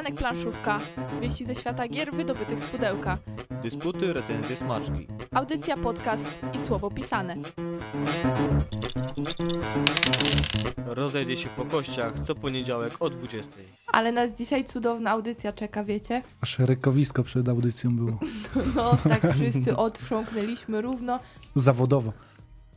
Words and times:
Przystanek 0.00 0.20
planszówka. 0.20 0.80
Wieści 1.20 1.44
ze 1.44 1.54
świata 1.54 1.88
gier 1.88 2.12
wydobytych 2.12 2.60
z 2.60 2.64
pudełka. 2.64 3.18
Dysputy, 3.62 4.12
recenzje, 4.12 4.56
smaczki. 4.56 5.06
Audycja, 5.32 5.76
podcast 5.76 6.24
i 6.54 6.62
słowo 6.62 6.90
pisane. 6.90 7.36
Rozejdzie 10.86 11.36
się 11.36 11.48
po 11.48 11.64
kościach 11.64 12.12
co 12.26 12.34
poniedziałek 12.34 12.92
o 13.00 13.10
20. 13.10 13.50
Ale 13.86 14.12
nas 14.12 14.30
dzisiaj 14.34 14.64
cudowna 14.64 15.10
audycja 15.10 15.52
czeka, 15.52 15.84
wiecie? 15.84 16.22
Aż 16.40 16.58
rykowisko 16.58 17.22
przed 17.22 17.48
audycją 17.48 17.96
było. 17.96 18.18
No, 18.76 18.96
tak 19.08 19.32
wszyscy 19.32 19.76
odchrząknęliśmy 19.76 20.80
równo. 20.80 21.18
Zawodowo. 21.54 22.12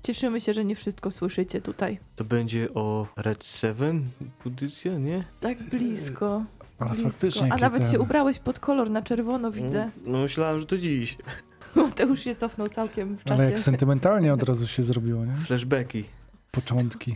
Cieszymy 0.04 0.42
się, 0.42 0.54
że 0.54 0.66
nie 0.66 0.76
wszystko 0.76 1.12
słyszycie 1.12 1.62
tutaj. 1.62 2.00
To 2.16 2.24
będzie 2.24 2.74
o 2.74 3.08
Red 3.16 3.44
Seven 3.44 4.04
audycja, 4.46 4.98
nie? 4.98 5.24
Tak 5.40 5.64
blisko. 5.64 6.44
Ale 6.88 6.96
blisko. 6.96 7.10
faktycznie. 7.12 7.54
A 7.54 7.58
nawet 7.58 7.86
się 7.86 7.92
ten- 7.92 8.02
ubrałeś 8.02 8.40
pod 8.40 8.60
kolor 8.60 8.90
na 8.90 9.02
czerwono, 9.02 9.52
widzę. 9.52 9.90
No 10.06 10.18
myślałem, 10.18 10.60
że 10.60 10.66
to 10.66 10.78
dziś. 10.78 11.18
Mateusz 11.76 12.20
się 12.20 12.36
cofnął 12.36 12.68
całkiem 12.68 13.18
w 13.18 13.32
Ale 13.32 13.44
jak 13.44 13.54
czasie. 13.54 13.64
sentymentalnie 13.64 14.34
od 14.34 14.44
razu 14.44 14.68
się 14.68 14.84
zrobiło, 14.84 15.26
nie? 15.26 15.34
Flashbacki. 15.34 16.04
Początki. 16.52 17.16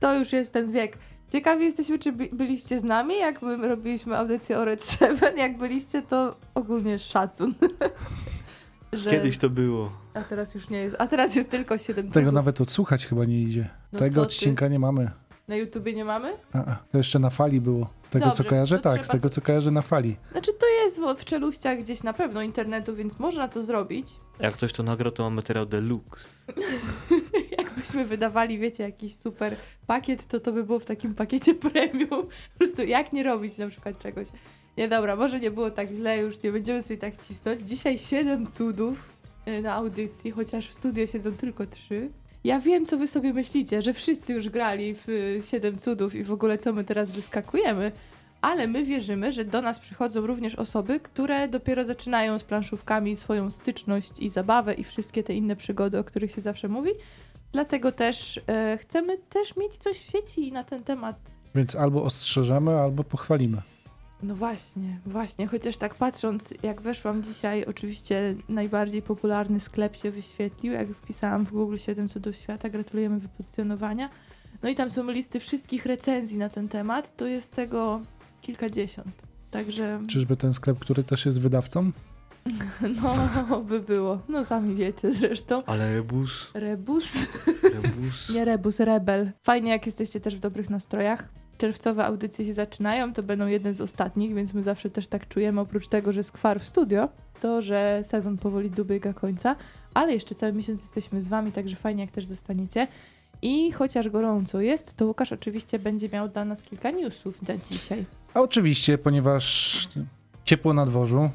To 0.00 0.14
już 0.14 0.32
jest 0.32 0.52
ten 0.52 0.72
wiek. 0.72 0.98
Ciekawi 1.32 1.64
jesteśmy, 1.64 1.98
czy 1.98 2.12
by- 2.12 2.28
byliście 2.32 2.80
z 2.80 2.84
nami, 2.84 3.18
jak 3.18 3.42
my 3.42 3.68
robiliśmy 3.68 4.18
audycję 4.18 4.58
o 4.58 4.64
Red 4.64 4.84
Seven. 4.84 5.36
Jak 5.36 5.58
byliście, 5.58 6.02
to 6.02 6.36
ogólnie 6.54 6.98
szacun. 6.98 7.54
Że... 8.92 9.10
Kiedyś 9.10 9.38
to 9.38 9.50
było. 9.50 9.92
A 10.14 10.20
teraz 10.22 10.54
już 10.54 10.68
nie 10.70 10.78
jest. 10.78 10.96
A 10.98 11.06
teraz 11.06 11.36
jest 11.36 11.50
tylko 11.50 11.78
7 11.78 12.10
Tego 12.10 12.32
nawet 12.32 12.60
odsłuchać 12.60 13.06
chyba 13.06 13.24
nie 13.24 13.42
idzie. 13.42 13.68
No 13.92 13.98
Tego 13.98 14.14
ty? 14.14 14.20
odcinka 14.20 14.68
nie 14.68 14.78
mamy. 14.78 15.10
Na 15.52 15.56
YouTubie 15.56 15.92
nie 15.92 16.04
mamy? 16.04 16.32
A, 16.52 16.58
a, 16.58 16.76
to 16.92 16.98
jeszcze 16.98 17.18
na 17.18 17.30
fali 17.30 17.60
było. 17.60 17.90
Z 18.02 18.08
tego 18.08 18.24
Dobrze, 18.24 18.44
co 18.44 18.50
kojarzę, 18.50 18.76
to 18.76 18.82
tak. 18.82 18.92
trzeba 18.92 19.04
Z 19.04 19.08
tego 19.08 19.28
co 19.30 19.40
kojarzę 19.40 19.70
na 19.70 19.82
fali. 19.82 20.16
Znaczy 20.32 20.52
to 20.52 20.66
jest 20.66 21.00
w, 21.00 21.14
w 21.20 21.24
czeluściach 21.24 21.78
gdzieś 21.78 22.02
na 22.02 22.12
pewno 22.12 22.42
internetu, 22.42 22.94
więc 22.94 23.18
można 23.18 23.48
to 23.48 23.62
zrobić. 23.62 24.08
Jak 24.40 24.54
ktoś 24.54 24.72
to 24.72 24.82
nagrał, 24.82 25.12
to 25.12 25.22
ma 25.22 25.30
materiał 25.30 25.66
deluxe. 25.66 26.24
Jakbyśmy 27.58 28.04
wydawali, 28.04 28.58
wiecie, 28.58 28.84
jakiś 28.84 29.16
super 29.16 29.56
pakiet, 29.86 30.26
to 30.26 30.40
to 30.40 30.52
by 30.52 30.64
było 30.64 30.78
w 30.78 30.84
takim 30.84 31.14
pakiecie 31.14 31.54
premium. 31.70 32.08
Po 32.52 32.58
prostu 32.58 32.82
jak 32.82 33.12
nie 33.12 33.22
robić 33.22 33.58
na 33.58 33.68
przykład 33.68 33.98
czegoś. 33.98 34.28
Nie, 34.76 34.88
dobra, 34.88 35.16
może 35.16 35.40
nie 35.40 35.50
było 35.50 35.70
tak 35.70 35.92
źle, 35.92 36.18
już 36.18 36.42
nie 36.42 36.52
będziemy 36.52 36.82
sobie 36.82 36.98
tak 36.98 37.22
cisnąć. 37.22 37.62
Dzisiaj 37.62 37.98
7 37.98 38.46
cudów 38.46 39.12
y, 39.48 39.62
na 39.62 39.74
audycji, 39.74 40.30
chociaż 40.30 40.68
w 40.68 40.74
studio 40.74 41.06
siedzą 41.06 41.32
tylko 41.32 41.66
3. 41.66 42.10
Ja 42.44 42.60
wiem, 42.60 42.86
co 42.86 42.98
wy 42.98 43.08
sobie 43.08 43.32
myślicie, 43.32 43.82
że 43.82 43.92
wszyscy 43.92 44.32
już 44.32 44.48
grali 44.48 44.94
w 44.94 45.08
y, 45.08 45.40
7 45.50 45.78
cudów 45.78 46.14
i 46.14 46.24
w 46.24 46.32
ogóle 46.32 46.58
co 46.58 46.72
my 46.72 46.84
teraz 46.84 47.10
wyskakujemy. 47.10 47.92
Ale 48.40 48.68
my 48.68 48.84
wierzymy, 48.84 49.32
że 49.32 49.44
do 49.44 49.62
nas 49.62 49.78
przychodzą 49.78 50.26
również 50.26 50.54
osoby, 50.54 51.00
które 51.00 51.48
dopiero 51.48 51.84
zaczynają 51.84 52.38
z 52.38 52.44
planszówkami 52.44 53.16
swoją 53.16 53.50
styczność 53.50 54.12
i 54.20 54.28
zabawę 54.28 54.74
i 54.74 54.84
wszystkie 54.84 55.22
te 55.22 55.34
inne 55.34 55.56
przygody, 55.56 55.98
o 55.98 56.04
których 56.04 56.32
się 56.32 56.40
zawsze 56.40 56.68
mówi. 56.68 56.90
Dlatego 57.52 57.92
też 57.92 58.40
e, 58.46 58.78
chcemy 58.80 59.18
też 59.18 59.56
mieć 59.56 59.76
coś 59.76 59.98
w 59.98 60.10
sieci 60.10 60.52
na 60.52 60.64
ten 60.64 60.84
temat. 60.84 61.16
Więc 61.54 61.76
albo 61.76 62.04
ostrzeżemy, 62.04 62.72
albo 62.72 63.04
pochwalimy. 63.04 63.62
No 64.22 64.34
właśnie, 64.34 64.98
właśnie, 65.06 65.46
chociaż 65.46 65.76
tak 65.76 65.94
patrząc, 65.94 66.48
jak 66.62 66.80
weszłam 66.80 67.22
dzisiaj, 67.22 67.64
oczywiście 67.64 68.34
najbardziej 68.48 69.02
popularny 69.02 69.60
sklep 69.60 69.96
się 69.96 70.10
wyświetlił, 70.10 70.72
jak 70.72 70.88
wpisałam 70.88 71.46
w 71.46 71.50
Google 71.50 71.76
7 71.76 72.08
cudów 72.08 72.36
świata, 72.36 72.68
gratulujemy 72.68 73.20
wypozycjonowania. 73.20 74.08
No 74.62 74.68
i 74.68 74.74
tam 74.74 74.90
są 74.90 75.10
listy 75.10 75.40
wszystkich 75.40 75.86
recenzji 75.86 76.38
na 76.38 76.48
ten 76.48 76.68
temat, 76.68 77.16
to 77.16 77.26
jest 77.26 77.54
tego 77.54 78.00
kilkadziesiąt. 78.40 79.22
Także 79.50 80.02
Czyżby 80.08 80.36
ten 80.36 80.54
sklep, 80.54 80.78
który 80.78 81.04
też 81.04 81.26
jest 81.26 81.40
wydawcą? 81.40 81.92
no 83.50 83.60
by 83.60 83.80
było. 83.80 84.18
No 84.28 84.44
sami 84.44 84.74
wiecie 84.74 85.12
zresztą. 85.12 85.64
Ale 85.64 85.94
rebus, 85.94 86.50
Rebus. 86.54 87.12
rebus. 87.62 88.28
Nie 88.34 88.44
rebus, 88.44 88.80
rebel. 88.80 89.30
Fajnie, 89.42 89.70
jak 89.70 89.86
jesteście 89.86 90.20
też 90.20 90.36
w 90.36 90.40
dobrych 90.40 90.70
nastrojach. 90.70 91.28
Czerwcowe 91.62 92.04
audycje 92.04 92.44
się 92.44 92.54
zaczynają, 92.54 93.12
to 93.12 93.22
będą 93.22 93.46
jedne 93.46 93.74
z 93.74 93.80
ostatnich, 93.80 94.34
więc 94.34 94.54
my 94.54 94.62
zawsze 94.62 94.90
też 94.90 95.06
tak 95.06 95.28
czujemy, 95.28 95.60
oprócz 95.60 95.88
tego, 95.88 96.12
że 96.12 96.22
skwar 96.22 96.60
w 96.60 96.68
studio, 96.68 97.08
to, 97.40 97.62
że 97.62 98.02
sezon 98.06 98.38
powoli 98.38 98.70
dobiega 98.70 99.12
końca, 99.12 99.56
ale 99.94 100.12
jeszcze 100.12 100.34
cały 100.34 100.52
miesiąc 100.52 100.80
jesteśmy 100.82 101.22
z 101.22 101.28
wami, 101.28 101.52
także 101.52 101.76
fajnie, 101.76 102.04
jak 102.04 102.10
też 102.10 102.26
zostaniecie. 102.26 102.88
I 103.42 103.72
chociaż 103.72 104.08
gorąco 104.08 104.60
jest, 104.60 104.96
to 104.96 105.06
Łukasz 105.06 105.32
oczywiście 105.32 105.78
będzie 105.78 106.08
miał 106.08 106.28
dla 106.28 106.44
nas 106.44 106.62
kilka 106.62 106.90
newsów 106.90 107.48
na 107.48 107.54
dzisiaj. 107.70 108.04
A 108.34 108.40
oczywiście, 108.40 108.98
ponieważ 108.98 109.88
ciepło 110.44 110.74
na 110.74 110.86
dworzu, 110.86 111.30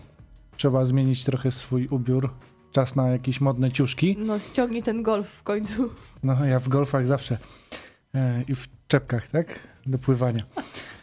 trzeba 0.58 0.86
zmienić 0.86 1.24
trochę 1.24 1.52
swój 1.52 1.88
ubiór. 1.88 2.34
Czas 2.72 2.96
na 2.96 3.10
jakieś 3.10 3.42
modne 3.42 3.72
ciuszki. 3.72 4.16
No 4.20 4.40
ściągnij 4.40 4.84
ten 4.84 5.04
golf 5.04 5.30
w 5.30 5.44
końcu. 5.44 5.90
No 6.24 6.46
ja 6.46 6.60
w 6.60 6.70
golfach 6.70 7.08
zawsze. 7.08 7.38
E, 8.18 8.44
I 8.48 8.56
w 8.56 8.68
czepkach, 8.88 9.28
tak? 9.28 9.60
Do 9.86 9.98
pływania. 9.98 10.44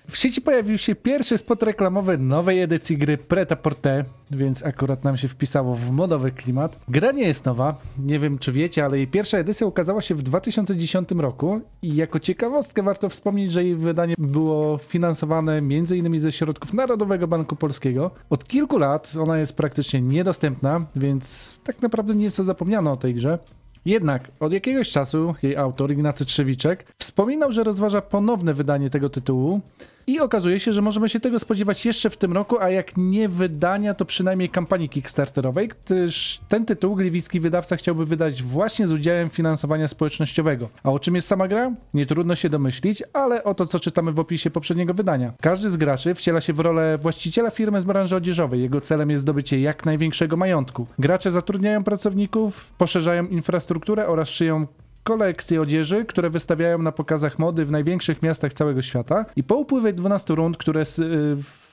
W 0.09 0.17
sieci 0.17 0.41
pojawił 0.41 0.79
się 0.79 0.95
pierwszy 0.95 1.39
spot 1.39 1.63
reklamowy 1.63 2.19
nowej 2.19 2.63
edycji 2.63 2.99
gry 2.99 3.19
Preta 3.19 3.57
Porte, 3.57 4.05
więc 4.31 4.65
akurat 4.65 5.05
nam 5.05 5.17
się 5.17 5.29
wpisało 5.29 5.75
w 5.75 5.91
modowy 5.91 6.31
klimat. 6.31 6.79
Gra 6.89 7.13
nie 7.13 7.23
jest 7.23 7.45
nowa, 7.45 7.77
nie 7.99 8.19
wiem 8.19 8.39
czy 8.39 8.53
wiecie, 8.53 8.85
ale 8.85 8.97
jej 8.97 9.07
pierwsza 9.07 9.39
edycja 9.39 9.67
ukazała 9.67 10.01
się 10.01 10.15
w 10.15 10.23
2010 10.23 11.09
roku 11.11 11.61
i 11.83 11.97
jako 11.97 12.21
ciekawostkę 12.21 12.83
warto 12.83 13.09
wspomnieć, 13.09 13.53
że 13.53 13.65
jej 13.65 13.77
wydanie 13.77 14.15
było 14.19 14.79
finansowane 14.79 15.53
m.in. 15.53 16.21
ze 16.21 16.33
środków 16.33 16.73
Narodowego 16.73 17.29
Banku 17.29 17.57
Polskiego. 17.57 18.11
Od 18.31 18.49
kilku 18.49 18.79
lat 18.79 19.13
ona 19.21 19.39
jest 19.39 19.57
praktycznie 19.57 20.01
niedostępna, 20.01 20.87
więc 20.97 21.55
tak 21.65 21.83
naprawdę 21.83 22.15
nieco 22.15 22.45
zapomniano 22.45 22.93
o 22.93 22.97
tej 22.97 23.15
grze. 23.15 23.39
Jednak 23.85 24.31
od 24.41 24.53
jakiegoś 24.53 24.91
czasu 24.91 25.35
jej 25.43 25.57
autor, 25.57 25.93
Ignacy 25.93 26.25
Trzewiczek, 26.25 26.93
wspominał, 26.99 27.53
że 27.53 27.65
rozważa 27.65 28.01
ponowne 28.03 28.55
wydanie 28.55 28.91
tego 28.91 29.11
tytułu 29.11 29.61
i 30.07 30.21
okazuje 30.21 30.61
się, 30.61 30.73
że 30.73 30.83
możemy 30.83 31.09
się 31.09 31.21
tego 31.21 31.39
spodziewać 31.39 31.87
jeszcze 31.87 32.11
w 32.11 32.17
tym 32.17 32.33
roku, 32.33 32.59
a 32.61 32.71
jak 32.71 32.97
nie 32.97 33.29
wydania, 33.29 33.95
to 33.95 34.05
przynajmniej 34.05 34.49
kampanii 34.49 34.89
kickstarterowej, 34.89 35.69
gdyż 35.69 36.41
ten 36.49 36.67
tytuł 36.67 36.97
gliwicki 36.97 37.41
wydawca 37.41 37.77
chciałby 37.77 38.07
wydać 38.07 38.43
właśnie 38.43 38.87
z 38.87 38.93
udziałem 38.93 39.31
finansowania 39.31 39.89
społecznościowego. 39.89 40.69
A 40.83 40.91
o 40.91 40.99
czym 40.99 41.15
jest 41.15 41.29
sama 41.29 41.49
gra? 41.49 41.73
Nie 41.95 42.07
trudno 42.07 42.35
się 42.35 42.49
domyślić, 42.49 43.03
ale 43.13 43.45
o 43.45 43.55
to, 43.55 43.67
co 43.67 43.81
czytamy 43.81 44.13
w 44.13 44.19
opisie 44.19 44.51
poprzedniego 44.51 44.95
wydania. 44.95 45.33
Każdy 45.41 45.71
z 45.71 45.77
graczy 45.77 46.15
wciela 46.15 46.41
się 46.41 46.53
w 46.53 46.61
rolę 46.61 46.99
właściciela 46.99 47.51
firmy 47.51 47.81
z 47.81 47.85
branży 47.85 48.17
odzieżowej. 48.17 48.61
Jego 48.61 48.81
celem 48.81 49.11
jest 49.11 49.23
zdobycie 49.23 49.61
jak 49.61 49.87
największego 49.87 50.37
majątku. 50.37 50.87
Gracze 50.99 51.31
zatrudniają 51.31 51.85
pracowników, 51.85 52.73
poszerzają 52.79 53.27
infrastrukturę 53.27 54.07
oraz 54.07 54.29
szyją 54.29 54.67
kolekcje 55.05 55.61
odzieży, 55.61 56.05
które 56.05 56.31
wystawiają 56.31 56.79
na 56.79 56.93
pokazach 56.93 57.39
mody 57.39 57.65
w 57.65 57.71
największych 57.71 58.23
miastach 58.23 58.53
całego 58.53 58.83
świata. 58.83 59.25
I 59.37 59.43
po 59.43 59.57
upływie 59.57 59.93
12 59.93 60.35
rund, 60.35 60.57
które 60.57 60.83
y, 60.83 60.85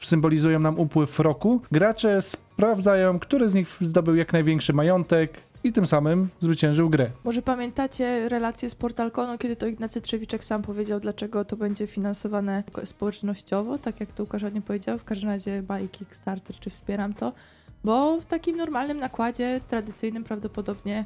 symbolizują 0.01 0.59
nam 0.59 0.79
upływ 0.79 1.19
roku, 1.19 1.61
gracze 1.71 2.21
sprawdzają, 2.21 3.19
który 3.19 3.49
z 3.49 3.53
nich 3.53 3.77
zdobył 3.81 4.15
jak 4.15 4.33
największy 4.33 4.73
majątek 4.73 5.33
i 5.63 5.71
tym 5.71 5.87
samym 5.87 6.29
zwyciężył 6.39 6.89
grę. 6.89 7.09
Może 7.23 7.41
pamiętacie 7.41 8.29
relację 8.29 8.69
z 8.69 8.75
Portalkonu, 8.75 9.37
kiedy 9.37 9.55
to 9.55 9.67
Ignacy 9.67 10.01
Trzewiczek 10.01 10.43
sam 10.43 10.61
powiedział, 10.61 10.99
dlaczego 10.99 11.45
to 11.45 11.57
będzie 11.57 11.87
finansowane 11.87 12.63
społecznościowo, 12.85 13.77
tak 13.77 13.99
jak 13.99 14.13
to 14.13 14.23
Łukasz 14.23 14.43
ładnie 14.43 14.61
powiedział, 14.61 14.99
w 14.99 15.03
każdym 15.03 15.29
razie 15.29 15.61
buy 15.61 15.87
Kickstarter, 15.87 16.55
czy 16.59 16.69
wspieram 16.69 17.13
to, 17.13 17.33
bo 17.83 18.19
w 18.19 18.25
takim 18.25 18.57
normalnym 18.57 18.97
nakładzie, 18.99 19.61
tradycyjnym 19.67 20.23
prawdopodobnie 20.23 21.05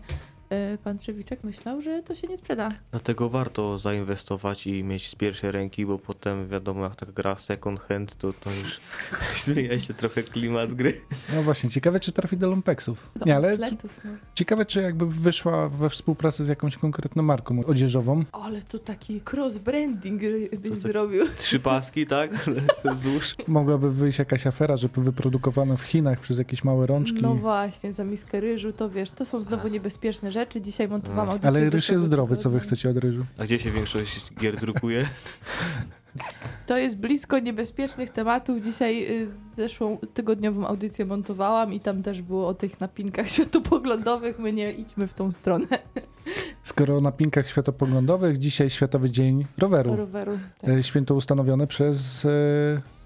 pan 0.83 0.97
Trzewiczek 0.97 1.43
myślał, 1.43 1.81
że 1.81 2.03
to 2.03 2.15
się 2.15 2.27
nie 2.27 2.37
sprzeda. 2.37 2.71
Dlatego 2.91 3.29
warto 3.29 3.79
zainwestować 3.79 4.67
i 4.67 4.83
mieć 4.83 5.09
z 5.09 5.15
pierwszej 5.15 5.51
ręki, 5.51 5.85
bo 5.85 5.99
potem 5.99 6.47
wiadomo 6.47 6.83
jak 6.83 6.95
tak 6.95 7.11
gra 7.11 7.35
second 7.35 7.79
hand, 7.79 8.15
to, 8.17 8.33
to 8.33 8.49
już 8.51 8.79
zmienia 9.45 9.79
się 9.79 9.93
trochę 9.93 10.23
klimat 10.23 10.73
gry. 10.73 11.01
No 11.35 11.43
właśnie, 11.43 11.69
ciekawe 11.69 11.99
czy 11.99 12.11
trafi 12.11 12.37
do 12.37 12.49
Lumpeksów. 12.49 13.09
Do 13.15 13.25
Nie, 13.25 13.35
ale 13.35 13.53
atletów, 13.53 13.99
no. 14.05 14.11
ciekawe 14.35 14.65
czy 14.65 14.81
jakby 14.81 15.05
wyszła 15.07 15.69
we 15.69 15.89
współpracy 15.89 16.45
z 16.45 16.47
jakąś 16.47 16.77
konkretną 16.77 17.23
marką 17.23 17.65
odzieżową. 17.65 18.23
Ale 18.31 18.61
tu 18.61 18.79
taki 18.79 19.21
cross-branding 19.21 20.49
byś 20.59 20.79
zrobił. 20.79 21.25
Trzy 21.37 21.59
paski, 21.59 22.07
tak? 22.07 22.31
Wzdłuż. 22.95 23.35
Mogłaby 23.47 23.91
wyjść 23.91 24.19
jakaś 24.19 24.47
afera, 24.47 24.75
że 24.75 24.89
wyprodukowano 24.97 25.77
w 25.77 25.81
Chinach 25.81 26.19
przez 26.19 26.37
jakieś 26.37 26.63
małe 26.63 26.87
rączki. 26.87 27.21
No 27.21 27.35
właśnie, 27.35 27.93
za 27.93 28.03
miskę 28.03 28.39
ryżu, 28.39 28.73
to 28.73 28.89
wiesz, 28.89 29.11
to 29.11 29.25
są 29.25 29.43
znowu 29.43 29.67
niebezpieczne 29.67 30.31
rzeczy. 30.35 30.61
Dzisiaj 30.61 30.87
montowałam 30.87 31.29
audycję 31.29 31.49
Ale 31.49 31.69
ryż 31.69 31.89
jest 31.89 32.03
zdrowy, 32.03 32.37
co 32.37 32.49
wy 32.49 32.59
chcecie 32.59 32.89
od 32.89 32.97
ryżu? 32.97 33.25
A 33.37 33.43
gdzie 33.43 33.59
się 33.59 33.71
większość 33.71 34.33
gier 34.39 34.57
drukuje? 34.59 35.05
To 36.67 36.77
jest 36.77 36.97
blisko 36.97 37.39
niebezpiecznych 37.39 38.09
tematów. 38.09 38.61
Dzisiaj 38.63 39.21
y, 39.21 39.27
zeszłą 39.55 39.97
tygodniową 40.13 40.67
audycję 40.67 41.05
montowałam 41.05 41.73
i 41.73 41.79
tam 41.79 42.03
też 42.03 42.21
było 42.21 42.47
o 42.47 42.53
tych 42.53 42.79
napinkach 42.79 43.29
światopoglądowych. 43.35 44.39
My 44.39 44.53
nie 44.53 44.71
idźmy 44.71 45.07
w 45.07 45.13
tą 45.13 45.31
stronę 45.31 45.67
Skoro 46.63 47.01
na 47.01 47.11
pinkach 47.11 47.47
światopoglądowych, 47.49 48.37
dzisiaj 48.37 48.69
Światowy 48.69 49.09
Dzień 49.11 49.45
Roweru. 49.57 49.95
roweru. 49.95 50.39
Tak. 50.61 50.69
E, 50.69 50.83
Święto 50.83 51.15
ustanowione 51.15 51.67
przez 51.67 52.25
e, 52.25 52.29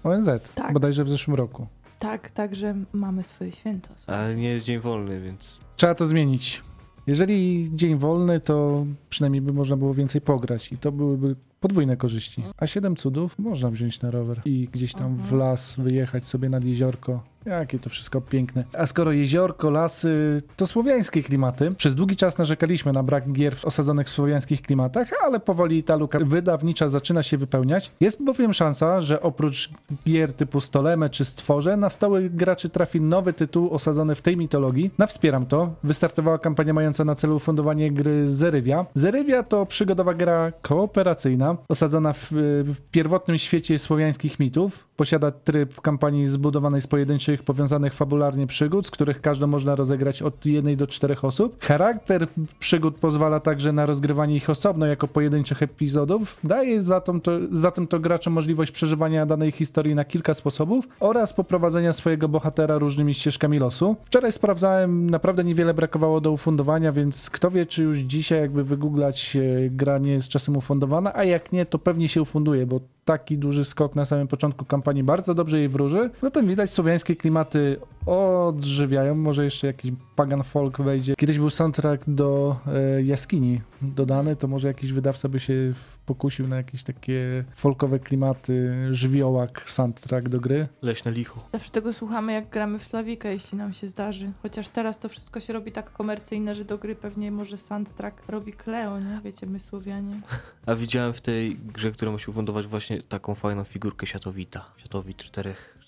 ONZ, 0.04 0.28
Tak. 0.54 0.72
bodajże 0.72 1.04
w 1.04 1.10
zeszłym 1.10 1.36
roku. 1.36 1.66
Tak, 1.98 2.30
także 2.30 2.74
mamy 2.92 3.22
swoje 3.22 3.52
święto. 3.52 3.88
Ale 4.06 4.34
nie 4.34 4.48
jest 4.48 4.64
dzień 4.64 4.78
wolny, 4.78 5.20
więc 5.20 5.58
Trzeba 5.76 5.94
to 5.94 6.06
zmienić. 6.06 6.62
Jeżeli 7.06 7.70
dzień 7.72 7.96
wolny, 7.96 8.40
to 8.40 8.86
przynajmniej 9.10 9.42
by 9.42 9.52
można 9.52 9.76
było 9.76 9.94
więcej 9.94 10.20
pograć 10.20 10.72
i 10.72 10.78
to 10.78 10.92
byłyby 10.92 11.36
podwójne 11.60 11.96
korzyści. 11.96 12.42
A 12.58 12.66
siedem 12.66 12.96
cudów 12.96 13.38
można 13.38 13.70
wziąć 13.70 14.00
na 14.00 14.10
rower 14.10 14.40
i 14.44 14.68
gdzieś 14.72 14.94
tam 14.94 15.16
w 15.16 15.20
Mhm. 15.20 15.38
las 15.40 15.76
wyjechać 15.76 16.24
sobie 16.28 16.48
nad 16.48 16.64
jeziorko. 16.64 17.22
Jakie 17.46 17.78
to 17.78 17.90
wszystko 17.90 18.20
piękne. 18.20 18.64
A 18.72 18.86
skoro 18.86 19.12
jeziorko, 19.12 19.70
lasy, 19.70 20.42
to 20.56 20.66
słowiańskie 20.66 21.22
klimaty. 21.22 21.70
Przez 21.76 21.94
długi 21.94 22.16
czas 22.16 22.38
narzekaliśmy 22.38 22.92
na 22.92 23.02
brak 23.02 23.32
gier 23.32 23.56
osadzonych 23.64 24.06
w 24.06 24.10
słowiańskich 24.10 24.62
klimatach, 24.62 25.08
ale 25.26 25.40
powoli 25.40 25.82
ta 25.82 25.96
luka 25.96 26.18
wydawnicza 26.24 26.88
zaczyna 26.88 27.22
się 27.22 27.36
wypełniać. 27.36 27.90
Jest 28.00 28.24
bowiem 28.24 28.52
szansa, 28.52 29.00
że 29.00 29.22
oprócz 29.22 29.70
gier 30.06 30.32
typu 30.32 30.60
Stoleme 30.60 31.10
czy 31.10 31.24
Stworze, 31.24 31.76
na 31.76 31.90
stałych 31.90 32.36
graczy 32.36 32.68
trafi 32.68 33.00
nowy 33.00 33.32
tytuł 33.32 33.74
osadzony 33.74 34.14
w 34.14 34.22
tej 34.22 34.36
mitologii. 34.36 34.90
Na 34.98 35.06
Wspieram 35.06 35.46
to. 35.46 35.74
Wystartowała 35.84 36.38
kampania 36.38 36.72
mająca 36.72 37.04
na 37.04 37.14
celu 37.14 37.38
fundowanie 37.38 37.90
gry 37.90 38.28
Zerywia. 38.28 38.86
Zerywia 38.94 39.42
to 39.42 39.66
przygodowa 39.66 40.14
gra 40.14 40.52
kooperacyjna, 40.62 41.49
osadzona 41.68 42.12
w, 42.12 42.28
w 42.64 42.90
pierwotnym 42.90 43.38
świecie 43.38 43.78
słowiańskich 43.78 44.40
mitów. 44.40 44.88
Posiada 44.96 45.30
tryb 45.30 45.80
kampanii 45.80 46.26
zbudowanej 46.26 46.80
z 46.80 46.86
pojedynczych, 46.86 47.42
powiązanych 47.42 47.94
fabularnie 47.94 48.46
przygód, 48.46 48.86
z 48.86 48.90
których 48.90 49.20
każdą 49.20 49.46
można 49.46 49.76
rozegrać 49.76 50.22
od 50.22 50.46
jednej 50.46 50.76
do 50.76 50.86
czterech 50.86 51.24
osób. 51.24 51.62
Charakter 51.62 52.26
przygód 52.58 52.98
pozwala 52.98 53.40
także 53.40 53.72
na 53.72 53.86
rozgrywanie 53.86 54.36
ich 54.36 54.50
osobno 54.50 54.86
jako 54.86 55.08
pojedynczych 55.08 55.62
epizodów. 55.62 56.40
Daje 56.44 56.84
zatem 56.84 57.20
to, 57.20 57.32
zatem 57.52 57.86
to 57.86 58.00
graczom 58.00 58.32
możliwość 58.32 58.72
przeżywania 58.72 59.26
danej 59.26 59.50
historii 59.50 59.94
na 59.94 60.04
kilka 60.04 60.34
sposobów 60.34 60.88
oraz 61.00 61.32
poprowadzenia 61.32 61.92
swojego 61.92 62.28
bohatera 62.28 62.78
różnymi 62.78 63.14
ścieżkami 63.14 63.56
losu. 63.56 63.96
Wczoraj 64.02 64.32
sprawdzałem, 64.32 65.10
naprawdę 65.10 65.44
niewiele 65.44 65.74
brakowało 65.74 66.20
do 66.20 66.32
ufundowania, 66.32 66.92
więc 66.92 67.30
kto 67.30 67.50
wie, 67.50 67.66
czy 67.66 67.82
już 67.82 67.98
dzisiaj 67.98 68.40
jakby 68.40 68.64
wygooglać 68.64 69.36
e, 69.36 69.70
gra 69.70 69.98
nie 69.98 70.12
jest 70.12 70.28
czasem 70.28 70.56
ufundowana, 70.56 71.14
a 71.14 71.24
jak 71.24 71.39
nie, 71.52 71.66
to 71.66 71.78
pewnie 71.78 72.08
się 72.08 72.22
ufunduje, 72.22 72.66
bo 72.66 72.80
taki 73.10 73.38
duży 73.38 73.64
skok 73.64 73.94
na 73.94 74.04
samym 74.04 74.28
początku 74.28 74.64
kampanii 74.64 75.02
bardzo 75.02 75.34
dobrze 75.34 75.58
jej 75.58 75.68
wróży. 75.68 76.10
Zatem 76.22 76.46
widać, 76.46 76.72
słowiańskie 76.72 77.16
klimaty 77.16 77.76
odżywiają, 78.06 79.14
może 79.14 79.44
jeszcze 79.44 79.66
jakiś 79.66 79.92
pagan 80.16 80.42
folk 80.42 80.80
wejdzie. 80.80 81.14
Kiedyś 81.18 81.38
był 81.38 81.50
soundtrack 81.50 82.04
do 82.06 82.56
e, 82.66 83.02
jaskini 83.02 83.60
dodany, 83.82 84.36
to 84.36 84.48
może 84.48 84.68
jakiś 84.68 84.92
wydawca 84.92 85.28
by 85.28 85.40
się 85.40 85.72
pokusił 86.06 86.48
na 86.48 86.56
jakieś 86.56 86.82
takie 86.82 87.44
folkowe 87.52 87.98
klimaty, 87.98 88.72
żywiołak 88.90 89.62
soundtrack 89.66 90.28
do 90.28 90.40
gry. 90.40 90.68
leśne 90.82 91.12
licho. 91.12 91.48
Zawsze 91.52 91.70
tego 91.70 91.92
słuchamy, 91.92 92.32
jak 92.32 92.48
gramy 92.48 92.78
w 92.78 92.84
Slawika, 92.84 93.28
jeśli 93.28 93.58
nam 93.58 93.72
się 93.72 93.88
zdarzy. 93.88 94.32
Chociaż 94.42 94.68
teraz 94.68 94.98
to 94.98 95.08
wszystko 95.08 95.40
się 95.40 95.52
robi 95.52 95.72
tak 95.72 95.92
komercyjne, 95.92 96.54
że 96.54 96.64
do 96.64 96.78
gry 96.78 96.94
pewnie 96.94 97.30
może 97.30 97.58
soundtrack 97.58 98.28
robi 98.28 98.52
Kleo, 98.52 99.00
nie? 99.00 99.20
Wiecie, 99.24 99.46
my 99.46 99.60
Słowianie. 99.60 100.20
A 100.66 100.74
widziałem 100.74 101.12
w 101.12 101.20
tej 101.20 101.56
grze, 101.56 101.90
którą 101.92 102.12
musi 102.12 102.32
fundować 102.32 102.66
właśnie 102.66 102.99
taką 103.08 103.34
fajną 103.34 103.64
figurkę 103.64 104.06
Światowita. 104.06 104.64
Światowit 104.78 105.16
czterech, 105.16 105.78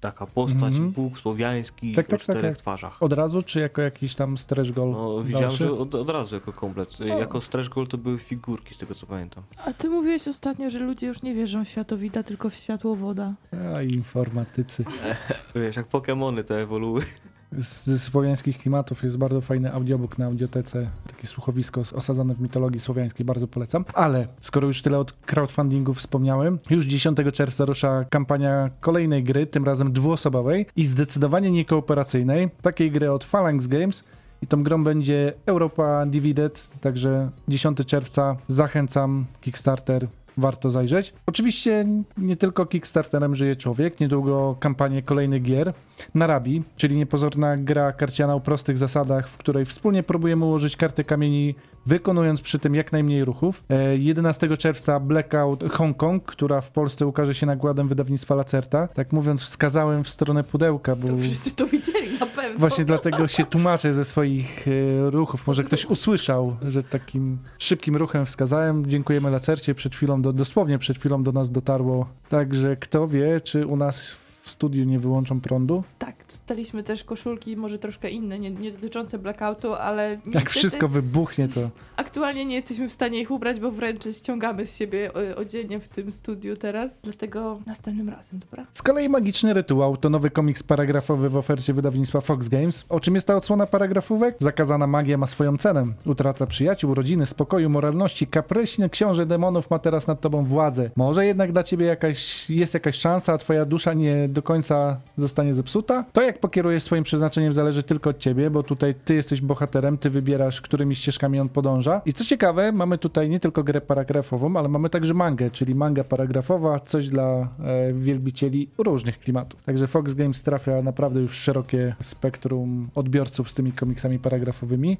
taka 0.00 0.26
postać, 0.26 0.62
Mhm. 0.72 0.90
Bóg 0.92 1.18
słowiański 1.18 1.92
Tak, 1.92 2.06
tak, 2.06 2.10
tak, 2.10 2.20
czterech 2.20 2.52
tak. 2.56 2.58
twarzach. 2.58 3.02
Od 3.02 3.12
razu, 3.12 3.42
czy 3.42 3.60
jako 3.60 3.82
jakiś 3.82 4.14
tam 4.14 4.38
stretch 4.38 4.70
goal? 4.70 4.90
No, 4.90 5.22
widziałem, 5.22 5.48
dalszy? 5.48 5.64
że 5.64 5.72
od, 5.72 5.94
od 5.94 6.10
razu 6.10 6.34
jako 6.34 6.52
komplet. 6.52 7.00
O. 7.00 7.04
Jako 7.04 7.40
stretch 7.40 7.68
goal 7.68 7.86
to 7.86 7.98
były 7.98 8.18
figurki, 8.18 8.74
z 8.74 8.78
tego 8.78 8.94
co 8.94 9.06
pamiętam. 9.06 9.44
A 9.66 9.72
ty 9.72 9.88
mówiłeś 9.90 10.28
ostatnio, 10.28 10.70
że 10.70 10.78
ludzie 10.78 11.06
już 11.06 11.22
nie 11.22 11.34
wierzą 11.34 11.64
w 11.64 11.68
światowita, 11.68 12.22
tylko 12.22 12.50
w 12.50 12.54
światłowoda. 12.54 13.34
A, 13.76 13.82
informatycy. 13.82 14.84
Wiesz, 15.54 15.76
jak 15.76 15.86
Pokemony 15.86 16.44
to 16.44 16.60
ewoluły. 16.60 17.02
Z, 17.52 18.02
słowiańskich 18.02 18.58
klimatów 18.58 19.02
jest 19.02 19.16
bardzo 19.16 19.40
fajny 19.40 19.72
audiobook 19.72 20.18
na 20.18 20.26
audiotece, 20.26 20.90
takie 21.06 21.26
słuchowisko 21.26 21.82
osadzone 21.94 22.34
w 22.34 22.40
mitologii 22.40 22.80
słowiańskiej, 22.80 23.26
bardzo 23.26 23.48
polecam. 23.48 23.84
Ale 23.94 24.28
skoro 24.40 24.66
już 24.68 24.82
tyle 24.82 24.98
od 24.98 25.12
crowdfundingu 25.12 25.94
wspomniałem, 25.94 26.58
już 26.70 26.86
10 26.86 27.18
czerwca 27.32 27.64
rusza 27.64 28.04
kampania 28.04 28.70
kolejnej 28.80 29.24
gry, 29.24 29.46
tym 29.46 29.64
razem 29.64 29.92
dwuosobowej 29.92 30.66
i 30.76 30.86
zdecydowanie 30.86 31.50
niekooperacyjnej, 31.50 32.50
takiej 32.62 32.90
gry 32.90 33.10
od 33.10 33.24
Phalanx 33.24 33.66
Games. 33.66 34.04
I 34.42 34.46
tą 34.46 34.62
grą 34.62 34.84
będzie 34.84 35.32
Europa 35.46 36.06
Divided, 36.06 36.70
także 36.80 37.30
10 37.48 37.78
czerwca 37.86 38.36
zachęcam, 38.46 39.24
Kickstarter, 39.40 40.08
warto 40.36 40.70
zajrzeć. 40.70 41.14
Oczywiście 41.26 41.86
nie 42.18 42.36
tylko 42.36 42.66
Kickstarterem 42.66 43.34
żyje 43.34 43.56
człowiek, 43.56 44.00
niedługo 44.00 44.56
kampanię 44.60 45.02
kolejnych 45.02 45.42
gier. 45.42 45.72
Narabi, 46.14 46.62
czyli 46.76 46.96
niepozorna 46.96 47.56
gra 47.56 47.92
karciana 47.92 48.34
o 48.34 48.40
prostych 48.40 48.78
zasadach, 48.78 49.28
w 49.28 49.36
której 49.36 49.64
wspólnie 49.64 50.02
próbujemy 50.02 50.44
ułożyć 50.44 50.76
karty 50.76 51.04
kamieni, 51.04 51.54
wykonując 51.86 52.40
przy 52.40 52.58
tym 52.58 52.74
jak 52.74 52.92
najmniej 52.92 53.24
ruchów. 53.24 53.64
E, 53.70 53.96
11 53.96 54.56
czerwca 54.56 55.00
Blackout 55.00 55.64
Hongkong, 55.72 56.24
która 56.24 56.60
w 56.60 56.70
Polsce 56.70 57.06
ukaże 57.06 57.34
się 57.34 57.46
nakładem 57.46 57.88
wydawnictwa 57.88 58.34
Lacerta. 58.34 58.88
Tak 58.88 59.12
mówiąc, 59.12 59.42
wskazałem 59.42 60.04
w 60.04 60.08
stronę 60.08 60.44
pudełka, 60.44 60.96
bo... 60.96 61.08
To 61.08 61.16
wszyscy 61.16 61.54
to 61.54 61.66
widzieli 61.66 62.18
na 62.20 62.26
pewno. 62.26 62.58
Właśnie 62.58 62.84
dlatego 62.84 63.28
się 63.28 63.46
tłumaczę 63.46 63.94
ze 63.94 64.04
swoich 64.04 64.68
e, 64.68 65.10
ruchów. 65.10 65.46
Może 65.46 65.64
ktoś 65.64 65.84
usłyszał, 65.84 66.56
że 66.68 66.82
takim 66.82 67.38
szybkim 67.58 67.96
ruchem 67.96 68.26
wskazałem. 68.26 68.86
Dziękujemy 68.86 69.30
Lacercie. 69.30 69.74
Przed 69.74 69.96
chwilą, 69.96 70.22
do, 70.22 70.32
dosłownie 70.32 70.78
przed 70.78 70.98
chwilą 70.98 71.22
do 71.22 71.32
nas 71.32 71.50
dotarło. 71.50 72.06
Także 72.28 72.76
kto 72.76 73.08
wie, 73.08 73.40
czy 73.40 73.66
u 73.66 73.76
nas 73.76 74.25
w 74.46 74.50
studiu 74.50 74.84
nie 74.84 74.98
wyłączą 74.98 75.40
prądu? 75.40 75.84
Tak, 75.98 76.14
dostaliśmy 76.32 76.82
też 76.82 77.04
koszulki, 77.04 77.56
może 77.56 77.78
troszkę 77.78 78.10
inne, 78.10 78.38
nie, 78.38 78.50
nie 78.50 78.72
dotyczące 78.72 79.18
blackoutu, 79.18 79.74
ale 79.74 80.10
Jak 80.10 80.26
niestety 80.26 80.50
wszystko 80.50 80.88
wybuchnie, 80.88 81.48
to 81.48 81.70
aktualnie 81.96 82.44
nie 82.44 82.54
jesteśmy 82.54 82.88
w 82.88 82.92
stanie 82.92 83.20
ich 83.20 83.30
ubrać, 83.30 83.60
bo 83.60 83.70
wręcz 83.70 84.04
ściągamy 84.16 84.66
z 84.66 84.76
siebie 84.76 85.10
odzienie 85.36 85.80
w 85.80 85.88
tym 85.88 86.12
studiu 86.12 86.56
teraz, 86.56 87.00
dlatego 87.04 87.58
następnym 87.66 88.08
razem, 88.08 88.40
dobra? 88.40 88.66
Z 88.72 88.82
kolei 88.82 89.08
Magiczny 89.08 89.54
Rytuał 89.54 89.96
to 89.96 90.10
nowy 90.10 90.30
komiks 90.30 90.62
paragrafowy 90.62 91.28
w 91.28 91.36
ofercie 91.36 91.72
wydawnictwa 91.72 92.20
Fox 92.20 92.48
Games. 92.48 92.84
O 92.88 93.00
czym 93.00 93.14
jest 93.14 93.26
ta 93.26 93.36
odsłona 93.36 93.66
paragrafówek? 93.66 94.36
Zakazana 94.38 94.86
magia 94.86 95.18
ma 95.18 95.26
swoją 95.26 95.56
cenę. 95.56 95.86
Utrata 96.04 96.46
przyjaciół, 96.46 96.94
rodziny, 96.94 97.26
spokoju, 97.26 97.70
moralności. 97.70 98.26
Kapryśny 98.26 98.90
książę 98.90 99.26
demonów 99.26 99.70
ma 99.70 99.78
teraz 99.78 100.06
nad 100.06 100.20
tobą 100.20 100.44
władzę. 100.44 100.90
Może 100.96 101.26
jednak 101.26 101.52
dla 101.52 101.62
ciebie 101.62 101.86
jakaś, 101.86 102.50
jest 102.50 102.74
jakaś 102.74 102.96
szansa, 102.96 103.32
a 103.32 103.38
twoja 103.38 103.64
dusza 103.64 103.94
nie 103.94 104.28
do 104.36 104.42
końca 104.42 105.00
zostanie 105.16 105.54
zepsuta? 105.54 106.04
To 106.12 106.22
jak 106.22 106.38
pokierujesz 106.38 106.82
swoim 106.82 107.04
przeznaczeniem 107.04 107.52
zależy 107.52 107.82
tylko 107.82 108.10
od 108.10 108.18
ciebie, 108.18 108.50
bo 108.50 108.62
tutaj 108.62 108.94
ty 109.04 109.14
jesteś 109.14 109.40
bohaterem, 109.40 109.98
ty 109.98 110.10
wybierasz, 110.10 110.60
którymi 110.60 110.94
ścieżkami 110.94 111.40
on 111.40 111.48
podąża. 111.48 112.02
I 112.06 112.12
co 112.12 112.24
ciekawe, 112.24 112.72
mamy 112.72 112.98
tutaj 112.98 113.30
nie 113.30 113.40
tylko 113.40 113.64
grę 113.64 113.80
paragrafową, 113.80 114.56
ale 114.56 114.68
mamy 114.68 114.90
także 114.90 115.14
mangę, 115.14 115.50
czyli 115.50 115.74
manga 115.74 116.04
paragrafowa, 116.04 116.80
coś 116.80 117.08
dla 117.08 117.24
e, 117.24 117.92
wielbicieli 117.92 118.70
różnych 118.78 119.18
klimatów. 119.18 119.62
Także 119.62 119.86
Fox 119.86 120.14
Games 120.14 120.42
trafia 120.42 120.82
naprawdę 120.82 121.20
już 121.20 121.38
szerokie 121.38 121.94
spektrum 122.02 122.88
odbiorców 122.94 123.50
z 123.50 123.54
tymi 123.54 123.72
komiksami 123.72 124.18
paragrafowymi. 124.18 124.98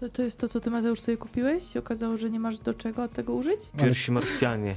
To, 0.00 0.08
to 0.08 0.22
jest 0.22 0.38
to, 0.38 0.48
co 0.48 0.60
ty 0.60 0.70
Mateusz 0.70 1.00
sobie 1.00 1.16
kupiłeś? 1.16 1.64
Się 1.64 1.78
okazało, 1.78 2.16
że 2.16 2.30
nie 2.30 2.40
masz 2.40 2.58
do 2.58 2.74
czego 2.74 3.02
od 3.02 3.12
tego 3.12 3.34
użyć? 3.34 3.60
Pierwsi 3.78 4.12
Marsjanie. 4.12 4.76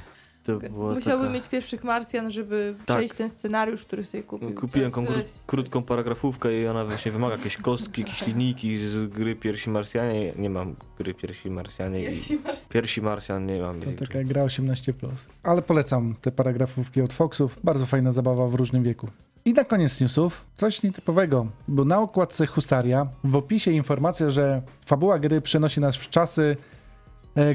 To 0.54 0.70
była 0.70 0.94
Musiałby 0.94 1.24
taka... 1.24 1.34
mieć 1.36 1.48
pierwszych 1.48 1.84
Marsjan, 1.84 2.32
żeby 2.32 2.76
Tak. 2.86 2.98
przejść 2.98 3.14
ten 3.16 3.30
scenariusz, 3.30 3.84
który 3.86 4.06
sobie 4.06 4.24
kupił. 4.24 4.54
Kupiłem 4.56 4.92
coś- 4.92 5.06
kró- 5.06 5.24
krótką 5.48 5.82
paragrafówkę 5.84 6.62
i 6.62 6.68
ona 6.68 6.86
właśnie 6.86 7.12
wymaga 7.12 7.36
jakieś 7.36 7.58
kostki, 7.58 8.02
jakieś 8.02 8.28
linijki 8.28 8.78
z 8.88 9.10
gry 9.10 9.36
Pierwsi 9.36 9.70
Marsjanie. 9.70 10.34
Nie 10.38 10.50
mam 10.50 10.76
gry 10.98 11.14
Pierwsi 11.14 11.50
Marsjanie 11.50 12.12
i 12.12 12.20
Pierwsi 12.70 13.02
Marsjan. 13.02 13.46
Nie 13.46 13.62
mam. 13.62 13.80
To 13.80 13.88
taka 14.08 14.24
gra 14.24 14.44
18+. 14.46 14.94
Ale 15.44 15.62
polecam 15.62 16.16
te 16.22 16.32
paragrafówki 16.32 17.02
od 17.02 17.14
Foxów. 17.14 17.60
Bardzo 17.64 17.86
fajna 17.86 18.12
zabawa 18.12 18.48
w 18.48 18.56
różnym 18.56 18.84
wieku. 18.84 19.08
I 19.46 19.54
na 19.54 19.64
koniec 19.64 20.02
newsów 20.02 20.46
coś 20.56 20.84
nietypowego, 20.84 21.48
bo 21.68 21.86
na 21.86 22.00
okładce 22.00 22.46
Husaria 22.46 23.08
w 23.24 23.36
opisie 23.36 23.72
informacja, 23.72 24.30
że 24.30 24.62
fabuła 24.86 25.20
gry 25.20 25.42
przenosi 25.42 25.80
nas 25.82 25.96
w 25.98 26.10
czasy, 26.10 26.58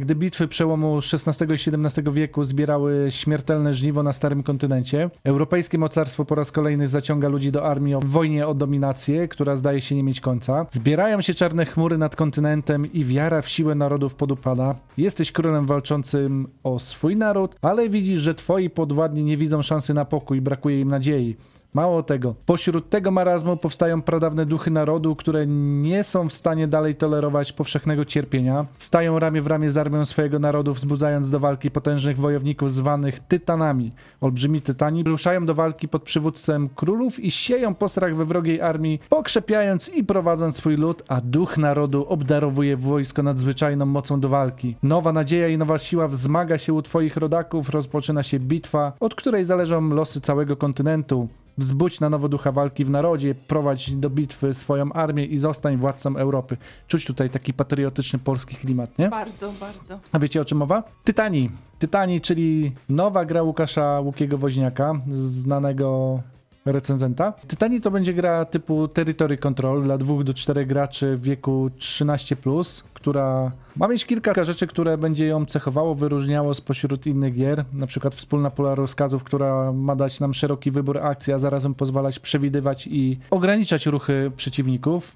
gdy 0.00 0.14
bitwy 0.14 0.48
przełomu 0.48 0.98
XVI 1.12 1.44
i 1.44 1.54
XVII 1.54 2.12
wieku 2.12 2.44
zbierały 2.44 3.06
śmiertelne 3.10 3.74
żniwo 3.74 4.02
na 4.02 4.12
starym 4.12 4.42
kontynencie. 4.42 5.10
Europejskie 5.24 5.78
mocarstwo 5.78 6.24
po 6.24 6.34
raz 6.34 6.52
kolejny 6.52 6.86
zaciąga 6.86 7.28
ludzi 7.28 7.52
do 7.52 7.64
armii 7.64 7.94
w 7.96 8.04
wojnie 8.04 8.46
o 8.46 8.54
dominację, 8.54 9.28
która 9.28 9.56
zdaje 9.56 9.80
się 9.80 9.94
nie 9.94 10.02
mieć 10.02 10.20
końca. 10.20 10.66
Zbierają 10.70 11.20
się 11.20 11.34
czarne 11.34 11.66
chmury 11.66 11.98
nad 11.98 12.16
kontynentem 12.16 12.92
i 12.92 13.04
wiara 13.04 13.42
w 13.42 13.48
siłę 13.48 13.74
narodów 13.74 14.14
podupada. 14.14 14.74
Jesteś 14.96 15.32
królem 15.32 15.66
walczącym 15.66 16.48
o 16.62 16.78
swój 16.78 17.16
naród, 17.16 17.56
ale 17.62 17.88
widzisz, 17.88 18.20
że 18.22 18.34
twoi 18.34 18.70
podwładni 18.70 19.24
nie 19.24 19.36
widzą 19.36 19.62
szansy 19.62 19.94
na 19.94 20.04
pokój, 20.04 20.40
brakuje 20.40 20.80
im 20.80 20.88
nadziei. 20.88 21.36
Mało 21.74 22.02
tego, 22.02 22.34
pośród 22.46 22.90
tego 22.90 23.10
marazmu 23.10 23.56
powstają 23.56 24.02
pradawne 24.02 24.46
duchy 24.46 24.70
narodu, 24.70 25.16
które 25.16 25.46
nie 25.46 26.04
są 26.04 26.28
w 26.28 26.32
stanie 26.32 26.68
dalej 26.68 26.94
tolerować 26.94 27.52
powszechnego 27.52 28.04
cierpienia. 28.04 28.66
Stają 28.78 29.18
ramię 29.18 29.42
w 29.42 29.46
ramię 29.46 29.70
z 29.70 29.76
armią 29.76 30.04
swojego 30.04 30.38
narodu, 30.38 30.74
wzbudzając 30.74 31.30
do 31.30 31.40
walki 31.40 31.70
potężnych 31.70 32.16
wojowników 32.16 32.72
zwanych 32.72 33.18
tytanami. 33.18 33.92
Olbrzymi 34.20 34.60
tytani 34.60 35.04
ruszają 35.04 35.46
do 35.46 35.54
walki 35.54 35.88
pod 35.88 36.02
przywództwem 36.02 36.68
królów 36.68 37.20
i 37.20 37.30
sieją 37.30 37.74
postrach 37.74 38.16
we 38.16 38.24
wrogiej 38.24 38.60
armii, 38.60 39.00
pokrzepiając 39.08 39.88
i 39.88 40.04
prowadząc 40.04 40.56
swój 40.56 40.76
lud, 40.76 41.02
a 41.08 41.20
duch 41.20 41.58
narodu 41.58 42.06
obdarowuje 42.08 42.76
wojsko 42.76 43.22
nadzwyczajną 43.22 43.86
mocą 43.86 44.20
do 44.20 44.28
walki. 44.28 44.76
Nowa 44.82 45.12
nadzieja 45.12 45.48
i 45.48 45.58
nowa 45.58 45.78
siła 45.78 46.08
wzmaga 46.08 46.58
się 46.58 46.72
u 46.72 46.82
twoich 46.82 47.16
rodaków, 47.16 47.68
rozpoczyna 47.68 48.22
się 48.22 48.40
bitwa, 48.40 48.92
od 49.00 49.14
której 49.14 49.44
zależą 49.44 49.88
losy 49.88 50.20
całego 50.20 50.56
kontynentu. 50.56 51.28
Wzbudź 51.58 52.00
na 52.00 52.10
nowo 52.10 52.28
ducha 52.28 52.52
walki 52.52 52.84
w 52.84 52.90
narodzie, 52.90 53.34
prowadź 53.34 53.92
do 53.92 54.10
bitwy 54.10 54.54
swoją 54.54 54.92
armię 54.92 55.24
i 55.24 55.36
zostań 55.36 55.76
władcą 55.76 56.16
Europy. 56.16 56.56
Czuć 56.86 57.04
tutaj 57.04 57.30
taki 57.30 57.52
patriotyczny 57.52 58.18
polski 58.18 58.56
klimat, 58.56 58.98
nie? 58.98 59.08
Bardzo, 59.08 59.52
bardzo. 59.60 59.98
A 60.12 60.18
wiecie 60.18 60.40
o 60.40 60.44
czym 60.44 60.58
mowa? 60.58 60.82
Tytani. 61.04 61.50
Tytani, 61.78 62.20
czyli 62.20 62.72
nowa 62.88 63.24
gra 63.24 63.42
Łukasza 63.42 64.00
Łukiego 64.00 64.38
Woźniaka, 64.38 64.92
znanego 65.14 66.20
recenzenta. 66.64 67.32
Tytani 67.32 67.80
to 67.80 67.90
będzie 67.90 68.14
gra 68.14 68.44
typu 68.44 68.88
Territory 68.88 69.38
Control 69.38 69.82
dla 69.82 69.98
dwóch 69.98 70.24
do 70.24 70.34
czterech 70.34 70.66
graczy 70.66 71.16
w 71.16 71.22
wieku 71.22 71.70
13+, 71.78 72.82
która 73.04 73.50
ma 73.76 73.88
mieć 73.88 74.04
kilka 74.04 74.44
rzeczy, 74.44 74.66
które 74.66 74.98
będzie 74.98 75.26
ją 75.26 75.46
cechowało, 75.46 75.94
wyróżniało 75.94 76.54
spośród 76.54 77.06
innych 77.06 77.34
gier, 77.34 77.64
na 77.72 77.86
przykład 77.86 78.14
wspólna 78.14 78.50
pula 78.50 78.74
rozkazów, 78.74 79.24
która 79.24 79.72
ma 79.72 79.96
dać 79.96 80.20
nam 80.20 80.34
szeroki 80.34 80.70
wybór 80.70 80.98
akcji, 80.98 81.32
a 81.32 81.38
zarazem 81.38 81.74
pozwalać 81.74 82.18
przewidywać 82.18 82.86
i 82.86 83.18
ograniczać 83.30 83.86
ruchy 83.86 84.32
przeciwników. 84.36 85.14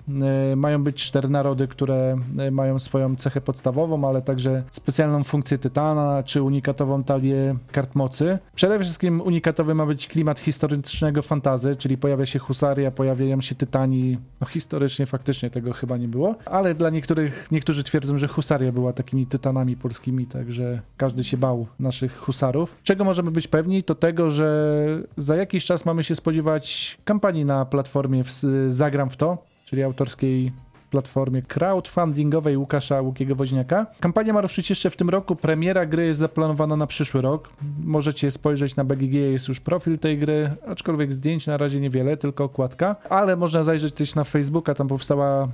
E, 0.52 0.56
Mają 0.56 0.82
być 0.84 1.04
cztery 1.04 1.28
narody, 1.28 1.68
które 1.68 2.16
e, 2.38 2.50
mają 2.50 2.78
swoją 2.78 3.16
cechę 3.16 3.40
podstawową, 3.40 4.08
ale 4.08 4.22
także 4.22 4.62
specjalną 4.72 5.24
funkcję 5.24 5.58
tytana, 5.58 6.22
czy 6.22 6.42
unikatową 6.42 7.02
talię 7.02 7.54
kart 7.72 7.94
mocy. 7.94 8.38
Przede 8.54 8.78
wszystkim 8.78 9.20
unikatowy 9.20 9.74
ma 9.74 9.86
być 9.86 10.06
klimat 10.08 10.40
historycznego 10.40 11.22
fantazy, 11.22 11.76
czyli 11.76 11.98
pojawia 11.98 12.26
się 12.26 12.38
husaria, 12.38 12.90
pojawiają 12.90 13.40
się 13.40 13.54
tytani. 13.54 14.18
No 14.40 14.46
historycznie 14.46 15.06
faktycznie 15.06 15.50
tego 15.50 15.72
chyba 15.72 15.96
nie 15.96 16.08
było, 16.08 16.34
ale 16.44 16.74
dla 16.74 16.90
niektórych, 16.90 17.48
niektórzy 17.52 17.77
twierdzą, 17.82 18.18
że 18.18 18.28
husaria 18.28 18.72
była 18.72 18.92
takimi 18.92 19.26
tytanami 19.26 19.76
polskimi, 19.76 20.26
także 20.26 20.80
każdy 20.96 21.24
się 21.24 21.36
bał 21.36 21.66
naszych 21.80 22.16
husarów. 22.16 22.78
Czego 22.82 23.04
możemy 23.04 23.30
być 23.30 23.48
pewni, 23.48 23.82
to 23.82 23.94
tego, 23.94 24.30
że 24.30 24.78
za 25.16 25.36
jakiś 25.36 25.64
czas 25.64 25.84
mamy 25.84 26.04
się 26.04 26.14
spodziewać 26.14 26.98
kampanii 27.04 27.44
na 27.44 27.64
platformie 27.64 28.24
w, 28.24 28.30
Zagram 28.68 29.10
w 29.10 29.16
to, 29.16 29.38
czyli 29.64 29.82
autorskiej 29.82 30.52
platformie 30.90 31.42
crowdfundingowej 31.42 32.56
Łukasza 32.56 33.00
Łukiego 33.00 33.34
Woźniaka. 33.34 33.86
Kampania 34.00 34.32
ma 34.32 34.40
ruszyć 34.40 34.70
jeszcze 34.70 34.90
w 34.90 34.96
tym 34.96 35.08
roku. 35.08 35.36
Premiera 35.36 35.86
gry 35.86 36.06
jest 36.06 36.20
zaplanowana 36.20 36.76
na 36.76 36.86
przyszły 36.86 37.22
rok. 37.22 37.48
Możecie 37.84 38.30
spojrzeć 38.30 38.76
na 38.76 38.84
BGG, 38.84 39.12
jest 39.12 39.48
już 39.48 39.60
profil 39.60 39.98
tej 39.98 40.18
gry, 40.18 40.50
aczkolwiek 40.68 41.12
zdjęć 41.12 41.46
na 41.46 41.56
razie 41.56 41.80
niewiele, 41.80 42.16
tylko 42.16 42.44
okładka. 42.44 42.96
Ale 43.10 43.36
można 43.36 43.62
zajrzeć 43.62 43.94
też 43.94 44.14
na 44.14 44.24
Facebooka, 44.24 44.74
tam 44.74 44.88
powstała 44.88 45.42
e, 45.44 45.48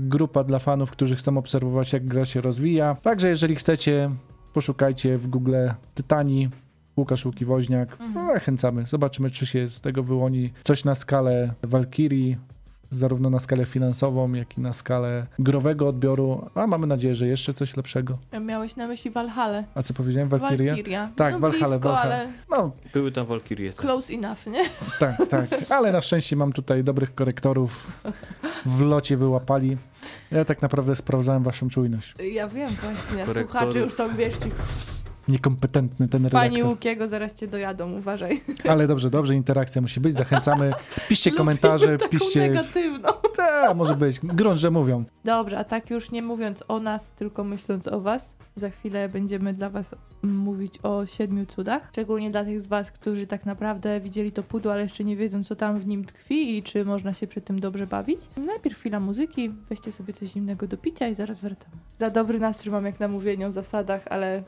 grupa 0.00 0.44
dla 0.44 0.58
fanów, 0.58 0.90
którzy 0.90 1.16
chcą 1.16 1.38
obserwować, 1.38 1.92
jak 1.92 2.06
gra 2.06 2.26
się 2.26 2.40
rozwija. 2.40 2.96
Także 3.02 3.28
jeżeli 3.28 3.54
chcecie, 3.54 4.10
poszukajcie 4.52 5.16
w 5.16 5.26
Google 5.26 5.56
Tytani, 5.94 6.48
Łukasz 6.96 7.26
Łuki 7.26 7.44
Woźniak. 7.44 7.98
No, 8.14 8.32
zachęcamy. 8.34 8.84
Zobaczymy, 8.86 9.30
czy 9.30 9.46
się 9.46 9.70
z 9.70 9.80
tego 9.80 10.02
wyłoni 10.02 10.52
coś 10.64 10.84
na 10.84 10.94
skalę 10.94 11.54
Valkyrii, 11.62 12.36
zarówno 12.92 13.30
na 13.30 13.38
skalę 13.38 13.64
finansową, 13.66 14.32
jak 14.32 14.58
i 14.58 14.60
na 14.60 14.72
skalę 14.72 15.26
growego 15.38 15.88
odbioru, 15.88 16.50
a 16.54 16.66
mamy 16.66 16.86
nadzieję, 16.86 17.14
że 17.14 17.26
jeszcze 17.26 17.54
coś 17.54 17.76
lepszego. 17.76 18.18
Miałeś 18.40 18.76
na 18.76 18.86
myśli 18.86 19.10
Valhalla. 19.10 19.64
A 19.74 19.82
co 19.82 19.94
powiedziałem? 19.94 20.28
Valkyria? 20.28 20.74
Valkyria. 20.74 21.10
Tak, 21.16 21.34
no, 21.34 21.40
Valhalla, 21.40 21.68
blisko, 21.68 21.88
Valhalla. 21.88 22.14
ale 22.14 22.28
No, 22.50 22.70
Były 22.92 23.12
tam 23.12 23.26
Walkirie. 23.26 23.72
tak. 23.72 23.80
close 23.80 24.12
enough, 24.14 24.46
nie? 24.46 24.64
tak, 25.00 25.16
tak. 25.30 25.48
Ale 25.70 25.92
na 25.92 26.00
szczęście 26.02 26.36
mam 26.36 26.52
tutaj 26.52 26.84
dobrych 26.84 27.14
korektorów. 27.14 27.86
W 28.66 28.80
locie 28.80 29.16
wyłapali. 29.16 29.76
Ja 30.30 30.44
tak 30.44 30.62
naprawdę 30.62 30.96
sprawdzałem 30.96 31.42
waszą 31.42 31.68
czujność. 31.68 32.14
Ja 32.32 32.48
wiem 32.48 32.68
właśnie, 32.68 33.24
Korektorów. 33.24 33.50
słuchacze 33.50 33.78
już 33.78 33.94
tam 33.96 34.16
wiesz, 34.16 34.36
ci 34.36 34.50
Niekompetentny 35.28 36.08
ten 36.08 36.26
redaktor. 36.26 36.66
Łukiego 36.66 37.08
zaraz 37.08 37.34
cię 37.34 37.48
dojadą, 37.48 37.92
uważaj. 37.92 38.40
Ale 38.70 38.86
dobrze, 38.86 39.10
dobrze, 39.10 39.34
interakcja 39.34 39.82
musi 39.82 40.00
być. 40.00 40.14
Zachęcamy. 40.14 40.72
Piszcie 41.08 41.32
komentarze, 41.40 41.98
taką 41.98 42.10
piszcie. 42.10 42.40
negatywną. 42.40 43.08
Ta, 43.36 43.74
może 43.74 43.94
być. 43.94 44.20
Grunt, 44.22 44.60
że 44.60 44.70
mówią. 44.70 45.04
Dobrze, 45.24 45.58
a 45.58 45.64
tak 45.64 45.90
już 45.90 46.10
nie 46.10 46.22
mówiąc 46.22 46.64
o 46.68 46.80
nas, 46.80 47.12
tylko 47.12 47.44
myśląc 47.44 47.88
o 47.88 48.00
was, 48.00 48.34
za 48.56 48.70
chwilę 48.70 49.08
będziemy 49.08 49.54
dla 49.54 49.70
was 49.70 49.94
mówić 50.22 50.78
o 50.82 51.06
siedmiu 51.06 51.46
cudach. 51.46 51.88
Szczególnie 51.92 52.30
dla 52.30 52.44
tych 52.44 52.60
z 52.60 52.66
was, 52.66 52.90
którzy 52.90 53.26
tak 53.26 53.46
naprawdę 53.46 54.00
widzieli 54.00 54.32
to 54.32 54.42
pudło, 54.42 54.72
ale 54.72 54.82
jeszcze 54.82 55.04
nie 55.04 55.16
wiedzą, 55.16 55.44
co 55.44 55.56
tam 55.56 55.80
w 55.80 55.86
nim 55.86 56.04
tkwi 56.04 56.56
i 56.56 56.62
czy 56.62 56.84
można 56.84 57.14
się 57.14 57.26
przy 57.26 57.40
tym 57.40 57.60
dobrze 57.60 57.86
bawić. 57.86 58.18
Najpierw 58.36 58.78
chwila 58.78 59.00
muzyki, 59.00 59.50
weźcie 59.68 59.92
sobie 59.92 60.12
coś 60.12 60.28
zimnego 60.28 60.66
do 60.66 60.76
picia 60.76 61.08
i 61.08 61.14
zaraz 61.14 61.38
wracamy. 61.38 61.76
Za 61.98 62.10
dobry 62.10 62.38
nastrój 62.38 62.72
mam 62.72 62.86
jak 62.86 63.00
na 63.00 63.08
mówienie 63.08 63.46
o 63.46 63.52
zasadach, 63.52 64.02
ale 64.10 64.42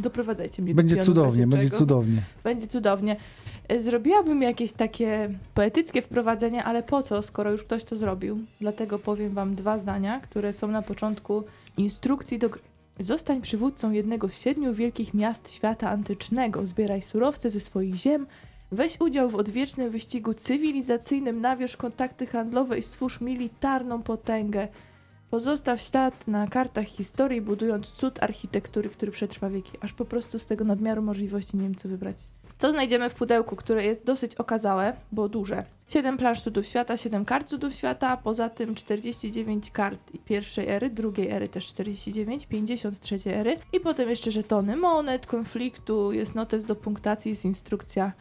doprowadzajcie 0.00 0.62
mnie 0.62 0.74
Będzie 0.74 0.96
do 0.96 1.02
cudownie, 1.02 1.46
będzie 1.46 1.70
cudownie. 1.70 2.22
Będzie 2.44 2.66
cudownie. 2.66 3.16
Zrobiłabym 3.80 4.42
jakieś 4.42 4.72
takie 4.72 5.30
poetyckie 5.54 6.02
wprowadzenie, 6.02 6.64
ale 6.64 6.82
po 6.82 7.02
co, 7.02 7.22
skoro 7.22 7.52
już 7.52 7.62
ktoś 7.62 7.84
to 7.84 7.96
zrobił? 7.96 8.38
Dlatego 8.60 8.98
powiem 8.98 9.34
wam 9.34 9.54
dwa 9.54 9.78
zdania, 9.78 10.20
które 10.20 10.52
są 10.52 10.68
na 10.68 10.82
początku 10.82 11.44
instrukcji 11.76 12.38
do. 12.38 12.50
Zostań 12.98 13.40
przywódcą 13.40 13.92
jednego 13.92 14.28
z 14.28 14.40
siedmiu 14.40 14.74
wielkich 14.74 15.14
miast 15.14 15.52
świata 15.52 15.90
antycznego, 15.90 16.66
zbieraj 16.66 17.02
surowce 17.02 17.50
ze 17.50 17.60
swoich 17.60 17.94
ziem, 17.94 18.26
weź 18.72 19.00
udział 19.00 19.28
w 19.28 19.34
odwiecznym 19.34 19.90
wyścigu 19.90 20.34
cywilizacyjnym, 20.34 21.40
nawiąż 21.40 21.76
kontakty 21.76 22.26
handlowe 22.26 22.78
i 22.78 22.82
stwórz 22.82 23.20
militarną 23.20 24.02
potęgę. 24.02 24.68
Pozostaw 25.30 25.80
ślad 25.80 26.28
na 26.28 26.46
kartach 26.46 26.86
historii, 26.86 27.40
budując 27.40 27.86
cud 27.86 28.22
architektury, 28.22 28.88
który 28.88 29.12
przetrwa 29.12 29.50
wieki. 29.50 29.72
Aż 29.80 29.92
po 29.92 30.04
prostu 30.04 30.38
z 30.38 30.46
tego 30.46 30.64
nadmiaru 30.64 31.02
możliwości 31.02 31.56
nie 31.56 31.62
wiem, 31.62 31.74
co 31.74 31.88
wybrać. 31.88 32.16
Co 32.58 32.70
znajdziemy 32.70 33.10
w 33.10 33.14
pudełku, 33.14 33.56
które 33.56 33.84
jest 33.84 34.04
dosyć 34.04 34.34
okazałe, 34.34 34.96
bo 35.12 35.28
duże. 35.28 35.64
7 35.88 36.16
plansz 36.16 36.40
cudów 36.40 36.66
świata, 36.66 36.96
7 36.96 37.24
kart 37.24 37.48
cudów 37.48 37.74
świata, 37.74 38.16
poza 38.16 38.48
tym 38.48 38.74
49 38.74 39.70
kart 39.70 40.10
pierwszej 40.24 40.68
ery, 40.68 40.90
drugiej 40.90 41.30
ery 41.30 41.48
też 41.48 41.66
49, 41.66 42.46
53 42.46 43.18
ery 43.26 43.56
i 43.72 43.80
potem 43.80 44.08
jeszcze 44.08 44.30
żetony 44.30 44.76
monet, 44.76 45.26
konfliktu, 45.26 46.12
jest 46.12 46.34
notes 46.34 46.64
do 46.64 46.76
punktacji, 46.76 47.30
jest 47.30 47.44
instrukcja 47.44 48.12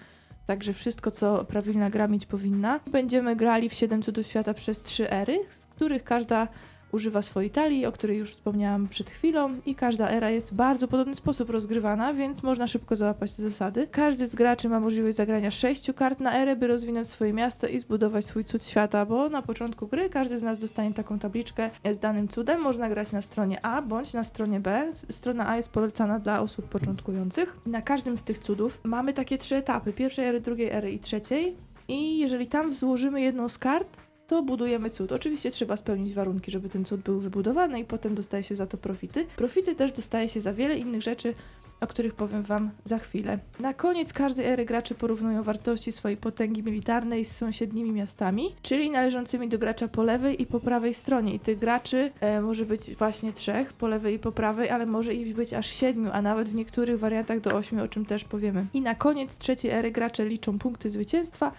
Także 0.46 0.74
wszystko, 0.74 1.12
co 1.12 1.46
prawilna 1.46 1.90
gra 1.90 2.08
mieć 2.08 2.26
powinna. 2.26 2.80
Będziemy 2.92 3.36
grali 3.36 3.70
w 3.70 3.74
7 3.74 4.02
cudów 4.02 4.28
świata 4.28 4.54
przez 4.54 4.82
3 4.82 5.12
ery, 5.12 5.40
z 5.50 5.66
których 5.66 6.04
każda 6.04 6.48
używa 6.92 7.22
swojej 7.22 7.50
talii, 7.50 7.86
o 7.86 7.92
której 7.92 8.18
już 8.18 8.32
wspomniałam 8.32 8.88
przed 8.88 9.10
chwilą 9.10 9.56
i 9.66 9.76
każda 9.76 10.10
era 10.10 10.30
jest 10.30 10.52
w 10.52 10.56
bardzo 10.56 10.88
podobny 10.88 11.16
sposób 11.16 11.50
rozgrywana, 11.50 12.14
więc 12.14 12.44
można 12.44 12.68
szybko 12.68 12.96
załapać 12.96 13.34
te 13.34 13.44
zasady. 13.44 13.88
Każdy 13.92 14.28
z 14.28 14.36
graczy 14.36 14.70
ma 14.70 14.80
możliwość 14.80 15.18
zagrania 15.18 15.52
6 15.52 15.92
kart 15.96 16.20
na 16.20 16.38
erę, 16.38 16.56
by 16.56 16.68
rozwinąć 16.68 17.08
swoje 17.08 17.34
miasto 17.34 17.68
i 17.68 17.80
zbudować 17.80 18.26
swój 18.26 18.44
cud 18.44 18.66
świata, 18.66 19.06
bo 19.06 19.30
na 19.30 19.42
początku 19.42 19.88
gry 19.88 20.10
każdy 20.10 20.38
z 20.38 20.44
nas 20.44 20.60
dostanie 20.60 20.94
taką 20.94 21.20
tabliczkę 21.20 21.70
z 21.92 22.00
danym 22.00 22.28
cudem. 22.28 22.62
Można 22.62 22.90
grać 22.90 23.12
na 23.12 23.22
stronie 23.22 23.66
A 23.66 23.82
bądź 23.82 24.14
na 24.14 24.24
stronie 24.24 24.60
B. 24.60 24.92
Strona 25.12 25.50
A 25.50 25.58
jest 25.58 25.70
polecana 25.70 26.20
dla 26.20 26.42
osób 26.42 26.70
początkujących. 26.70 27.58
Na 27.66 27.82
każdym 27.82 28.18
z 28.18 28.24
tych 28.24 28.40
cudów 28.40 28.80
mamy 28.84 29.14
takie 29.14 29.38
trzy 29.38 29.56
etapy: 29.56 29.94
pierwszej 29.94 30.26
ery, 30.26 30.42
drugiej 30.42 30.70
ery 30.70 30.92
i 30.92 31.00
trzeciej. 31.00 31.56
I 31.88 32.18
jeżeli 32.18 32.48
tam 32.48 32.76
złożymy 32.76 33.22
jedną 33.22 33.50
z 33.50 33.58
kart, 33.58 34.09
to 34.30 34.44
budujemy 34.44 34.90
cud. 34.90 35.12
Oczywiście 35.12 35.52
trzeba 35.52 35.78
spełnić 35.78 36.14
warunki, 36.14 36.52
żeby 36.52 36.70
ten 36.70 36.86
cud 36.86 37.02
był 37.02 37.20
wybudowany 37.20 37.80
i 37.80 37.86
potem 37.86 38.16
dostaje 38.16 38.44
się 38.44 38.56
za 38.56 38.68
to 38.68 38.78
profity. 38.78 39.26
Profity 39.36 39.76
też 39.76 39.92
dostaje 39.92 40.30
się 40.30 40.42
za 40.42 40.54
wiele 40.54 40.78
innych 40.78 41.02
rzeczy, 41.02 41.34
o 41.82 41.88
których 41.88 42.14
powiem 42.14 42.44
Wam 42.44 42.72
za 42.86 43.00
chwilę. 43.00 43.40
Na 43.60 43.74
koniec 43.74 44.14
każdej 44.14 44.46
ery 44.46 44.66
gracze 44.66 44.96
porównują 44.96 45.44
wartości 45.44 45.92
swojej 45.92 46.18
potęgi 46.18 46.64
militarnej 46.64 47.26
z 47.26 47.36
sąsiednimi 47.36 47.92
miastami, 47.92 48.56
czyli 48.62 48.90
należącymi 48.90 49.50
do 49.50 49.58
gracza 49.58 49.88
po 49.88 50.04
lewej 50.04 50.42
i 50.42 50.46
po 50.46 50.60
prawej 50.60 50.94
stronie. 50.94 51.34
I 51.34 51.40
tych 51.40 51.60
graczy 51.60 52.12
e, 52.20 52.42
może 52.42 52.66
być 52.66 52.96
właśnie 52.96 53.34
trzech, 53.34 53.74
po 53.74 53.88
lewej 53.88 54.16
i 54.16 54.20
po 54.20 54.32
prawej, 54.32 54.70
ale 54.70 54.86
może 54.86 55.14
ich 55.14 55.36
być 55.36 55.54
aż 55.54 55.68
siedmiu, 55.68 56.10
a 56.14 56.22
nawet 56.22 56.50
w 56.50 56.56
niektórych 56.56 57.00
wariantach 57.00 57.40
do 57.40 57.56
ośmiu, 57.56 57.84
o 57.84 57.88
czym 57.88 58.06
też 58.06 58.24
powiemy. 58.24 58.66
I 58.74 58.82
na 58.82 58.96
koniec 58.96 59.38
trzeciej 59.38 59.72
ery 59.72 59.92
gracze 59.92 60.26
liczą 60.26 60.60
punkty 60.60 60.90
zwycięstwa, 60.90 61.52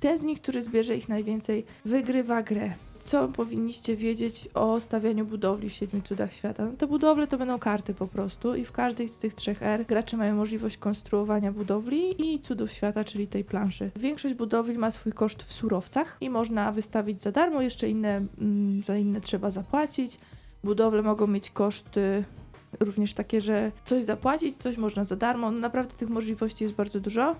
ten 0.00 0.18
z 0.18 0.22
nich, 0.22 0.40
który 0.40 0.62
zbierze 0.62 0.96
ich 0.96 1.08
najwięcej, 1.08 1.64
wygrywa 1.84 2.42
grę. 2.42 2.72
Co 3.06 3.28
powinniście 3.28 3.96
wiedzieć 3.96 4.48
o 4.54 4.80
stawianiu 4.80 5.24
budowli 5.24 5.70
w 5.70 5.72
Siedmiu 5.72 6.02
Cudach 6.02 6.32
Świata? 6.32 6.64
No 6.64 6.72
te 6.72 6.86
budowle 6.86 7.26
to 7.26 7.38
będą 7.38 7.58
karty 7.58 7.94
po 7.94 8.06
prostu 8.06 8.54
i 8.54 8.64
w 8.64 8.72
każdej 8.72 9.08
z 9.08 9.18
tych 9.18 9.34
trzech 9.34 9.62
R 9.62 9.84
gracze 9.86 10.16
mają 10.16 10.36
możliwość 10.36 10.76
konstruowania 10.76 11.52
budowli 11.52 12.32
i 12.34 12.40
cudów 12.40 12.72
świata, 12.72 13.04
czyli 13.04 13.26
tej 13.26 13.44
planszy. 13.44 13.90
Większość 13.96 14.34
budowli 14.34 14.78
ma 14.78 14.90
swój 14.90 15.12
koszt 15.12 15.42
w 15.42 15.52
surowcach 15.52 16.16
i 16.20 16.30
można 16.30 16.72
wystawić 16.72 17.22
za 17.22 17.32
darmo, 17.32 17.62
jeszcze 17.62 17.88
inne, 17.88 18.26
mm, 18.40 18.82
za 18.82 18.96
inne 18.96 19.20
trzeba 19.20 19.50
zapłacić. 19.50 20.18
Budowle 20.64 21.02
mogą 21.02 21.26
mieć 21.26 21.50
koszty 21.50 22.24
również 22.80 23.14
takie, 23.14 23.40
że 23.40 23.72
coś 23.84 24.04
zapłacić, 24.04 24.56
coś 24.56 24.76
można 24.76 25.04
za 25.04 25.16
darmo. 25.16 25.50
No 25.50 25.58
naprawdę 25.58 25.94
tych 25.94 26.08
możliwości 26.08 26.64
jest 26.64 26.74
bardzo 26.74 27.00
dużo. 27.00 27.36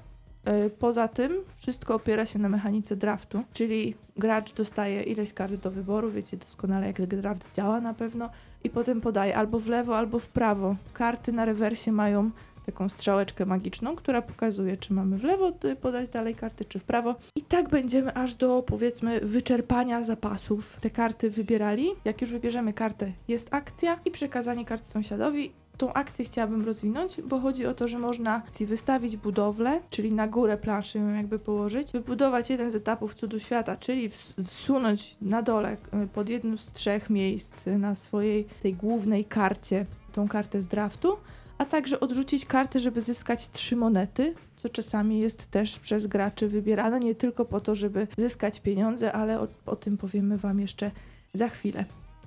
E, 0.47 0.71
Poza 0.71 1.09
tym 1.09 1.33
wszystko 1.57 1.95
opiera 1.95 2.27
się 2.27 2.39
na 2.39 2.49
mechanice 2.49 2.97
draftu, 2.97 3.43
czyli 3.53 3.95
gracz 4.17 4.53
dostaje 4.55 5.03
ileś 5.03 5.33
kart 5.33 5.55
do 5.55 5.71
wyboru, 5.71 6.11
wiecie 6.11 6.37
doskonale 6.37 6.87
jak 6.87 7.07
draft 7.07 7.55
działa 7.55 7.81
na 7.81 7.95
pewno 7.95 8.31
i 8.65 8.71
potem 8.71 9.01
podaje 9.01 9.37
albo 9.37 9.59
w 9.59 9.69
lewo, 9.69 9.97
albo 9.97 10.19
w 10.19 10.29
prawo. 10.29 10.77
Karty 10.93 11.33
na 11.33 11.45
rewersie 11.45 11.93
mają 11.93 12.31
taką 12.67 12.89
strzałeczkę 12.89 13.47
magiczną, 13.47 13.97
która 13.97 14.23
pokazuje, 14.23 14.77
czy 14.77 14.93
mamy 14.93 15.19
w 15.19 15.25
lewo 15.25 15.53
podać 15.81 16.11
dalej 16.11 16.35
karty, 16.35 16.65
czy 16.65 16.79
w 16.79 16.85
prawo. 16.85 17.15
I 17.37 17.43
tak 17.43 17.69
będziemy 17.69 18.15
aż 18.15 18.35
do 18.35 18.63
powiedzmy 18.63 19.21
wyczerpania 19.21 20.05
zapasów. 20.05 20.77
Te 20.81 20.91
karty 20.91 21.31
wybierali. 21.31 21.89
Jak 22.05 22.21
już 22.21 22.33
wybierzemy 22.33 22.73
kartę, 22.73 23.13
jest 23.29 23.55
akcja 23.55 24.01
i 24.05 24.11
przekazanie 24.11 24.65
kart 24.65 24.85
sąsiadowi. 24.85 25.53
Tą 25.79 25.93
akcję 25.93 26.25
chciałabym 26.25 26.65
rozwinąć, 26.67 27.21
bo 27.23 27.41
chodzi 27.41 27.67
o 27.67 27.75
to, 27.75 27.89
że 27.89 27.99
można 27.99 28.43
si 28.49 28.67
wystawić 28.67 29.17
budowlę, 29.17 29.81
czyli 29.91 30.13
na 30.13 30.29
górę 30.29 30.57
planszy 30.57 30.99
ją 30.99 31.15
jakby 31.15 31.39
położyć, 31.39 31.93
wybudować 31.93 32.51
jeden 32.51 32.71
z 32.71 32.75
etapów 32.75 33.15
cudu 33.15 33.41
świata, 33.41 33.77
czyli 33.77 34.09
ws- 34.09 34.35
wsunąć 34.47 35.17
na 35.23 35.43
dole 35.43 35.77
y, 36.05 36.07
pod 36.07 36.29
jednym 36.29 36.59
z 36.59 36.73
trzech 36.73 37.11
miejsc 37.11 37.67
na 37.67 37.95
swojej 37.95 38.45
tej 38.63 38.75
głównej 38.75 39.25
karcie 39.25 39.87
tą 40.13 40.29
kartę 40.29 40.63
z 40.63 40.69
draftu, 40.69 41.17
a 41.59 41.65
także 41.65 42.01
odrzucić 42.01 42.47
kartę, 42.47 42.81
żeby 42.81 43.01
zyskać 43.01 43.49
trzy 43.49 43.77
monety, 43.77 44.35
co 44.57 44.69
czasami 44.69 45.19
jest 45.19 45.51
też 45.51 45.79
przez 45.79 46.07
graczy 46.07 46.49
wybierane, 46.49 47.01
nie 47.01 47.15
tylko 47.15 47.45
po 47.45 47.61
to, 47.61 47.75
żeby 47.75 48.07
zyskać 48.17 48.61
pieniądze, 48.61 49.13
ale 49.13 49.41
o, 49.41 49.49
o 49.67 49.77
tym 49.77 49.97
powiemy 49.97 50.37
Wam 50.37 50.61
jeszcze 50.61 50.91
za 51.35 51.49
chwilę. 51.49 51.85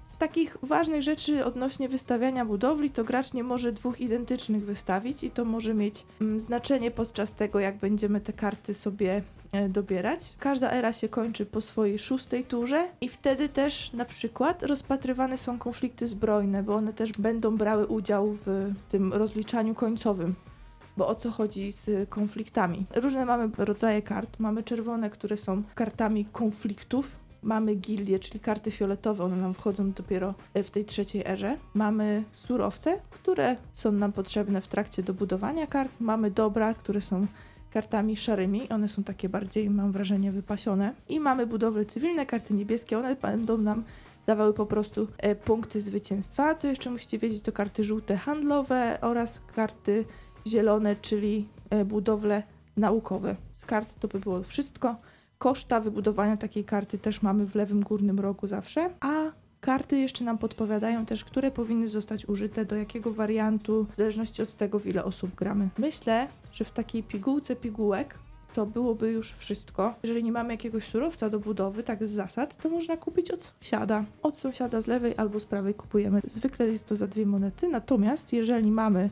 Z 0.09 0.17
takich 0.17 0.57
ważnych 0.63 1.01
rzeczy 1.01 1.45
odnośnie 1.45 1.89
wystawiania 1.89 2.45
budowli, 2.45 2.89
to 2.89 3.03
gracz 3.03 3.33
nie 3.33 3.43
może 3.43 3.71
dwóch 3.71 4.01
identycznych 4.01 4.65
wystawić 4.65 5.23
i 5.23 5.31
to 5.31 5.45
może 5.45 5.73
mieć 5.73 6.05
mm, 6.21 6.39
znaczenie 6.39 6.91
podczas 6.91 7.33
tego, 7.33 7.59
jak 7.59 7.77
będziemy 7.77 8.21
te 8.21 8.33
karty 8.33 8.73
sobie 8.73 9.21
e, 9.51 9.69
dobierać. 9.69 10.33
Każda 10.39 10.71
era 10.71 10.93
się 10.93 11.09
kończy 11.09 11.45
po 11.45 11.61
swojej 11.61 11.99
szóstej 11.99 12.43
turze 12.43 12.87
i 13.01 13.09
wtedy 13.09 13.49
też 13.49 13.93
na 13.93 14.05
przykład 14.05 14.63
rozpatrywane 14.63 15.37
są 15.37 15.59
konflikty 15.59 16.07
zbrojne, 16.07 16.63
bo 16.63 16.75
one 16.75 16.93
też 16.93 17.11
będą 17.11 17.57
brały 17.57 17.87
udział 17.87 18.37
w 18.45 18.73
tym 18.89 19.13
rozliczaniu 19.13 19.75
końcowym. 19.75 20.35
Bo 20.97 21.07
o 21.07 21.15
co 21.15 21.31
chodzi 21.31 21.71
z 21.71 22.09
konfliktami? 22.09 22.85
Różne 22.95 23.25
mamy 23.25 23.49
rodzaje 23.57 24.01
kart. 24.01 24.39
Mamy 24.39 24.63
czerwone, 24.63 25.09
które 25.09 25.37
są 25.37 25.63
kartami 25.75 26.25
konfliktów. 26.25 27.28
Mamy 27.43 27.75
gildie, 27.75 28.19
czyli 28.19 28.39
karty 28.39 28.71
fioletowe, 28.71 29.23
one 29.23 29.35
nam 29.35 29.53
wchodzą 29.53 29.91
dopiero 29.91 30.33
e, 30.53 30.63
w 30.63 30.71
tej 30.71 30.85
trzeciej 30.85 31.23
erze. 31.25 31.57
Mamy 31.73 32.23
surowce, 32.33 32.99
które 33.09 33.55
są 33.73 33.91
nam 33.91 34.11
potrzebne 34.11 34.61
w 34.61 34.67
trakcie 34.67 35.03
dobudowania 35.03 35.67
kart. 35.67 35.91
Mamy 35.99 36.31
dobra, 36.31 36.73
które 36.73 37.01
są 37.01 37.27
kartami 37.71 38.17
szarymi, 38.17 38.69
one 38.69 38.87
są 38.87 39.03
takie 39.03 39.29
bardziej, 39.29 39.69
mam 39.69 39.91
wrażenie, 39.91 40.31
wypasione. 40.31 40.93
I 41.09 41.19
mamy 41.19 41.47
budowle 41.47 41.85
cywilne, 41.85 42.25
karty 42.25 42.53
niebieskie, 42.53 42.97
one 42.97 43.15
będą 43.15 43.57
nam 43.57 43.83
dawały 44.25 44.53
po 44.53 44.65
prostu 44.65 45.07
e, 45.17 45.35
punkty 45.35 45.81
zwycięstwa. 45.81 46.55
Co 46.55 46.67
jeszcze 46.67 46.89
musicie 46.89 47.17
wiedzieć, 47.17 47.41
to 47.41 47.51
karty 47.51 47.83
żółte 47.83 48.17
handlowe 48.17 48.97
oraz 49.01 49.41
karty 49.55 50.05
zielone, 50.47 50.95
czyli 50.95 51.47
e, 51.69 51.85
budowle 51.85 52.43
naukowe. 52.77 53.35
Z 53.51 53.65
kart 53.65 53.99
to 53.99 54.07
by 54.07 54.19
było 54.19 54.43
wszystko. 54.43 54.95
Koszta 55.39 55.79
wybudowania 55.79 56.37
takiej 56.37 56.63
karty 56.63 56.97
też 56.97 57.21
mamy 57.21 57.45
w 57.45 57.55
lewym 57.55 57.81
górnym 57.81 58.19
rogu 58.19 58.47
zawsze, 58.47 58.89
a 58.99 59.31
karty 59.61 59.97
jeszcze 59.97 60.25
nam 60.25 60.37
podpowiadają 60.37 61.05
też, 61.05 61.25
które 61.25 61.51
powinny 61.51 61.87
zostać 61.87 62.29
użyte, 62.29 62.65
do 62.65 62.75
jakiego 62.75 63.13
wariantu, 63.13 63.85
w 63.93 63.97
zależności 63.97 64.41
od 64.41 64.55
tego, 64.55 64.79
w 64.79 64.87
ile 64.87 65.03
osób 65.03 65.35
gramy. 65.35 65.69
Myślę, 65.77 66.27
że 66.53 66.65
w 66.65 66.71
takiej 66.71 67.03
pigułce 67.03 67.55
pigułek 67.55 68.15
to 68.53 68.65
byłoby 68.65 69.11
już 69.11 69.33
wszystko. 69.33 69.95
Jeżeli 70.03 70.23
nie 70.23 70.31
mamy 70.31 70.53
jakiegoś 70.53 70.83
surowca 70.83 71.29
do 71.29 71.39
budowy, 71.39 71.83
tak 71.83 72.07
z 72.07 72.11
zasad, 72.11 72.57
to 72.57 72.69
można 72.69 72.97
kupić 72.97 73.31
od 73.31 73.43
sąsiada. 73.43 74.05
Od 74.23 74.37
sąsiada 74.37 74.81
z 74.81 74.87
lewej 74.87 75.13
albo 75.17 75.39
z 75.39 75.45
prawej 75.45 75.73
kupujemy. 75.73 76.21
Zwykle 76.27 76.67
jest 76.67 76.85
to 76.87 76.95
za 76.95 77.07
dwie 77.07 77.25
monety, 77.25 77.67
natomiast 77.67 78.33
jeżeli 78.33 78.71
mamy 78.71 79.09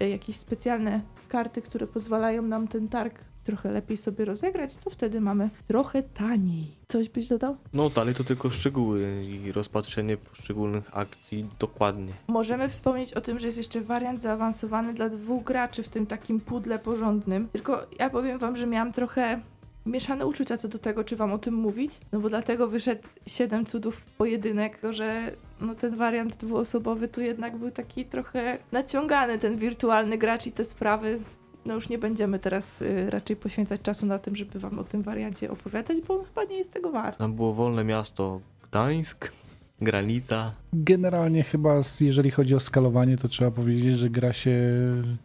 e, 0.00 0.08
jakieś 0.08 0.36
specjalne 0.36 1.00
karty, 1.28 1.62
które 1.62 1.86
pozwalają 1.86 2.42
nam 2.42 2.68
ten 2.68 2.88
targ 2.88 3.18
trochę 3.46 3.72
lepiej 3.72 3.96
sobie 3.96 4.24
rozegrać, 4.24 4.76
to 4.76 4.90
wtedy 4.90 5.20
mamy 5.20 5.50
trochę 5.68 6.02
taniej. 6.02 6.76
Coś 6.88 7.08
byś 7.08 7.26
dodał? 7.26 7.56
No 7.72 7.90
dalej 7.90 8.14
to 8.14 8.24
tylko 8.24 8.50
szczegóły 8.50 9.24
i 9.24 9.52
rozpatrzenie 9.52 10.16
poszczególnych 10.16 10.96
akcji 10.96 11.48
dokładnie. 11.58 12.12
Możemy 12.28 12.68
wspomnieć 12.68 13.14
o 13.14 13.20
tym, 13.20 13.38
że 13.38 13.46
jest 13.46 13.58
jeszcze 13.58 13.80
wariant 13.80 14.22
zaawansowany 14.22 14.94
dla 14.94 15.08
dwóch 15.08 15.44
graczy 15.44 15.82
w 15.82 15.88
tym 15.88 16.06
takim 16.06 16.40
pudle 16.40 16.78
porządnym. 16.78 17.48
Tylko 17.52 17.86
ja 17.98 18.10
powiem 18.10 18.38
wam, 18.38 18.56
że 18.56 18.66
miałam 18.66 18.92
trochę 18.92 19.40
mieszane 19.86 20.26
uczucia 20.26 20.56
co 20.56 20.68
do 20.68 20.78
tego, 20.78 21.04
czy 21.04 21.16
wam 21.16 21.32
o 21.32 21.38
tym 21.38 21.54
mówić. 21.54 22.00
No 22.12 22.20
bo 22.20 22.28
dlatego 22.28 22.68
wyszedł 22.68 23.02
siedem 23.26 23.66
cudów 23.66 24.00
pojedynek, 24.18 24.80
że 24.90 25.32
no 25.60 25.74
ten 25.74 25.96
wariant 25.96 26.36
dwuosobowy 26.36 27.08
tu 27.08 27.20
jednak 27.20 27.56
był 27.56 27.70
taki 27.70 28.04
trochę 28.04 28.58
naciągany, 28.72 29.38
ten 29.38 29.56
wirtualny 29.56 30.18
gracz 30.18 30.46
i 30.46 30.52
te 30.52 30.64
sprawy. 30.64 31.18
No 31.66 31.74
już 31.74 31.88
nie 31.88 31.98
będziemy 31.98 32.38
teraz 32.38 32.82
y, 32.82 33.10
raczej 33.10 33.36
poświęcać 33.36 33.80
czasu 33.80 34.06
na 34.06 34.18
tym, 34.18 34.36
żeby 34.36 34.58
wam 34.58 34.78
o 34.78 34.84
tym 34.84 35.02
wariancie 35.02 35.50
opowiadać, 35.50 36.00
bo 36.00 36.18
on 36.18 36.24
chyba 36.24 36.44
nie 36.44 36.58
jest 36.58 36.72
tego 36.72 36.90
wart. 36.90 37.18
Tam 37.18 37.34
było 37.34 37.54
wolne 37.54 37.84
miasto 37.84 38.40
Gdańsk, 38.62 39.32
granica. 39.80 40.52
Generalnie 40.84 41.42
chyba, 41.42 41.82
z- 41.82 42.00
jeżeli 42.00 42.30
chodzi 42.30 42.54
o 42.54 42.60
skalowanie, 42.60 43.16
to 43.16 43.28
trzeba 43.28 43.50
powiedzieć, 43.50 43.98
że 43.98 44.10
gra 44.10 44.32
się 44.32 44.60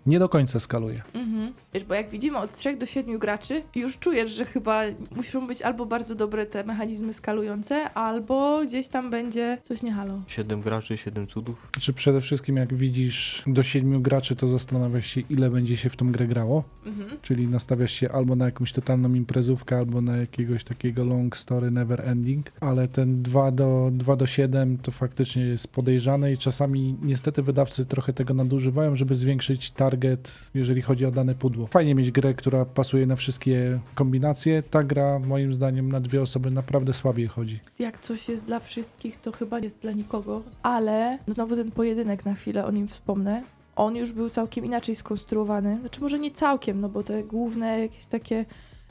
nie 0.05 0.19
do 0.19 0.29
końca 0.29 0.59
skaluje. 0.59 1.01
Mhm. 1.13 1.51
Wiesz, 1.73 1.83
bo 1.83 1.93
jak 1.93 2.09
widzimy 2.09 2.37
od 2.37 2.53
3 2.55 2.77
do 2.77 2.85
7 2.85 3.17
graczy, 3.19 3.61
już 3.75 3.97
czujesz, 3.97 4.31
że 4.31 4.45
chyba 4.45 4.81
muszą 5.15 5.47
być 5.47 5.61
albo 5.61 5.85
bardzo 5.85 6.15
dobre 6.15 6.45
te 6.45 6.63
mechanizmy 6.63 7.13
skalujące, 7.13 7.93
albo 7.93 8.61
gdzieś 8.67 8.87
tam 8.87 9.09
będzie 9.09 9.57
coś 9.63 9.83
nie 9.83 9.91
halo. 9.93 10.21
Siedem 10.27 10.61
graczy, 10.61 10.97
siedem 10.97 11.27
cudów. 11.27 11.69
Czy 11.79 11.93
przede 11.93 12.21
wszystkim 12.21 12.57
jak 12.57 12.73
widzisz 12.73 13.43
do 13.47 13.63
siedmiu 13.63 14.01
graczy, 14.01 14.35
to 14.35 14.47
zastanawiasz 14.47 15.07
się, 15.07 15.21
ile 15.29 15.49
będzie 15.49 15.77
się 15.77 15.89
w 15.89 15.95
tą 15.95 16.11
grę 16.11 16.27
grało. 16.27 16.63
Mhm. 16.85 17.09
Czyli 17.21 17.47
nastawiasz 17.47 17.91
się 17.91 18.11
albo 18.11 18.35
na 18.35 18.45
jakąś 18.45 18.71
totalną 18.73 19.13
imprezówkę, 19.13 19.77
albo 19.77 20.01
na 20.01 20.17
jakiegoś 20.17 20.63
takiego 20.63 21.05
long 21.05 21.37
story 21.37 21.71
never 21.71 22.01
ending, 22.09 22.51
ale 22.61 22.87
ten 22.87 23.21
2 23.23 23.51
do, 23.51 23.89
2 23.93 24.15
do 24.15 24.27
7 24.27 24.77
to 24.77 24.91
faktycznie 24.91 25.40
jest 25.47 25.67
podejrzane 25.67 26.31
i 26.33 26.37
czasami 26.37 26.95
niestety 27.01 27.41
wydawcy 27.41 27.85
trochę 27.85 28.13
tego 28.13 28.33
nadużywają, 28.33 28.95
żeby 28.95 29.15
zwiększyć 29.15 29.71
target, 29.71 30.31
jeżeli 30.53 30.81
chodzi 30.81 31.05
o 31.05 31.11
dane 31.11 31.35
pudło. 31.35 31.67
Fajnie 31.67 31.95
mieć 31.95 32.11
grę, 32.11 32.33
która 32.33 32.65
pasuje 32.65 33.05
na 33.05 33.15
wszystkie 33.15 33.79
kombinacje. 33.95 34.63
Ta 34.63 34.83
gra 34.83 35.19
moim 35.19 35.53
zdaniem 35.53 35.91
na 35.91 35.99
dwie 35.99 36.21
osoby 36.21 36.51
naprawdę 36.51 36.93
słabiej 36.93 37.27
chodzi. 37.27 37.59
Jak 37.79 37.99
coś 37.99 38.29
jest 38.29 38.45
dla 38.45 38.59
wszystkich, 38.59 39.21
to 39.21 39.31
chyba 39.31 39.59
jest 39.59 39.79
dla 39.79 39.91
nikogo, 39.91 40.43
ale 40.63 41.17
no 41.27 41.33
znowu 41.33 41.55
ten 41.55 41.71
pojedynek 41.71 42.25
na 42.25 42.33
chwilę, 42.33 42.65
o 42.65 42.71
nim 42.71 42.87
wspomnę. 42.87 43.43
On 43.75 43.95
już 43.95 44.11
był 44.11 44.29
całkiem 44.29 44.65
inaczej 44.65 44.95
skonstruowany. 44.95 45.77
Znaczy 45.79 46.01
może 46.01 46.19
nie 46.19 46.31
całkiem, 46.31 46.81
no 46.81 46.89
bo 46.89 47.03
te 47.03 47.23
główne 47.23 47.79
jakieś 47.79 48.05
takie 48.05 48.45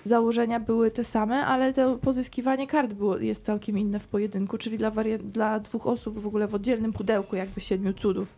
założenia 0.04 0.60
były 0.60 0.90
te 0.90 1.04
same, 1.04 1.46
ale 1.46 1.72
to 1.72 1.98
pozyskiwanie 1.98 2.66
kart 2.66 2.92
było, 2.92 3.18
jest 3.18 3.44
całkiem 3.44 3.78
inne 3.78 3.98
w 3.98 4.06
pojedynku, 4.06 4.58
czyli 4.58 4.78
dla, 4.78 4.90
dla 5.24 5.60
dwóch 5.60 5.86
osób 5.86 6.18
w 6.18 6.26
ogóle 6.26 6.48
w 6.48 6.54
oddzielnym 6.54 6.92
pudełku 6.92 7.36
jakby 7.36 7.60
siedmiu 7.60 7.92
cudów. 7.92 8.34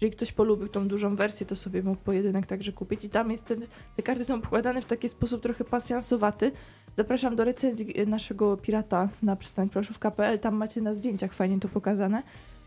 Jeżeli 0.00 0.16
ktoś 0.16 0.32
polubił 0.32 0.68
tą 0.68 0.88
dużą 0.88 1.16
wersję, 1.16 1.46
to 1.46 1.56
sobie 1.56 1.82
mógł 1.82 2.00
pojedynek 2.02 2.46
także 2.46 2.72
kupić 2.72 3.04
i 3.04 3.08
tam 3.08 3.30
jest 3.30 3.44
ten, 3.44 3.66
te 3.96 4.02
karty 4.02 4.24
są 4.24 4.40
pokładane 4.40 4.82
w 4.82 4.84
taki 4.84 5.08
sposób 5.08 5.42
trochę 5.42 5.64
pasjansowaty. 5.64 6.52
Zapraszam 6.94 7.36
do 7.36 7.44
recenzji 7.44 8.00
e, 8.00 8.06
naszego 8.06 8.56
pirata 8.56 9.08
na 9.22 9.36
przystań 9.36 9.68
proszów.pl, 9.68 10.38
tam 10.38 10.56
macie 10.56 10.80
na 10.80 10.94
zdjęciach 10.94 11.32
fajnie 11.32 11.60
to 11.60 11.68
pokazane. 11.68 12.22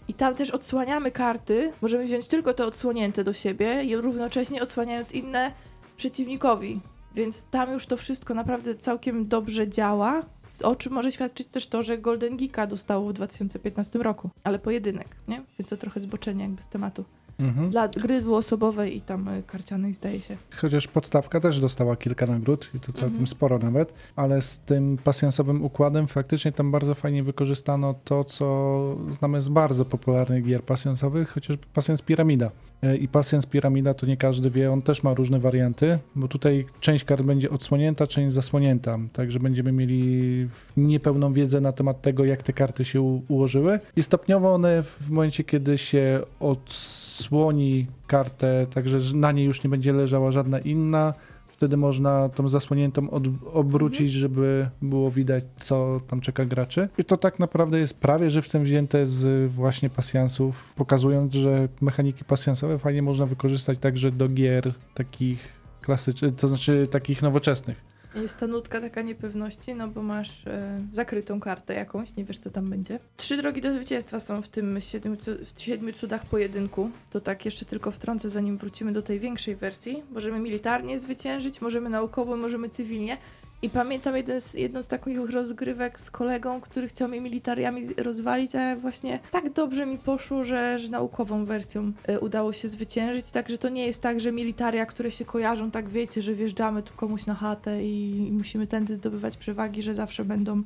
I 0.07 0.13
tam 0.13 0.35
też 0.35 0.51
odsłaniamy 0.51 1.11
karty, 1.11 1.71
możemy 1.81 2.05
wziąć 2.05 2.27
tylko 2.27 2.53
te 2.53 2.65
odsłonięte 2.65 3.23
do 3.23 3.33
siebie 3.33 3.83
i 3.83 3.95
równocześnie 3.95 4.63
odsłaniając 4.63 5.11
inne 5.11 5.51
przeciwnikowi. 5.97 6.79
Więc 7.15 7.43
tam 7.43 7.71
już 7.71 7.85
to 7.85 7.97
wszystko 7.97 8.33
naprawdę 8.33 8.75
całkiem 8.75 9.27
dobrze 9.27 9.67
działa. 9.69 10.21
O 10.63 10.75
czym 10.75 10.93
może 10.93 11.11
świadczyć 11.11 11.47
też 11.47 11.67
to, 11.67 11.83
że 11.83 11.97
Golden 11.97 12.37
Geeka 12.37 12.67
dostało 12.67 13.09
w 13.09 13.13
2015 13.13 13.99
roku, 13.99 14.29
ale 14.43 14.59
pojedynek, 14.59 15.07
nie? 15.27 15.41
Więc 15.59 15.69
to 15.69 15.77
trochę 15.77 15.99
zboczenie 15.99 16.43
jakby 16.43 16.61
z 16.61 16.67
tematu. 16.67 17.05
Mhm. 17.39 17.69
Dla 17.69 17.87
gry 17.87 18.21
dwuosobowej 18.21 18.97
i 18.97 19.01
tam 19.01 19.27
y, 19.27 19.43
karcianej 19.47 19.93
zdaje 19.93 20.21
się. 20.21 20.37
Chociaż 20.55 20.87
podstawka 20.87 21.39
też 21.39 21.59
dostała 21.59 21.95
kilka 21.95 22.25
nagród 22.25 22.69
i 22.75 22.79
to 22.79 22.85
całkiem 22.93 23.07
Mhm. 23.07 23.27
sporo 23.27 23.59
nawet, 23.59 23.93
ale 24.15 24.41
z 24.41 24.59
tym 24.59 24.97
pasjansowym 25.03 25.63
układem 25.63 26.07
faktycznie 26.07 26.51
tam 26.51 26.71
bardzo 26.71 26.95
fajnie 26.95 27.23
wykorzystano 27.23 27.95
to, 28.03 28.23
co 28.23 28.75
znamy 29.09 29.41
z 29.41 29.49
bardzo 29.49 29.85
popularnych 29.85 30.45
gier 30.45 30.63
pasjansowych, 30.63 31.29
chociażby 31.29 31.65
pasjans 31.73 32.01
Piramida. 32.01 32.51
I 32.99 33.07
pasjans 33.07 33.45
Piramida 33.45 33.93
to 33.93 34.05
nie 34.05 34.17
każdy 34.17 34.49
wie, 34.49 34.71
on 34.71 34.81
też 34.81 35.03
ma 35.03 35.13
różne 35.13 35.39
warianty, 35.39 35.99
bo 36.15 36.27
tutaj 36.27 36.65
część 36.79 37.03
kart 37.03 37.21
będzie 37.21 37.49
odsłonięta, 37.49 38.07
część 38.07 38.33
zasłonięta, 38.33 38.97
także 39.13 39.39
będziemy 39.39 39.71
mieli 39.71 40.47
niepełną 40.77 41.33
wiedzę 41.33 41.61
na 41.61 41.71
temat 41.71 42.01
tego, 42.01 42.25
jak 42.25 42.43
te 42.43 42.53
karty 42.53 42.85
się 42.85 43.01
ułożyły. 43.27 43.79
I 43.95 44.03
stopniowo 44.03 44.53
one 44.53 44.83
w 44.83 45.09
momencie, 45.09 45.43
kiedy 45.43 45.77
się 45.77 46.19
odsłoni 46.39 47.87
kartę, 48.07 48.67
także 48.73 48.99
że 48.99 49.15
na 49.15 49.31
niej 49.31 49.45
już 49.45 49.63
nie 49.63 49.69
będzie 49.69 49.93
leżała 49.93 50.31
żadna 50.31 50.59
inna, 50.59 51.13
wtedy 51.59 51.77
można 51.77 52.29
tą 52.29 52.49
zasłoniętą 52.49 53.09
od, 53.09 53.23
obrócić, 53.53 54.11
żeby 54.11 54.69
było 54.81 55.11
widać, 55.11 55.43
co 55.57 56.01
tam 56.07 56.21
czeka 56.21 56.45
graczy. 56.45 56.89
I 56.97 57.03
to 57.03 57.17
tak 57.17 57.39
naprawdę 57.39 57.79
jest 57.79 57.99
prawie 57.99 58.29
żywcem 58.29 58.63
wzięte 58.63 59.07
z 59.07 59.51
właśnie 59.51 59.89
pasjansów, 59.89 60.73
pokazując, 60.75 61.33
że 61.33 61.67
mechaniki 61.81 62.23
pasjansowe 62.23 62.77
fajnie 62.77 63.01
można 63.01 63.25
wykorzystać 63.25 63.79
także 63.79 64.11
do 64.11 64.29
gier 64.29 64.73
takich 64.93 65.49
klasycznych, 65.81 66.35
to 66.35 66.47
znaczy 66.47 66.87
takich 66.91 67.21
nowoczesnych. 67.21 67.98
Jest 68.21 68.37
ta 68.37 68.47
nutka 68.47 68.81
taka 68.81 69.01
niepewności, 69.01 69.75
no 69.75 69.87
bo 69.87 70.03
masz 70.03 70.47
e, 70.47 70.79
zakrytą 70.91 71.39
kartę 71.39 71.73
jakąś, 71.73 72.15
nie 72.15 72.25
wiesz 72.25 72.37
co 72.37 72.49
tam 72.49 72.69
będzie. 72.69 72.99
Trzy 73.17 73.37
drogi 73.37 73.61
do 73.61 73.73
zwycięstwa 73.73 74.19
są 74.19 74.41
w 74.41 74.47
tym 74.47 74.81
siedmiu, 74.81 75.17
w 75.55 75.61
siedmiu 75.61 75.93
cudach 75.93 76.25
pojedynku. 76.25 76.89
To 77.09 77.21
tak 77.21 77.45
jeszcze 77.45 77.65
tylko 77.65 77.91
wtrącę, 77.91 78.29
zanim 78.29 78.57
wrócimy 78.57 78.91
do 78.91 79.01
tej 79.01 79.19
większej 79.19 79.55
wersji. 79.55 80.03
Możemy 80.11 80.39
militarnie 80.39 80.99
zwyciężyć, 80.99 81.61
możemy 81.61 81.89
naukowo, 81.89 82.37
możemy 82.37 82.69
cywilnie. 82.69 83.17
I 83.61 83.69
pamiętam 83.69 84.15
jeden 84.15 84.41
z, 84.41 84.53
jedną 84.53 84.83
z 84.83 84.87
takich 84.87 85.29
rozgrywek 85.29 85.99
z 85.99 86.11
kolegą, 86.11 86.61
który 86.61 86.87
chciał 86.87 87.09
mnie 87.09 87.21
militariami 87.21 87.81
rozwalić, 87.97 88.55
a 88.55 88.75
właśnie 88.75 89.19
tak 89.31 89.53
dobrze 89.53 89.85
mi 89.85 89.97
poszło, 89.97 90.43
że, 90.43 90.79
że 90.79 90.89
naukową 90.89 91.45
wersją 91.45 91.91
e, 92.07 92.19
udało 92.19 92.53
się 92.53 92.67
zwyciężyć. 92.67 93.31
Także 93.31 93.57
to 93.57 93.69
nie 93.69 93.85
jest 93.85 94.01
tak, 94.01 94.19
że 94.19 94.31
militaria, 94.31 94.85
które 94.85 95.11
się 95.11 95.25
kojarzą, 95.25 95.71
tak 95.71 95.89
wiecie, 95.89 96.21
że 96.21 96.33
wjeżdżamy 96.33 96.83
tu 96.83 96.93
komuś 96.93 97.25
na 97.25 97.35
chatę 97.35 97.83
i, 97.83 98.27
i 98.27 98.31
musimy 98.31 98.67
tędy 98.67 98.95
zdobywać 98.95 99.37
przewagi, 99.37 99.81
że 99.81 99.93
zawsze 99.93 100.25
będą 100.25 100.63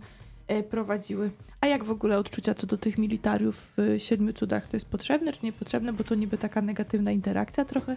e, 0.47 0.63
prowadziły. 0.63 1.31
A 1.61 1.67
jak 1.67 1.83
w 1.83 1.91
ogóle 1.91 2.17
odczucia 2.17 2.53
co 2.53 2.67
do 2.67 2.77
tych 2.77 2.97
militariów 2.97 3.55
w 3.57 3.79
e, 3.79 3.99
Siedmiu 3.99 4.33
Cudach? 4.33 4.67
To 4.67 4.75
jest 4.75 4.89
potrzebne 4.89 5.33
czy 5.33 5.45
niepotrzebne? 5.45 5.93
Bo 5.93 6.03
to 6.03 6.15
niby 6.15 6.37
taka 6.37 6.61
negatywna 6.61 7.11
interakcja 7.11 7.65
trochę. 7.65 7.95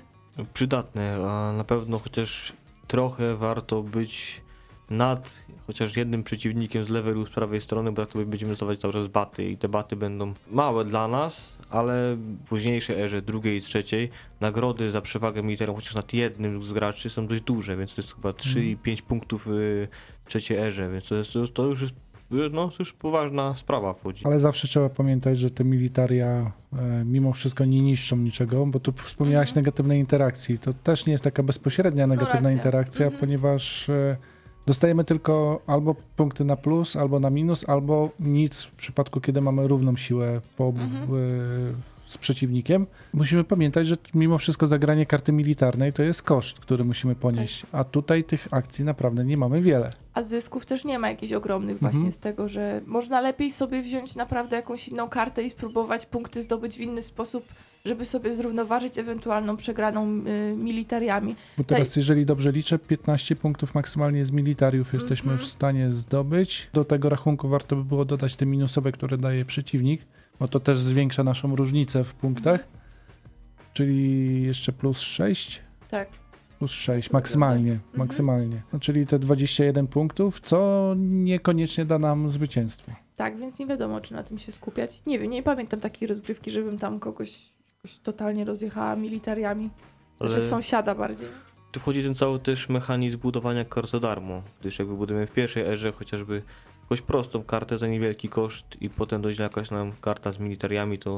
Przydatne, 0.55 1.15
a 1.29 1.53
na 1.53 1.65
pewno 1.65 1.99
chociaż 1.99 2.53
trochę 2.87 3.37
warto 3.37 3.83
być 3.83 4.46
nad 4.91 5.39
chociaż 5.67 5.97
jednym 5.97 6.23
przeciwnikiem 6.23 6.85
z 6.85 6.89
lewej 6.89 7.15
lub 7.15 7.29
z 7.29 7.33
prawej 7.33 7.61
strony, 7.61 7.93
bo 7.93 8.03
tak 8.07 8.13
to 8.13 8.25
będziemy 8.25 8.53
dostawać 8.53 8.81
cały 8.81 8.93
czas 8.93 9.07
baty 9.07 9.51
i 9.51 9.57
te 9.57 9.69
baty 9.69 9.97
będą 9.97 10.35
małe 10.51 10.85
dla 10.85 11.09
nas, 11.09 11.57
ale 11.71 12.17
w 12.17 12.49
późniejszej 12.49 13.01
erze, 13.01 13.23
drugiej 13.23 13.59
i 13.59 13.61
trzeciej, 13.61 14.09
nagrody 14.41 14.91
za 14.91 15.01
przewagę 15.01 15.43
militarną 15.43 15.75
chociaż 15.75 15.95
nad 15.95 16.13
jednym 16.13 16.63
z 16.63 16.73
graczy 16.73 17.11
są 17.11 17.27
dość 17.27 17.43
duże, 17.43 17.77
więc 17.77 17.95
to 17.95 18.03
jest 18.03 18.15
chyba 18.15 18.33
3 18.33 18.65
i 18.65 18.77
5 18.77 19.03
punktów 19.03 19.47
y, 19.47 19.89
w 20.25 20.29
trzeciej 20.29 20.59
erze, 20.59 20.91
więc 20.93 21.09
to, 21.09 21.15
jest, 21.15 21.33
to 21.55 21.65
już 21.67 21.83
jest 21.83 21.95
no, 22.53 22.69
to 22.69 22.75
już 22.79 22.93
poważna 22.93 23.55
sprawa 23.57 23.93
wchodzi. 23.95 24.25
Ale 24.27 24.41
zawsze 24.41 24.69
trzeba 24.69 24.89
pamiętać, 24.89 25.39
że 25.39 25.51
te 25.51 25.65
militaria 25.65 26.53
e, 26.73 27.05
mimo 27.05 27.33
wszystko 27.33 27.65
nie 27.65 27.81
niszczą 27.81 28.17
niczego, 28.17 28.67
bo 28.67 28.81
tu 28.81 28.93
wspomniałaś 28.93 29.49
Mhm. 29.49 29.65
negatywnej 29.65 30.01
interakcji. 30.01 30.59
To 30.59 30.73
też 30.73 31.07
nie 31.07 31.13
jest 31.13 31.25
taka 31.25 31.43
bezpośrednia 31.43 32.07
negatywna 32.07 32.53
interakcja, 32.53 33.07
Mhm. 33.07 33.21
ponieważ 33.21 33.89
e, 33.89 34.17
dostajemy 34.67 35.05
tylko 35.05 35.61
albo 35.67 35.95
punkty 36.17 36.45
na 36.45 36.57
plus, 36.57 36.97
albo 36.97 37.21
na 37.21 37.31
minus, 37.31 37.69
albo 37.69 38.11
nic 38.21 38.63
w 38.63 38.77
przypadku, 38.77 39.21
kiedy 39.21 39.41
mamy 39.41 39.69
równą 39.69 39.97
siłę 39.97 40.41
po, 40.57 40.65
Mhm. 40.69 41.03
e, 41.03 41.96
z 42.07 42.19
przeciwnikiem. 42.19 42.87
Musimy 43.15 43.45
pamiętać, 43.45 43.87
że 43.87 43.97
mimo 44.15 44.39
wszystko 44.39 44.67
zagranie 44.67 45.07
karty 45.07 45.33
militarnej 45.33 45.93
to 45.93 46.03
jest 46.03 46.23
koszt, 46.23 46.59
który 46.61 46.85
musimy 46.85 47.15
ponieść, 47.15 47.61
Tak. 47.61 47.71
a 47.73 47.85
tutaj 47.85 48.25
tych 48.25 48.49
akcji 48.51 48.85
naprawdę 48.85 49.25
nie 49.25 49.37
mamy 49.37 49.61
wiele. 49.63 49.91
A 50.15 50.23
zysków 50.23 50.67
też 50.67 50.85
nie 50.85 50.99
ma 50.99 51.11
jakichś 51.11 51.33
ogromnych 51.33 51.75
Mhm. 51.77 51.93
właśnie 51.93 52.13
z 52.13 52.19
tego, 52.19 52.49
że 52.49 52.81
można 52.87 53.21
lepiej 53.21 53.51
sobie 53.53 53.83
wziąć 53.83 54.17
naprawdę 54.17 54.57
jakąś 54.57 54.89
inną 54.89 55.09
kartę 55.09 55.43
i 55.43 55.51
spróbować 55.51 56.07
punkty 56.07 56.43
zdobyć 56.43 56.77
w 56.77 56.81
inny 56.81 57.03
sposób, 57.03 57.45
żeby 57.85 58.07
sobie 58.07 58.33
zrównoważyć 58.35 58.99
ewentualną 58.99 59.57
przegraną 59.57 60.07
y, 60.27 60.55
militariami. 60.57 61.37
Bo 61.59 61.65
teraz, 61.65 61.97
jeżeli 61.97 62.27
dobrze 62.27 62.53
liczę, 62.53 62.79
15 62.79 63.37
punktów 63.37 63.75
maksymalnie 63.75 64.25
z 64.25 64.31
militariów 64.31 64.93
jesteśmy 64.95 65.33
Mhm. 65.33 65.47
w 65.49 65.51
stanie 65.51 65.93
zdobyć. 65.93 66.71
Do 66.73 66.85
tego 66.85 67.09
rachunku 67.09 67.49
warto 67.49 67.77
by 67.77 67.85
było 67.85 68.05
dodać 68.05 68.37
te 68.37 68.47
minusowe, 68.47 68.93
które 68.93 69.19
daje 69.19 69.45
przeciwnik, 69.45 70.03
bo 70.41 70.49
to 70.49 70.61
też 70.61 70.79
zwiększa 70.79 71.25
naszą 71.25 71.57
różnicę 71.57 72.05
w 72.05 72.15
punktach. 72.15 72.69
Czyli 73.73 74.43
jeszcze 74.43 74.73
plus 74.73 74.99
6? 75.01 75.63
Tak. 75.91 76.09
Plus 76.59 76.71
6, 76.71 77.09
Tak 77.09 77.13
maksymalnie, 77.13 77.71
wygląda. 77.73 77.99
maksymalnie. 77.99 78.63
No, 78.73 78.81
czyli 78.81 79.07
te 79.07 79.19
21 79.19 79.87
punktów, 79.87 80.41
co 80.41 80.93
niekoniecznie 80.99 81.85
da 81.85 81.99
nam 81.99 82.31
zwycięstwo. 82.31 82.93
Tak, 83.17 83.37
więc 83.39 83.59
nie 83.59 83.67
wiadomo, 83.67 84.01
czy 84.01 84.15
na 84.15 84.23
tym 84.23 84.39
się 84.39 84.53
skupiać. 84.53 85.03
Nie 85.07 85.19
wiem, 85.19 85.31
nie 85.31 85.43
pamiętam 85.43 85.81
takiej 85.81 86.09
rozgrywki, 86.09 86.51
żebym 86.51 86.79
tam 86.79 86.99
kogoś, 87.01 87.39
kogoś 87.83 87.99
totalnie 87.99 88.45
rozjechała 88.45 88.97
militariami. 88.97 89.71
Znaczy 90.21 90.35
Ale- 90.35 90.43
sąsiada 90.49 90.95
bardziej. 90.95 91.29
Tu 91.73 91.81
wchodzi 91.81 92.03
ten 92.03 92.15
cały 92.15 92.39
też 92.41 92.69
mechanizm 92.69 93.19
budowania 93.19 93.65
kart 93.65 93.91
za 93.91 94.01
darmo, 94.01 94.43
gdyż 94.61 94.79
jak 94.79 94.89
wybudujemy 94.89 95.27
w 95.27 95.33
pierwszej 95.33 95.63
erze 95.63 95.93
chociażby 95.93 96.43
jakąś 96.87 97.01
prostą 97.03 97.43
kartę 97.43 97.79
za 97.79 97.87
niewielki 97.87 98.29
koszt 98.29 98.67
i 98.81 98.91
potem 98.91 99.23
dojdzie 99.23 99.43
jakaś 99.43 99.71
nam 99.71 99.93
karta 100.01 100.33
z 100.33 100.39
militariami, 100.39 100.99
to 100.99 101.11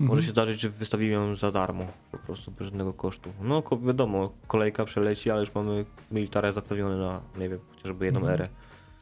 Mhm. 0.00 0.08
może 0.08 0.22
się 0.22 0.30
zdarzyć, 0.30 0.60
że 0.60 0.68
wystawimy 0.70 1.12
ją 1.12 1.36
za 1.36 1.50
darmo, 1.50 1.84
po 2.12 2.18
prostu 2.18 2.50
bez 2.50 2.60
żadnego 2.64 2.92
kosztu. 2.92 3.30
No 3.42 3.62
wiadomo, 3.82 4.30
kolejka 4.46 4.84
przeleci, 4.84 5.30
ale 5.30 5.40
już 5.40 5.54
mamy 5.54 5.84
militaria 6.12 6.52
zapewnione 6.52 6.96
na, 6.96 7.20
nie 7.38 7.48
wiem, 7.48 7.58
chociażby 7.76 8.04
jedną 8.04 8.20
Mhm. 8.20 8.34
erę. 8.40 8.48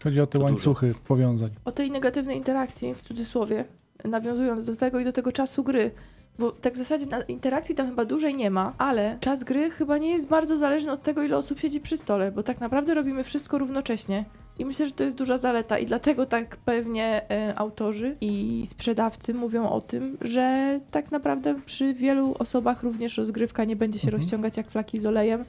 Chodzi 0.05 0.21
o 0.21 0.27
te 0.27 0.39
To 0.39 0.45
łańcuchy 0.45 0.95
powiązań. 1.07 1.51
O 1.65 1.73
tej 1.73 1.91
negatywnej 1.91 2.37
interakcji, 2.37 2.95
w 2.95 3.01
cudzysłowie, 3.03 3.65
nawiązując 4.05 4.67
do 4.67 4.77
tego 4.77 5.01
i 5.01 5.05
do 5.05 5.13
tego 5.13 5.33
czasu 5.33 5.65
gry, 5.65 5.91
bo 6.39 6.51
tak 6.51 6.75
w 6.75 6.77
zasadzie 6.77 7.07
na 7.07 7.21
interakcji 7.21 7.75
tam 7.75 7.87
chyba 7.89 8.05
dłużej 8.05 8.35
nie 8.35 8.51
ma, 8.51 8.73
ale 8.79 9.17
czas 9.21 9.45
gry 9.45 9.71
chyba 9.71 9.99
nie 9.99 10.11
jest 10.11 10.29
bardzo 10.29 10.57
zależny 10.57 10.93
od 10.93 11.03
tego, 11.03 11.23
ile 11.23 11.37
osób 11.37 11.59
siedzi 11.61 11.81
przy 11.81 11.97
stole, 11.97 12.33
bo 12.33 12.43
tak 12.43 12.61
naprawdę 12.61 12.95
robimy 12.95 13.25
wszystko 13.25 13.59
równocześnie. 13.59 14.25
I 14.63 14.65
myślę, 14.65 14.87
że 14.87 14.93
to 14.93 15.05
jest 15.05 15.17
duża 15.17 15.39
zaleta 15.39 15.79
i 15.79 15.87
dlatego 15.87 16.27
tak 16.27 16.57
pewnie 16.57 17.31
e, 17.31 17.59
autorzy 17.59 18.17
i 18.21 18.63
sprzedawcy 18.67 19.35
mówią 19.35 19.69
o 19.69 19.81
tym, 19.81 20.19
że 20.21 20.81
tak 20.91 21.11
naprawdę 21.11 21.55
przy 21.67 21.95
wielu 21.95 22.35
osobach 22.39 22.83
również 22.83 23.17
rozgrywka 23.19 23.65
nie 23.65 23.77
będzie 23.77 23.99
się 23.99 24.07
Mhm. 24.07 24.23
rozciągać 24.23 24.57
jak 24.57 24.71
flaki 24.71 24.99
z 24.99 25.07
olejem. 25.07 25.45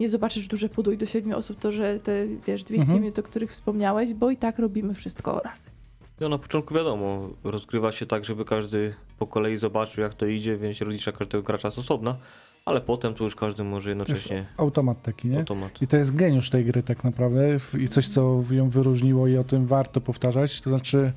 Nie 0.00 0.08
zobaczysz 0.08 0.46
duże 0.46 0.68
podój 0.68 0.98
do 0.98 1.06
siedmiu 1.06 1.36
osób, 1.38 1.58
to 1.60 1.72
że 1.72 2.00
te, 2.00 2.12
wiesz, 2.46 2.64
200 2.64 2.82
Mhm. 2.82 3.00
minut, 3.02 3.18
o 3.18 3.22
których 3.22 3.50
wspomniałeś, 3.52 4.14
bo 4.14 4.30
i 4.30 4.36
tak 4.36 4.58
robimy 4.58 4.94
wszystko 4.94 5.40
razem. 5.44 5.73
No 6.20 6.28
na 6.28 6.38
początku 6.38 6.74
wiadomo, 6.74 7.28
rozgrywa 7.44 7.92
się 7.92 8.06
tak, 8.06 8.24
żeby 8.24 8.44
każdy 8.44 8.94
po 9.18 9.26
kolei 9.26 9.56
zobaczył 9.56 10.02
jak 10.02 10.14
to 10.14 10.26
idzie, 10.26 10.56
więc 10.56 10.80
rozlicza 10.80 11.12
każdego 11.12 11.42
gracza 11.42 11.70
z 11.70 11.78
osobna, 11.78 12.16
ale 12.64 12.80
potem 12.80 13.14
to 13.14 13.24
już 13.24 13.34
każdy 13.34 13.64
może 13.64 13.88
jednocześnie 13.88 14.46
Automat 14.56 15.02
taki, 15.02 15.28
nie? 15.28 15.38
automat. 15.38 15.82
I 15.82 15.86
to 15.86 15.96
jest 15.96 16.16
geniusz 16.16 16.50
tej 16.50 16.64
gry 16.64 16.82
tak 16.82 17.04
naprawdę 17.04 17.56
i 17.78 17.88
coś, 17.88 18.08
co 18.08 18.42
ją 18.50 18.68
wyróżniło 18.70 19.28
i 19.28 19.36
o 19.36 19.44
tym 19.44 19.66
warto 19.66 20.00
powtarzać. 20.00 20.60
To 20.60 20.70
znaczy, 20.70 21.12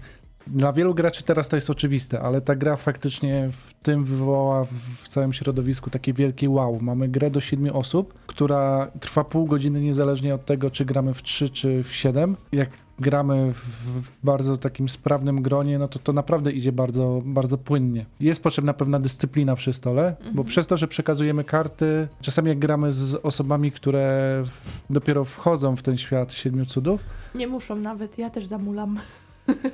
dla 0.50 0.72
wielu 0.74 0.94
graczy 0.96 1.24
teraz 1.24 1.50
to 1.50 1.56
jest 1.58 1.70
oczywiste, 1.70 2.22
ale 2.22 2.42
ta 2.42 2.56
gra 2.56 2.76
faktycznie 2.76 3.50
w 3.52 3.74
tym 3.84 4.04
wywołała 4.04 4.64
w, 4.64 5.08
całym 5.08 5.34
środowisku 5.34 5.90
takie 5.90 6.14
wielkie 6.14 6.50
wow. 6.50 6.80
Mamy 6.82 7.10
grę 7.10 7.32
do 7.32 7.42
siedmiu 7.42 7.78
osób, 7.78 8.14
która 8.28 8.92
trwa 9.00 9.24
pół 9.24 9.46
godziny 9.46 9.80
niezależnie 9.80 10.36
od 10.36 10.46
tego, 10.46 10.72
czy 10.72 10.86
gramy 10.86 11.14
w 11.14 11.22
trzy, 11.24 11.50
czy 11.50 11.84
w 11.84 11.96
siedem. 11.96 12.36
Jak 12.52 12.70
gramy 13.00 13.54
w, 13.54 14.12
bardzo 14.24 14.58
takim 14.58 14.90
sprawnym 14.90 15.42
gronie, 15.42 15.80
no 15.80 15.88
to 15.88 16.00
to 16.00 16.14
naprawdę 16.14 16.52
idzie 16.52 16.72
bardzo, 16.72 17.22
bardzo 17.26 17.58
płynnie. 17.58 18.06
Jest 18.20 18.44
potrzebna 18.44 18.74
pewna 18.74 19.00
dyscyplina 19.00 19.56
przy 19.56 19.74
stole, 19.74 20.16
bo 20.22 20.28
Mhm. 20.30 20.46
przez 20.48 20.68
to, 20.68 20.78
że 20.78 20.88
przekazujemy 20.88 21.44
karty, 21.44 22.08
czasami 22.22 22.50
jak 22.50 22.60
gramy 22.60 22.92
z 22.92 23.16
osobami, 23.16 23.72
które 23.72 24.44
dopiero 24.90 25.26
wchodzą 25.26 25.76
w 25.76 25.82
ten 25.82 25.98
świat 25.98 26.34
siedmiu 26.34 26.66
cudów, 26.66 27.04
Nie 27.36 27.48
muszą 27.48 27.76
nawet, 27.76 28.18
ja 28.18 28.30
też 28.30 28.46
zamulam. 28.46 29.00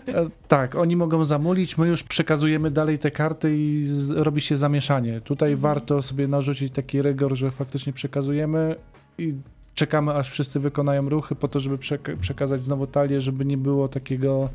E, 0.07 0.29
tak, 0.47 0.75
oni 0.75 0.95
mogą 0.95 1.25
zamulić, 1.25 1.77
my 1.77 1.87
już 1.87 2.03
przekazujemy 2.03 2.71
dalej 2.71 2.99
te 2.99 3.11
karty 3.11 3.57
i 3.57 3.85
z, 3.87 4.09
robi 4.09 4.41
się 4.41 4.57
zamieszanie. 4.57 5.21
Tutaj 5.21 5.49
Mhm. 5.51 5.61
warto 5.61 6.01
sobie 6.01 6.27
narzucić 6.27 6.73
taki 6.73 7.01
rygor, 7.01 7.35
że 7.35 7.51
faktycznie 7.51 7.93
przekazujemy 7.93 8.75
i 9.17 9.33
czekamy, 9.75 10.13
aż 10.13 10.31
wszyscy 10.31 10.59
wykonają 10.59 11.09
ruchy 11.09 11.35
po 11.35 11.47
to, 11.47 11.59
żeby 11.59 11.77
przeka- 11.77 12.17
przekazać 12.17 12.61
znowu 12.61 12.87
talię, 12.87 13.21
żeby 13.21 13.45
nie 13.45 13.57
było 13.57 13.87
takiego 13.87 14.49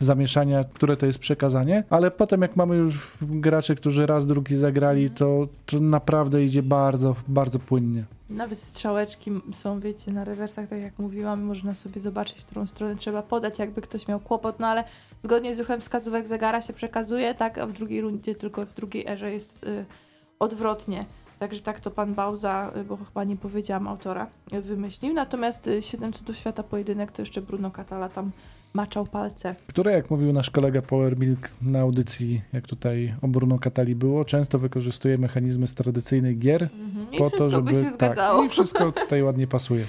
zamieszania, 0.00 0.64
które 0.64 0.96
to 0.96 1.06
jest 1.06 1.18
przekazanie, 1.18 1.84
ale 1.90 2.10
potem 2.10 2.42
jak 2.42 2.56
mamy 2.56 2.76
już 2.76 3.18
graczy, 3.22 3.74
którzy 3.74 4.06
raz, 4.06 4.26
drugi 4.26 4.56
zagrali, 4.56 5.10
to, 5.10 5.48
to 5.66 5.80
naprawdę 5.80 6.44
idzie 6.44 6.62
bardzo, 6.62 7.16
bardzo 7.28 7.58
płynnie. 7.58 8.04
Nawet 8.30 8.58
strzałeczki 8.58 9.30
są, 9.52 9.80
wiecie, 9.80 10.12
na 10.12 10.24
rewersach, 10.24 10.68
tak 10.68 10.80
jak 10.80 10.98
mówiłam, 10.98 11.42
można 11.42 11.74
sobie 11.74 12.00
zobaczyć, 12.00 12.38
w 12.38 12.44
którą 12.44 12.66
stronę 12.66 12.96
trzeba 12.96 13.22
podać, 13.22 13.58
jakby 13.58 13.80
ktoś 13.80 14.08
miał 14.08 14.20
kłopot, 14.20 14.60
no 14.60 14.66
ale 14.66 14.84
zgodnie 15.22 15.54
z 15.54 15.58
ruchem 15.58 15.80
wskazówek 15.80 16.28
zegara 16.28 16.62
się 16.62 16.72
przekazuje, 16.72 17.34
tak, 17.34 17.58
a 17.58 17.66
w 17.66 17.72
drugiej 17.72 18.00
rundzie, 18.00 18.34
tylko 18.34 18.66
w 18.66 18.74
drugiej 18.74 19.06
erze 19.06 19.32
jest 19.32 19.64
y, 19.64 19.84
odwrotnie. 20.38 21.04
Także 21.38 21.60
tak 21.60 21.80
to 21.80 21.90
pan 21.90 22.14
Bauza, 22.14 22.72
y, 22.76 22.84
bo 22.84 22.96
chyba 22.96 23.24
nie 23.24 23.36
powiedziałam 23.36 23.88
autora, 23.88 24.26
y, 24.52 24.60
wymyślił. 24.62 25.14
Natomiast 25.14 25.66
y, 25.66 25.82
Siedem 25.82 26.12
Cudów 26.12 26.36
Świata 26.36 26.62
Pojedynek 26.62 27.12
to 27.12 27.22
jeszcze 27.22 27.42
Bruno 27.42 27.70
Catala 27.70 28.08
tam 28.08 28.30
maczał 28.74 29.06
palce. 29.06 29.54
które, 29.66 29.92
jak 29.92 30.10
mówił 30.10 30.32
nasz 30.32 30.50
kolega 30.50 30.82
Power 30.82 31.18
Milk 31.18 31.48
na 31.62 31.80
audycji, 31.80 32.42
jak 32.52 32.66
tutaj 32.66 33.14
o 33.22 33.28
Bruno 33.28 33.58
Catali 33.58 33.94
było, 33.94 34.24
często 34.24 34.58
wykorzystuje 34.58 35.18
mechanizmy 35.18 35.66
z 35.66 35.74
tradycyjnych 35.74 36.38
gier 36.38 36.62
Mhm. 36.62 37.12
I 37.12 37.18
po 37.18 37.30
to, 37.30 37.50
żeby... 37.50 37.72
by 37.72 37.82
się 37.82 37.90
zgadzało. 37.90 38.38
Tak, 38.42 38.46
I 38.46 38.50
wszystko 38.50 38.92
tutaj 38.92 39.22
ładnie 39.22 39.46
pasuje. 39.46 39.86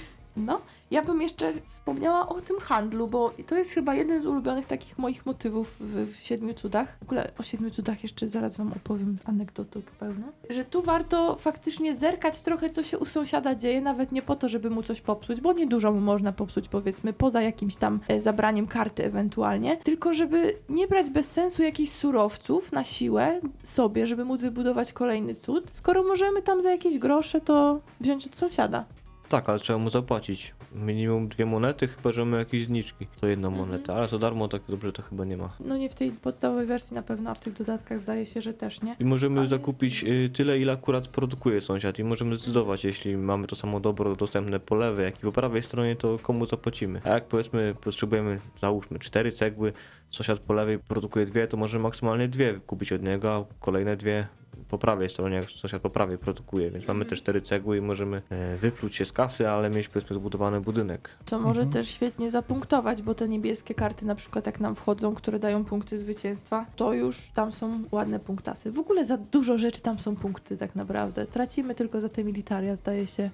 Ja 0.91 1.01
bym 1.01 1.21
jeszcze 1.21 1.53
wspomniała 1.67 2.29
o 2.29 2.41
tym 2.41 2.59
handlu, 2.59 3.07
bo 3.07 3.33
to 3.47 3.55
jest 3.55 3.71
chyba 3.71 3.95
jeden 3.95 4.21
z 4.21 4.25
ulubionych 4.25 4.65
takich 4.65 4.97
moich 4.97 5.25
motywów 5.25 5.75
w, 5.79 6.15
w 6.15 6.19
Siedmiu 6.19 6.53
Cudach. 6.53 6.97
W 6.99 7.03
ogóle 7.03 7.31
o 7.39 7.43
Siedmiu 7.43 7.71
Cudach 7.71 8.03
jeszcze 8.03 8.29
zaraz 8.29 8.57
Wam 8.57 8.73
opowiem 8.73 9.17
anegdotek 9.25 9.91
pełno. 9.91 10.27
Że 10.49 10.65
tu 10.65 10.81
warto 10.81 11.35
faktycznie 11.35 11.95
zerkać 11.95 12.41
trochę, 12.41 12.69
co 12.69 12.83
się 12.83 12.97
u 12.97 13.05
sąsiada 13.05 13.55
dzieje, 13.55 13.81
nawet 13.81 14.11
nie 14.11 14.21
po 14.21 14.35
to, 14.35 14.49
żeby 14.49 14.69
mu 14.69 14.83
coś 14.83 15.01
popsuć, 15.01 15.41
bo 15.41 15.53
niedużo 15.53 15.91
mu 15.91 16.01
można 16.01 16.31
popsuć, 16.31 16.67
powiedzmy, 16.67 17.13
poza 17.13 17.41
jakimś 17.41 17.75
tam 17.75 17.99
e, 18.07 18.21
zabraniem 18.21 18.67
karty 18.67 19.05
ewentualnie, 19.05 19.77
tylko 19.77 20.13
żeby 20.13 20.55
nie 20.69 20.87
brać 20.87 21.09
bez 21.09 21.31
sensu 21.31 21.63
jakichś 21.63 21.91
surowców 21.91 22.71
na 22.71 22.83
siłę 22.83 23.41
sobie, 23.63 24.07
żeby 24.07 24.25
móc 24.25 24.41
wybudować 24.41 24.93
kolejny 24.93 25.35
cud, 25.35 25.63
skoro 25.73 26.03
możemy 26.03 26.41
tam 26.41 26.61
za 26.61 26.71
jakieś 26.71 26.97
grosze 26.97 27.41
to 27.41 27.81
wziąć 28.01 28.27
od 28.27 28.35
sąsiada. 28.35 28.85
Tak, 29.31 29.49
ale 29.49 29.59
trzeba 29.59 29.79
mu 29.79 29.89
zapłacić. 29.89 30.53
Minimum 30.75 31.27
dwie 31.27 31.45
monety, 31.45 31.87
chyba 31.87 32.11
że 32.11 32.25
mamy 32.25 32.37
jakieś 32.37 32.65
zniczki. 32.65 33.07
To 33.21 33.27
jedną 33.27 33.47
Mhm. 33.47 33.67
monetę, 33.69 33.93
ale 33.93 34.07
to 34.07 34.19
darmo 34.19 34.47
tak 34.47 34.61
dobrze 34.69 34.91
to 34.93 35.01
chyba 35.01 35.25
nie 35.25 35.37
ma. 35.37 35.53
No 35.59 35.77
nie 35.77 35.89
w 35.89 35.95
tej 35.95 36.11
podstawowej 36.11 36.65
wersji 36.65 36.95
na 36.95 37.01
pewno, 37.03 37.29
a 37.29 37.33
w 37.33 37.39
tych 37.39 37.53
dodatkach 37.53 37.99
zdaje 37.99 38.25
się, 38.25 38.41
że 38.41 38.53
też 38.53 38.81
nie. 38.81 38.95
I 38.99 39.05
możemy 39.05 39.39
Ale- 39.39 39.49
zakupić 39.49 40.03
y, 40.03 40.29
tyle, 40.33 40.59
ile 40.59 40.73
akurat 40.73 41.07
produkuje 41.07 41.61
sąsiad 41.61 41.99
i 41.99 42.03
możemy 42.03 42.35
zdecydować, 42.35 42.83
jeśli 42.83 43.17
mamy 43.17 43.47
to 43.47 43.55
samo 43.55 43.79
dobro 43.79 44.15
dostępne 44.15 44.59
po 44.59 44.75
lewej, 44.75 45.05
jak 45.05 45.17
i 45.19 45.21
po 45.21 45.31
prawej 45.31 45.63
stronie, 45.63 45.95
to 45.95 46.19
komu 46.19 46.45
zapłacimy. 46.45 47.01
A 47.03 47.09
jak 47.09 47.25
powiedzmy 47.25 47.75
potrzebujemy, 47.81 48.39
załóżmy, 48.59 48.99
cztery 48.99 49.31
cegły, 49.31 49.73
sąsiad 50.09 50.39
po 50.39 50.53
lewej 50.53 50.79
produkuje 50.79 51.25
dwie, 51.25 51.47
to 51.47 51.57
możemy 51.57 51.83
maksymalnie 51.83 52.27
dwie 52.27 52.53
kupić 52.53 52.91
od 52.93 53.03
niego, 53.03 53.35
a 53.35 53.45
kolejne 53.59 53.97
dwie 53.97 54.27
po 54.71 54.77
prawej 54.77 55.09
stronie, 55.09 55.35
jak 55.35 55.51
sąsiad 55.51 55.81
po 55.81 55.89
prawej 55.89 56.17
produkuje, 56.17 56.71
więc 56.71 56.87
mamy 56.87 57.05
te 57.05 57.15
cztery 57.15 57.41
cegły 57.41 57.77
i 57.77 57.81
możemy 57.81 58.21
e, 58.29 58.57
wypluć 58.57 58.95
się 58.95 59.05
z 59.05 59.11
kasy, 59.11 59.49
ale 59.49 59.69
mieć 59.69 59.87
powiedzmy 59.87 60.15
zbudowany 60.15 60.61
budynek. 60.61 61.09
To 61.25 61.39
może 61.39 61.61
Mhm. 61.61 61.73
też 61.73 61.87
świetnie 61.87 62.31
zapunktować, 62.31 63.01
bo 63.01 63.15
te 63.15 63.29
niebieskie 63.29 63.73
karty 63.75 64.05
na 64.05 64.15
przykład 64.15 64.45
jak 64.45 64.59
nam 64.59 64.75
wchodzą, 64.75 65.15
które 65.15 65.39
dają 65.39 65.65
punkty 65.65 65.97
zwycięstwa, 65.97 66.65
to 66.75 66.93
już 66.93 67.29
tam 67.33 67.51
są 67.51 67.83
ładne 67.91 68.19
punktasy. 68.19 68.71
W 68.71 68.79
ogóle 68.79 69.05
za 69.05 69.17
dużo 69.17 69.57
rzeczy 69.57 69.81
tam 69.81 69.99
są 69.99 70.15
punkty 70.15 70.57
tak 70.57 70.75
naprawdę. 70.75 71.25
Tracimy 71.27 71.75
tylko 71.75 72.01
za 72.01 72.09
te 72.09 72.23
militaria, 72.23 72.75
zdaje 72.75 73.07
się. 73.07 73.29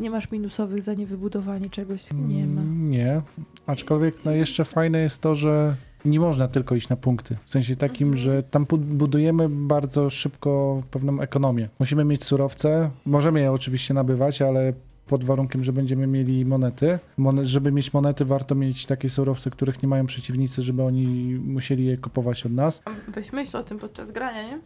Nie 0.00 0.10
masz 0.10 0.30
minusowych 0.30 0.82
za 0.82 0.94
niewybudowanie 0.94 1.70
czegoś. 1.70 2.12
Nie 2.12 2.46
ma. 2.46 2.60
Mm, 2.60 2.90
Nie, 2.90 3.22
aczkolwiek 3.66 4.14
no 4.24 4.30
jeszcze 4.32 4.64
fajne 4.64 4.98
jest 5.00 5.20
to, 5.22 5.34
że 5.34 5.74
nie 6.04 6.20
można 6.20 6.48
tylko 6.48 6.74
iść 6.74 6.88
na 6.88 6.96
punkty. 6.96 7.36
W 7.44 7.50
sensie 7.50 7.76
takim, 7.76 8.08
Mhm. 8.08 8.22
że 8.24 8.42
tam 8.42 8.66
budujemy 8.78 9.48
bardzo 9.48 10.10
szybko 10.10 10.82
pewną 10.90 11.20
ekonomię. 11.20 11.68
Musimy 11.78 12.04
mieć 12.04 12.24
surowce, 12.24 12.90
możemy 13.06 13.40
je 13.40 13.52
oczywiście 13.52 13.94
nabywać, 13.94 14.42
ale 14.42 14.72
pod 15.06 15.24
warunkiem, 15.24 15.64
że 15.64 15.72
będziemy 15.72 16.06
mieli 16.06 16.44
monety. 16.44 16.98
Monet, 17.16 17.46
żeby 17.46 17.72
mieć 17.72 17.92
monety, 17.92 18.24
warto 18.24 18.54
mieć 18.54 18.86
takie 18.86 19.10
surowce, 19.10 19.50
których 19.50 19.82
nie 19.82 19.88
mają 19.88 20.06
przeciwnicy, 20.06 20.62
żeby 20.62 20.82
oni 20.82 21.06
musieli 21.44 21.84
je 21.84 21.96
kupować 21.98 22.46
od 22.46 22.52
nas. 22.52 22.82
Weź 23.08 23.32
myśl 23.32 23.56
o 23.56 23.62
tym 23.62 23.78
podczas 23.78 24.10
grania, 24.10 24.42
nie? 24.42 24.58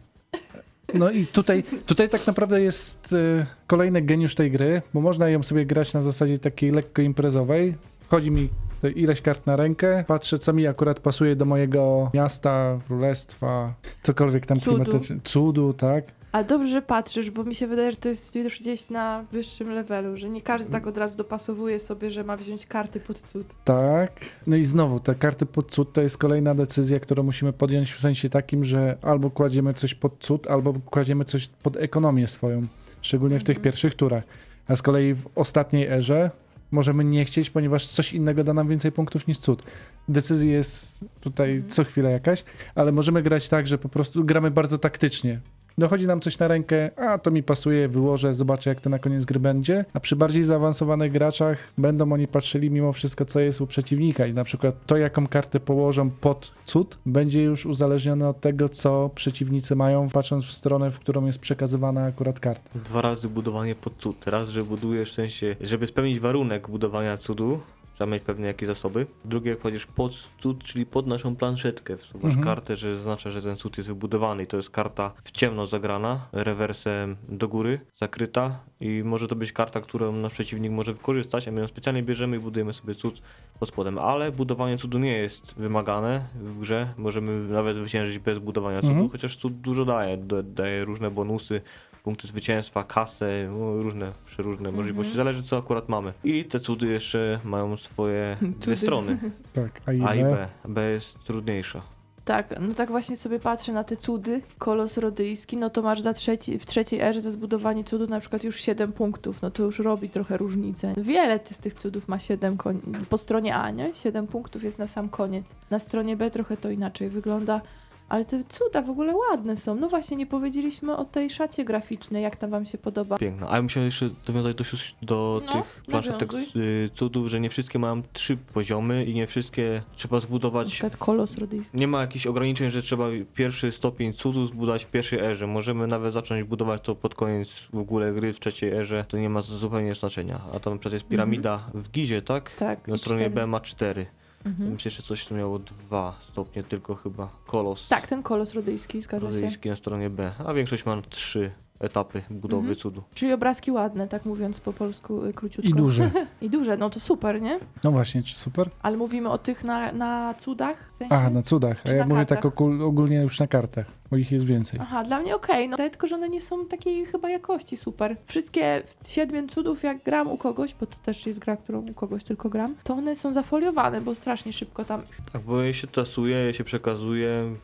No 0.93 1.11
i 1.11 1.25
tutaj, 1.25 1.63
tutaj 1.85 2.09
tak 2.09 2.27
naprawdę 2.27 2.61
jest 2.61 3.13
e, 3.13 3.45
kolejny 3.67 4.01
geniusz 4.01 4.35
tej 4.35 4.51
gry, 4.51 4.81
bo 4.93 5.01
można 5.01 5.29
ją 5.29 5.43
sobie 5.43 5.65
grać 5.65 5.93
na 5.93 6.01
zasadzie 6.01 6.39
takiej 6.39 6.71
lekko 6.71 7.01
imprezowej. 7.01 7.75
Wchodzi 7.99 8.31
mi 8.31 8.49
ileś 8.91 9.21
kart 9.21 9.45
na 9.45 9.55
rękę, 9.55 10.03
patrzę 10.07 10.39
co 10.39 10.53
mi 10.53 10.67
akurat 10.67 10.99
pasuje 10.99 11.35
do 11.35 11.45
mojego 11.45 12.09
miasta, 12.13 12.77
królestwa, 12.87 13.73
cokolwiek 14.01 14.45
tam 14.45 14.59
Cudu. 14.59 14.99
cudu, 15.23 15.73
tak. 15.73 16.03
Ale 16.31 16.45
dobrze, 16.45 16.69
że 16.69 16.81
patrzysz, 16.81 17.31
bo 17.31 17.43
mi 17.43 17.55
się 17.55 17.67
wydaje, 17.67 17.91
że 17.91 17.97
to 17.97 18.09
jest 18.09 18.35
już 18.35 18.59
gdzieś 18.59 18.89
na 18.89 19.25
wyższym 19.31 19.69
levelu, 19.69 20.17
że 20.17 20.29
nie 20.29 20.41
każdy 20.41 20.71
tak 20.71 20.87
od 20.87 20.97
razu 20.97 21.17
dopasowuje 21.17 21.79
sobie, 21.79 22.11
że 22.11 22.23
ma 22.23 22.37
wziąć 22.37 22.65
karty 22.65 22.99
pod 22.99 23.19
cud. 23.21 23.47
Tak. 23.63 24.11
No 24.47 24.55
i 24.55 24.63
znowu, 24.65 24.99
te 24.99 25.15
karty 25.15 25.45
pod 25.45 25.71
cud 25.71 25.93
to 25.93 26.01
jest 26.01 26.17
kolejna 26.17 26.55
decyzja, 26.55 26.99
którą 26.99 27.23
musimy 27.23 27.53
podjąć 27.53 27.93
w 27.93 27.99
sensie 28.01 28.29
takim, 28.29 28.65
że 28.65 28.97
albo 29.01 29.29
kładziemy 29.29 29.73
coś 29.73 29.93
pod 29.93 30.17
cud, 30.19 30.47
albo 30.47 30.73
kładziemy 30.73 31.25
coś 31.25 31.47
pod 31.47 31.77
ekonomię 31.77 32.27
swoją. 32.27 32.61
Szczególnie 33.01 33.39
w 33.39 33.43
tych 33.43 33.57
Mhm. 33.57 33.63
pierwszych 33.63 33.95
turach. 33.95 34.23
A 34.67 34.75
z 34.75 34.81
kolei 34.81 35.13
w 35.13 35.27
ostatniej 35.35 35.87
erze 35.87 36.31
możemy 36.73 37.03
nie 37.03 37.25
chcieć, 37.25 37.49
ponieważ 37.49 37.87
coś 37.87 38.13
innego 38.13 38.43
da 38.43 38.53
nam 38.53 38.67
więcej 38.67 38.91
punktów 38.91 39.27
niż 39.27 39.37
cud. 39.37 39.63
Decyzja 40.07 40.51
jest 40.51 41.05
tutaj 41.21 41.51
Mhm. 41.51 41.69
co 41.69 41.83
chwilę 41.83 42.11
jakaś, 42.11 42.43
ale 42.75 42.91
możemy 42.91 43.23
grać 43.23 43.49
tak, 43.49 43.67
że 43.67 43.77
po 43.77 43.89
prostu 43.89 44.23
gramy 44.23 44.51
bardzo 44.51 44.77
taktycznie. 44.77 45.39
Dochodzi 45.77 46.07
nam 46.07 46.21
coś 46.21 46.39
na 46.39 46.47
rękę, 46.47 46.91
a 46.99 47.17
to 47.17 47.31
mi 47.31 47.43
pasuje, 47.43 47.87
wyłożę, 47.87 48.33
zobaczę 48.33 48.69
jak 48.69 48.81
to 48.81 48.89
na 48.89 48.99
koniec 48.99 49.25
gry 49.25 49.39
będzie. 49.39 49.85
A 49.93 49.99
przy 49.99 50.15
bardziej 50.15 50.43
zaawansowanych 50.43 51.11
graczach 51.11 51.57
będą 51.77 52.13
oni 52.13 52.27
patrzyli 52.27 52.71
mimo 52.71 52.93
wszystko, 52.93 53.25
co 53.25 53.39
jest 53.39 53.61
u 53.61 53.67
przeciwnika 53.67 54.25
i 54.25 54.33
na 54.33 54.43
przykład 54.43 54.75
to, 54.85 54.97
jaką 54.97 55.27
kartę 55.27 55.59
położą 55.59 56.09
pod 56.09 56.51
cud, 56.65 56.97
będzie 57.05 57.43
już 57.43 57.65
uzależnione 57.65 58.29
od 58.29 58.39
tego, 58.41 58.69
co 58.69 59.09
przeciwnicy 59.15 59.75
mają, 59.75 60.09
patrząc 60.09 60.45
w 60.45 60.51
stronę, 60.51 60.91
w 60.91 60.99
którą 60.99 61.25
jest 61.25 61.39
przekazywana 61.39 62.05
akurat 62.05 62.39
karta. 62.39 62.79
Dwa 62.79 63.01
razy 63.01 63.29
budowanie 63.29 63.75
pod 63.75 63.95
cud. 63.95 64.27
Raz, 64.27 64.49
że 64.49 64.63
budujesz 64.63 65.11
w 65.11 65.15
sensie, 65.15 65.55
żeby 65.61 65.87
spełnić 65.87 66.19
warunek 66.19 66.69
budowania 66.69 67.17
cudu, 67.17 67.59
trzeba 67.93 68.11
mieć 68.11 68.23
pewne 68.23 68.47
jakieś 68.47 68.67
zasoby. 68.67 69.07
Drugie, 69.25 69.49
jak 69.49 69.59
kładziesz 69.59 69.85
pod 69.85 70.11
cud, 70.39 70.63
czyli 70.63 70.85
pod 70.85 71.07
naszą 71.07 71.35
planszetkę. 71.35 71.97
Wsuwasz 71.97 72.23
Mhm. 72.35 72.43
kartę, 72.43 72.75
że 72.75 72.95
zaznacza, 72.97 73.29
że 73.29 73.41
ten 73.41 73.55
cud 73.57 73.77
jest 73.77 73.89
wybudowany 73.89 74.43
i 74.43 74.47
to 74.47 74.57
jest 74.57 74.69
karta 74.69 75.11
w 75.23 75.31
ciemno 75.31 75.67
zagrana, 75.67 76.27
rewersem 76.31 77.15
do 77.29 77.47
góry, 77.47 77.79
zakryta 77.95 78.59
i 78.79 79.01
może 79.05 79.27
to 79.27 79.35
być 79.35 79.51
karta, 79.51 79.81
którą 79.81 80.11
nasz 80.11 80.33
przeciwnik 80.33 80.71
może 80.71 80.93
wykorzystać, 80.93 81.47
a 81.47 81.51
my 81.51 81.61
ją 81.61 81.67
specjalnie 81.67 82.03
bierzemy 82.03 82.37
i 82.37 82.39
budujemy 82.39 82.73
sobie 82.73 82.95
cud 82.95 83.21
pod 83.59 83.69
spodem. 83.69 83.97
Ale 83.99 84.31
budowanie 84.31 84.77
cudu 84.77 84.99
nie 84.99 85.17
jest 85.17 85.53
wymagane 85.57 86.25
w 86.35 86.59
grze. 86.59 86.93
Możemy 86.97 87.47
nawet 87.53 87.77
zwyciężyć 87.77 88.19
bez 88.19 88.39
budowania 88.39 88.81
cudu, 88.81 88.91
Mhm. 88.93 89.09
chociaż 89.09 89.37
cud 89.37 89.53
dużo 89.53 89.85
daje. 89.85 90.17
Da- 90.17 90.43
Daje 90.43 90.85
różne 90.85 91.11
bonusy, 91.11 91.61
punkty 92.03 92.27
zwycięstwa, 92.27 92.83
kasę, 92.83 93.49
no, 93.59 93.77
różne, 93.83 94.11
przeróżne 94.25 94.69
Mhm. 94.69 94.75
możliwości. 94.75 95.15
Zależy 95.15 95.43
co 95.43 95.57
akurat 95.57 95.89
mamy. 95.89 96.13
I 96.23 96.45
te 96.45 96.59
cudy 96.59 96.87
jeszcze 96.87 97.39
mają 97.43 97.77
swoje 97.77 98.37
dwie 98.61 98.75
strony. 98.75 99.17
Tak, 99.53 99.79
a 99.85 99.93
i 99.93 100.01
A 100.03 100.15
i 100.15 100.23
B. 100.23 100.29
B. 100.31 100.47
B 100.73 100.89
jest 100.89 101.23
trudniejsza. 101.23 101.81
Tak, 102.25 102.55
no 102.61 102.73
tak 102.73 102.89
właśnie 102.91 103.17
sobie 103.17 103.39
patrzę 103.39 103.73
na 103.73 103.83
te 103.83 103.97
cudy, 103.97 104.41
kolos 104.57 104.97
rodyjski, 104.97 105.57
no 105.57 105.69
to 105.69 105.81
masz 105.81 106.01
za 106.01 106.13
trzeci, 106.13 106.59
w 106.59 106.65
trzeciej 106.65 107.01
erze 107.01 107.21
za 107.21 107.31
zbudowanie 107.31 107.83
cudu 107.83 108.07
na 108.07 108.19
przykład 108.19 108.43
już 108.43 108.59
7 108.61 108.91
punktów, 108.93 109.41
no 109.41 109.51
to 109.51 109.63
już 109.63 109.79
robi 109.79 110.09
trochę 110.09 110.37
różnicę. 110.37 110.93
Wiele 110.97 111.39
ty 111.39 111.53
z 111.53 111.57
tych 111.59 111.73
cudów 111.73 112.07
ma 112.07 112.19
7 112.19 112.57
koń... 112.57 112.81
po 113.09 113.17
stronie 113.17 113.55
A, 113.55 113.69
nie? 113.71 113.93
7 113.93 114.27
punktów 114.27 114.63
jest 114.63 114.79
na 114.79 114.87
sam 114.87 115.09
koniec. 115.09 115.55
Na 115.71 115.79
stronie 115.79 116.15
B 116.17 116.31
trochę 116.31 116.57
to 116.57 116.69
inaczej 116.69 117.09
wygląda, 117.09 117.61
ale 118.09 118.25
te 118.25 118.43
cuda 118.43 118.81
w 118.81 118.89
ogóle 118.89 119.13
ładne 119.31 119.57
są. 119.57 119.75
No 119.75 119.89
właśnie, 119.89 120.17
nie 120.17 120.25
powiedzieliśmy 120.25 120.95
o 120.97 121.05
tej 121.05 121.29
szacie 121.29 121.65
graficznej, 121.65 122.23
jak 122.23 122.35
tam 122.35 122.49
wam 122.49 122.65
się 122.65 122.77
podoba. 122.77 123.17
Piękna. 123.17 123.47
A 123.49 123.55
ja 123.55 123.61
musiałem 123.61 123.85
jeszcze 123.85 124.09
dowiązać 124.25 124.55
do, 124.55 124.63
sióstr- 124.63 124.95
do 125.01 125.41
No, 125.45 125.51
tych 125.53 125.83
planszetek 125.87 126.33
nawiązuj. 126.33 126.61
y, 126.63 126.89
cudów, 126.95 127.27
że 127.27 127.39
nie 127.39 127.49
wszystkie 127.49 127.79
mają 127.79 128.01
trzy 128.13 128.37
poziomy 128.37 129.05
i 129.05 129.13
nie 129.13 129.27
wszystkie 129.27 129.81
trzeba 129.95 130.17
Na 130.17 130.21
zbudować 130.21 130.67
przykład 130.71 130.97
kolos 130.97 131.37
rodyjski. 131.37 131.77
Nie 131.77 131.87
ma 131.87 132.01
jakichś 132.01 132.27
ograniczeń, 132.27 132.69
że 132.69 132.81
trzeba 132.81 133.05
pierwszy 133.35 133.71
stopień 133.71 134.13
cudu 134.13 134.47
zbudować 134.47 134.85
w 134.85 134.87
pierwszej 134.91 135.19
erze. 135.19 135.47
Możemy 135.47 135.87
nawet 135.87 136.13
zacząć 136.13 136.43
budować 136.43 136.81
to 136.81 136.95
pod 136.95 137.15
koniec 137.15 137.49
w 137.73 137.77
ogóle 137.77 138.13
gry 138.13 138.33
w 138.33 138.39
trzeciej 138.39 138.71
erze. 138.71 139.05
To 139.07 139.17
nie 139.17 139.29
ma 139.29 139.41
zupełnie 139.41 139.95
znaczenia. 139.95 140.41
A 140.53 140.59
tam 140.59 140.73
na 140.73 140.79
przykład 140.79 140.93
jest 140.93 141.05
piramida 141.05 141.67
w 141.73 141.91
Gizie, 141.91 142.21
tak? 142.21 142.55
Tak. 142.55 142.87
Na 142.87 142.95
i 142.95 142.97
stronie 142.99 143.21
cztery. 143.21 143.35
B 143.35 143.47
ma 143.47 143.59
cztery. 143.59 144.05
Mhm. 144.45 144.71
Myślę, 144.71 144.91
że 144.91 145.03
coś 145.03 145.25
tu 145.25 145.35
miało 145.35 145.59
dwa 145.59 146.19
stopnie 146.31 146.63
tylko 146.63 146.95
chyba. 146.95 147.29
Kolos. 147.45 147.87
Tak, 147.87 148.07
ten 148.07 148.23
kolos 148.23 148.53
rodyjski, 148.53 149.01
zgadza 149.01 149.27
się. 149.27 149.33
rodyjski 149.33 149.69
na 149.69 149.75
stronie 149.75 150.09
B. 150.09 150.31
A 150.45 150.53
większość 150.53 150.85
ma 150.85 151.01
trzy. 151.01 151.51
Etapy 151.83 152.21
budowy 152.29 152.59
Mhm. 152.67 152.75
cudu. 152.75 153.03
Czyli 153.13 153.33
obrazki 153.33 153.71
ładne, 153.71 154.07
tak 154.07 154.25
mówiąc 154.25 154.59
po 154.59 154.73
polsku 154.73 155.25
y, 155.25 155.33
króciutko. 155.33 155.69
I 155.69 155.73
duże. 155.73 156.11
I 156.41 156.49
duże, 156.49 156.77
no 156.77 156.89
to 156.89 156.99
super, 156.99 157.41
nie? 157.41 157.59
No 157.83 157.91
właśnie, 157.91 158.23
czy 158.23 158.37
super? 158.39 158.69
Ale 158.81 158.97
mówimy 158.97 159.29
o 159.29 159.37
tych 159.37 159.63
na, 159.63 159.91
na 159.91 160.33
cudach, 160.33 160.89
w 160.89 160.93
sensie? 160.93 161.15
A, 161.15 161.29
na 161.29 161.41
cudach. 161.41 161.81
A 161.89 161.91
ja 161.91 162.03
mówię 162.03 162.15
kartach? 162.15 162.37
tak 162.37 162.45
ogól, 162.45 162.81
ogólnie 162.83 163.15
już 163.17 163.39
na 163.39 163.47
kartach, 163.47 163.85
bo 164.11 164.17
ich 164.17 164.31
jest 164.31 164.45
więcej. 164.45 164.79
Aha, 164.83 165.03
dla 165.03 165.19
mnie 165.19 165.35
okej, 165.35 165.69
no 165.69 165.77
tylko, 165.77 166.07
że 166.07 166.15
one 166.15 166.29
nie 166.29 166.41
są 166.41 166.65
takiej 166.65 167.05
chyba 167.05 167.29
jakości 167.29 167.77
super. 167.77 168.17
Wszystkie 168.25 168.83
siedmiu 169.07 169.47
cudów, 169.47 169.83
jak 169.83 170.03
gram 170.03 170.27
u 170.31 170.37
kogoś, 170.37 170.73
bo 170.79 170.85
to 170.85 170.95
też 171.03 171.25
jest 171.27 171.39
gra, 171.39 171.57
którą 171.57 171.79
u 171.89 171.93
kogoś 171.93 172.23
tylko 172.23 172.49
gram, 172.49 172.75
to 172.83 172.93
one 172.93 173.15
są 173.15 173.33
zafoliowane, 173.33 174.01
bo 174.01 174.15
strasznie 174.15 174.53
szybko 174.53 174.85
tam... 174.85 175.01
Tak, 175.33 175.41
bo 175.41 175.61
je 175.61 175.73
się 175.73 175.87
tasuje, 175.87 176.35
je 176.37 176.53
się 176.53 176.63
przekazuje, 176.63 177.55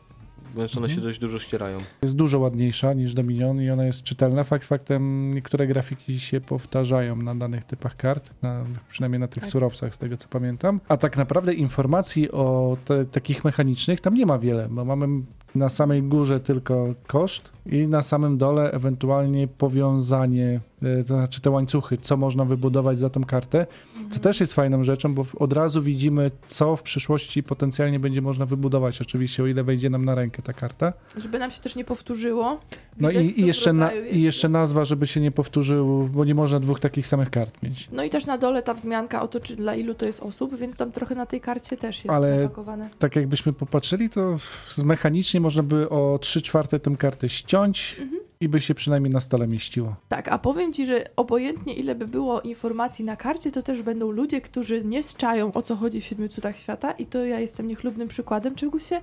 więc 0.56 0.76
one 0.76 0.86
Mhm. 0.86 1.00
się 1.00 1.06
dość 1.06 1.18
dużo 1.18 1.38
ścierają. 1.38 1.78
Jest 2.02 2.16
dużo 2.16 2.38
ładniejsza 2.38 2.92
niż 2.92 3.14
Dominion 3.14 3.62
i 3.62 3.70
ona 3.70 3.84
jest 3.84 4.02
czytelna. 4.02 4.44
Fakt 4.44 4.66
faktem 4.66 5.34
niektóre 5.34 5.66
grafiki 5.66 6.20
się 6.20 6.40
powtarzają 6.40 7.16
na 7.16 7.34
danych 7.34 7.64
typach 7.64 7.96
kart, 7.96 8.30
na, 8.42 8.62
przynajmniej 8.88 9.20
na 9.20 9.28
tych 9.28 9.42
Tak. 9.42 9.50
surowcach 9.52 9.94
z 9.94 9.98
tego 9.98 10.16
co 10.16 10.28
pamiętam. 10.28 10.80
A 10.88 10.96
tak 10.96 11.16
naprawdę 11.16 11.54
informacji 11.54 12.30
o 12.30 12.76
te, 12.84 13.04
takich 13.04 13.44
mechanicznych 13.44 14.00
tam 14.00 14.14
nie 14.14 14.26
ma 14.26 14.38
wiele, 14.38 14.68
bo 14.70 14.84
mamy 14.84 15.06
na 15.54 15.68
samej 15.68 16.02
górze 16.02 16.40
tylko 16.40 16.94
koszt 17.06 17.52
i 17.66 17.86
na 17.88 18.02
samym 18.02 18.38
dole 18.38 18.72
ewentualnie 18.72 19.48
powiązanie, 19.48 20.60
to 21.06 21.14
znaczy 21.14 21.40
te 21.40 21.50
łańcuchy, 21.50 21.98
co 21.98 22.16
można 22.16 22.44
wybudować 22.44 23.00
za 23.00 23.10
tą 23.10 23.24
kartę. 23.24 23.66
Mhm. 23.92 24.10
To 24.10 24.18
też 24.18 24.40
jest 24.40 24.54
fajną 24.54 24.84
rzeczą, 24.84 25.14
bo 25.14 25.24
od 25.38 25.52
razu 25.52 25.82
widzimy, 25.82 26.30
co 26.46 26.76
w 26.76 26.82
przyszłości 26.82 27.42
potencjalnie 27.42 28.00
będzie 28.00 28.22
można 28.22 28.46
wybudować. 28.46 29.00
Oczywiście, 29.02 29.42
o 29.42 29.46
ile 29.46 29.62
wejdzie 29.64 29.90
nam 29.90 30.04
na 30.04 30.14
rękę 30.14 30.42
ta 30.42 30.52
karta. 30.52 30.92
Żeby 31.16 31.38
nam 31.38 31.50
się 31.50 31.60
też 31.60 31.76
nie 31.76 31.84
powtórzyło. 31.84 32.60
No 33.00 33.08
Widać, 33.08 33.24
i, 33.26 33.34
co 33.34 33.40
i, 33.40 33.44
w 33.44 33.46
jeszcze 33.46 33.72
na, 33.72 33.92
jest. 33.92 34.16
i 34.16 34.22
jeszcze 34.22 34.48
nazwa, 34.48 34.84
żeby 34.84 35.06
się 35.06 35.20
nie 35.20 35.32
powtórzył, 35.32 36.08
bo 36.08 36.24
nie 36.24 36.34
można 36.34 36.60
dwóch 36.60 36.80
takich 36.80 37.06
samych 37.06 37.30
kart 37.30 37.62
mieć. 37.62 37.88
No 37.92 38.04
i 38.04 38.10
też 38.10 38.26
na 38.26 38.38
dole 38.38 38.62
ta 38.62 38.74
wzmianka 38.74 39.22
o 39.22 39.28
to, 39.28 39.40
czy 39.40 39.56
dla 39.56 39.74
ilu 39.74 39.94
to 39.94 40.06
jest 40.06 40.20
osób, 40.20 40.56
więc 40.58 40.76
tam 40.76 40.92
trochę 40.92 41.14
na 41.14 41.26
tej 41.26 41.40
karcie 41.40 41.76
też 41.76 41.96
jest 42.04 42.10
Ale- 42.10 42.42
napakowane. 42.42 42.90
Tak 42.98 43.16
jakbyśmy 43.16 43.52
popatrzyli, 43.52 44.10
to 44.10 44.36
mechanicznie 44.78 45.40
można 45.40 45.62
by 45.62 45.88
o 45.88 46.18
3 46.22 46.42
czwarte 46.42 46.80
tę 46.80 46.96
kartę 46.98 47.28
ściąć 47.28 47.96
Mhm. 48.00 48.20
i 48.40 48.48
by 48.48 48.60
się 48.60 48.74
przynajmniej 48.74 49.12
na 49.12 49.20
stole 49.20 49.46
mieściło. 49.48 49.96
Tak, 50.08 50.28
a 50.28 50.38
powiem 50.38 50.69
ci, 50.72 50.86
że 50.86 51.04
obojętnie 51.16 51.74
ile 51.74 51.94
by 51.94 52.06
było 52.06 52.40
informacji 52.40 53.04
na 53.04 53.16
karcie, 53.16 53.52
to 53.52 53.62
też 53.62 53.82
będą 53.82 54.10
ludzie, 54.10 54.40
którzy 54.40 54.84
nie 54.84 55.02
zczają 55.02 55.52
o 55.52 55.62
co 55.62 55.76
chodzi 55.76 56.00
w 56.00 56.04
siedmiu 56.04 56.28
cudach 56.28 56.58
świata 56.58 56.92
i 56.92 57.06
to 57.06 57.24
ja 57.24 57.40
jestem 57.40 57.68
niechlubnym 57.68 58.08
przykładem, 58.08 58.54
czego 58.54 58.78
się 58.78 59.00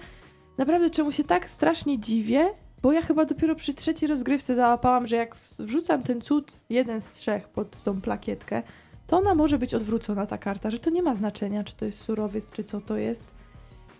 naprawdę 0.57 0.89
czemu 0.89 1.11
się 1.11 1.23
tak 1.23 1.49
strasznie 1.49 1.99
dziwię, 1.99 2.49
bo 2.81 2.91
ja 2.91 3.01
chyba 3.01 3.25
dopiero 3.25 3.55
przy 3.55 3.73
trzeciej 3.73 4.09
rozgrywce 4.09 4.55
załapałam, 4.55 5.07
że 5.07 5.15
jak 5.15 5.35
wrzucam 5.59 6.03
ten 6.03 6.21
cud 6.21 6.57
jeden 6.69 7.01
z 7.01 7.11
trzech 7.11 7.47
pod 7.47 7.83
tą 7.83 8.01
plakietkę, 8.01 8.63
to 9.07 9.17
ona 9.17 9.35
może 9.35 9.57
być 9.57 9.73
odwrócona 9.73 10.25
ta 10.25 10.37
karta, 10.37 10.71
że 10.71 10.79
to 10.79 10.89
nie 10.89 11.03
ma 11.03 11.15
znaczenia, 11.15 11.63
czy 11.63 11.75
to 11.75 11.85
jest 11.85 12.01
surowiec, 12.01 12.51
czy 12.51 12.63
co 12.63 12.81
to 12.81 12.97
jest. 12.97 13.33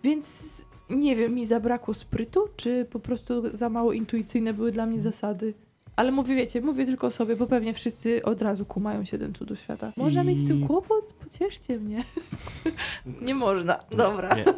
Więc 0.04 0.66
nie 0.90 1.16
wiem, 1.16 1.34
mi 1.34 1.46
zabrakło 1.46 1.94
sprytu, 1.94 2.48
czy 2.56 2.86
po 2.86 3.00
prostu 3.00 3.58
za 3.58 3.70
mało 3.70 3.94
intuicyjne 3.94 4.54
były 4.54 4.72
dla 4.72 4.86
mnie 4.86 5.02
zasady. 5.02 5.54
Ale 5.98 6.12
mówię, 6.12 6.36
wiecie, 6.36 6.62
mówię 6.62 6.86
tylko 6.86 7.08
o 7.08 7.12
sobie, 7.12 7.36
bo 7.36 7.48
pewnie 7.48 7.74
wszyscy 7.74 8.24
od 8.24 8.42
razu 8.42 8.66
kumają 8.66 9.06
się 9.06 9.18
ten 9.18 9.34
cudów 9.34 9.60
świata. 9.60 9.94
Można 9.98 10.24
mieć 10.24 10.38
z 10.38 10.48
tym 10.48 10.68
kłopot? 10.68 11.14
Pocieszcie 11.14 11.80
mnie. 11.80 12.04
nie 13.22 13.36
można. 13.36 13.80
Dobra. 13.98 14.36
Nie, 14.36 14.44
nie. 14.44 14.54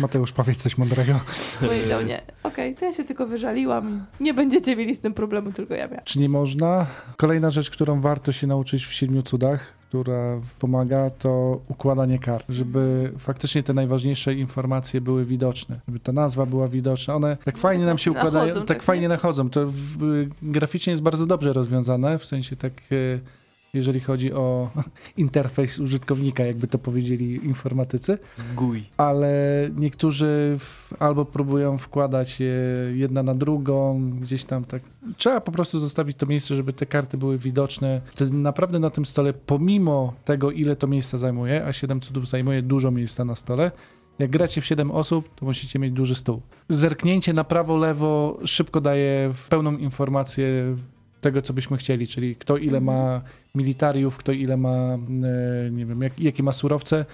Mateusz, 0.00 0.32
powiedz 0.32 0.58
coś 0.62 0.78
mądrego. 0.78 1.20
Powiedział 1.60 2.02
nie. 2.02 2.20
Okej, 2.42 2.74
to 2.74 2.84
ja 2.84 2.92
się 2.92 3.04
tylko 3.04 3.26
wyżaliłam. 3.26 4.06
Nie 4.20 4.34
będziecie 4.34 4.76
mieli 4.76 4.94
z 4.94 5.00
tym 5.00 5.14
problemu, 5.14 5.52
tylko 5.52 5.74
ja 5.74 5.88
miałam. 5.88 6.04
Czy 6.04 6.18
nie 6.18 6.28
można? 6.28 6.86
Kolejna 7.16 7.50
rzecz, 7.50 7.70
którą 7.70 8.00
warto 8.00 8.32
się 8.32 8.46
nauczyć 8.46 8.86
w 8.86 8.92
siedmiu 8.92 9.22
cudach, 9.22 9.72
która 9.88 10.40
pomaga, 10.58 11.10
to 11.10 11.60
układanie 11.68 12.18
kart, 12.18 12.44
żeby 12.48 13.12
faktycznie 13.18 13.62
te 13.62 13.74
najważniejsze 13.74 14.34
informacje 14.34 15.00
były 15.00 15.24
widoczne, 15.24 15.80
żeby 15.88 16.00
ta 16.00 16.12
nazwa 16.12 16.46
była 16.46 16.68
widoczna. 16.68 17.14
One 17.14 17.36
tak 17.44 17.54
No, 17.54 17.60
fajnie 17.60 17.86
nam 17.86 17.98
się 17.98 18.10
nachodzą, 18.10 18.38
układają, 18.38 18.54
tak, 18.54 18.66
tak, 18.66 18.82
fajnie 18.82 19.02
nie? 19.02 19.08
nachodzą. 19.08 19.50
To 19.50 19.66
w, 19.66 20.26
graficznie 20.42 20.90
jest 20.90 21.02
bardzo 21.02 21.26
dobrze 21.26 21.52
rozwiązane, 21.52 22.18
w 22.18 22.24
sensie 22.24 22.56
tak 22.56 22.72
e, 22.72 23.39
jeżeli 23.74 24.00
chodzi 24.00 24.32
o 24.32 24.70
interfejs 25.16 25.78
użytkownika, 25.78 26.44
jakby 26.44 26.66
to 26.66 26.78
powiedzieli 26.78 27.46
informatycy, 27.46 28.18
Guj. 28.56 28.84
ale 28.96 29.30
niektórzy 29.76 30.56
w, 30.58 30.92
albo 30.98 31.24
próbują 31.24 31.78
wkładać 31.78 32.40
je 32.40 32.54
jedna 32.94 33.22
na 33.22 33.34
drugą, 33.34 34.04
gdzieś 34.20 34.44
tam 34.44 34.64
tak. 34.64 34.82
Trzeba 35.16 35.40
po 35.40 35.52
prostu 35.52 35.78
zostawić 35.78 36.16
to 36.16 36.26
miejsce, 36.26 36.56
żeby 36.56 36.72
te 36.72 36.86
karty 36.86 37.18
były 37.18 37.38
widoczne. 37.38 38.00
Naprawdę 38.30 38.78
na 38.78 38.90
tym 38.90 39.06
stole, 39.06 39.32
pomimo 39.32 40.14
tego, 40.24 40.50
ile 40.50 40.76
to 40.76 40.86
miejsca 40.86 41.18
zajmuje, 41.18 41.66
a 41.66 41.72
7 41.72 42.00
cudów 42.00 42.28
zajmuje 42.28 42.62
dużo 42.62 42.90
miejsca 42.90 43.24
na 43.24 43.36
stole, 43.36 43.70
jak 44.18 44.30
gracie 44.30 44.60
w 44.60 44.66
7 44.66 44.90
osób, 44.90 45.34
to 45.34 45.46
musicie 45.46 45.78
mieć 45.78 45.92
duży 45.92 46.14
stół. 46.14 46.42
Zerknięcie 46.68 47.32
na 47.32 47.44
prawo, 47.44 47.76
lewo 47.76 48.38
szybko 48.44 48.80
daje 48.80 49.32
pełną 49.48 49.76
informację 49.76 50.76
tego, 51.20 51.42
co 51.42 51.52
byśmy 51.52 51.76
chcieli, 51.76 52.08
czyli 52.08 52.36
kto 52.36 52.56
ile 52.56 52.80
ma 52.80 53.22
militariów, 53.54 54.16
kto 54.16 54.32
ile 54.32 54.56
ma, 54.56 54.94
e, 54.94 55.70
nie 55.70 55.86
wiem, 55.86 56.02
jak, 56.02 56.20
jakie 56.20 56.42
ma 56.42 56.52
surowce. 56.52 57.04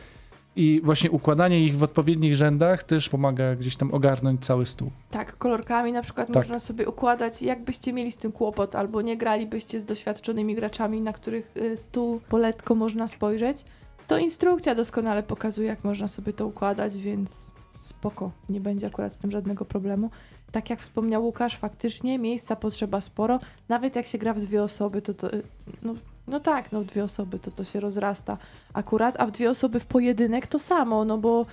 I 0.56 0.80
właśnie 0.84 1.10
układanie 1.10 1.64
ich 1.64 1.76
w 1.76 1.82
odpowiednich 1.82 2.36
rzędach 2.36 2.84
też 2.84 3.08
pomaga 3.08 3.56
gdzieś 3.56 3.76
tam 3.76 3.94
ogarnąć 3.94 4.44
cały 4.44 4.66
stół. 4.66 4.90
Tak, 5.10 5.38
kolorkami 5.38 5.92
na 5.92 6.02
przykład 6.02 6.26
Tak. 6.26 6.36
można 6.36 6.58
sobie 6.58 6.88
układać, 6.88 7.42
jakbyście 7.42 7.92
mieli 7.92 8.12
z 8.12 8.16
tym 8.16 8.32
kłopot, 8.32 8.74
albo 8.74 9.02
nie 9.02 9.16
gralibyście 9.16 9.80
z 9.80 9.84
doświadczonymi 9.84 10.54
graczami, 10.54 11.00
na 11.00 11.12
których 11.12 11.56
y, 11.56 11.76
stół 11.76 12.20
poletko 12.28 12.74
można 12.74 13.08
spojrzeć, 13.08 13.64
to 14.06 14.18
instrukcja 14.18 14.74
doskonale 14.74 15.22
pokazuje, 15.22 15.68
jak 15.68 15.84
można 15.84 16.08
sobie 16.08 16.32
to 16.32 16.46
układać, 16.46 16.96
więc 16.96 17.50
spoko, 17.74 18.30
nie 18.48 18.60
będzie 18.60 18.86
akurat 18.86 19.12
z 19.12 19.16
tym 19.16 19.30
żadnego 19.30 19.64
problemu. 19.64 20.10
Tak 20.52 20.70
jak 20.70 20.80
wspomniał 20.80 21.24
Łukasz, 21.24 21.56
faktycznie 21.56 22.18
miejsca 22.18 22.56
potrzeba 22.56 23.00
sporo, 23.00 23.38
nawet 23.68 23.96
jak 23.96 24.06
się 24.06 24.18
gra 24.18 24.34
w 24.34 24.40
dwie 24.40 24.62
osoby, 24.62 25.02
to 25.02 25.14
to, 25.14 25.28
no, 25.82 25.94
no 26.26 26.40
tak, 26.40 26.72
no 26.72 26.80
w 26.80 26.84
dwie 26.84 27.04
osoby 27.04 27.38
to 27.38 27.50
to 27.50 27.64
się 27.64 27.80
rozrasta 27.80 28.38
akurat, 28.72 29.20
a 29.20 29.26
w 29.26 29.30
dwie 29.30 29.50
osoby 29.50 29.80
w 29.80 29.86
pojedynek 29.86 30.46
to 30.46 30.58
samo, 30.58 31.04
no 31.04 31.18
bo 31.18 31.46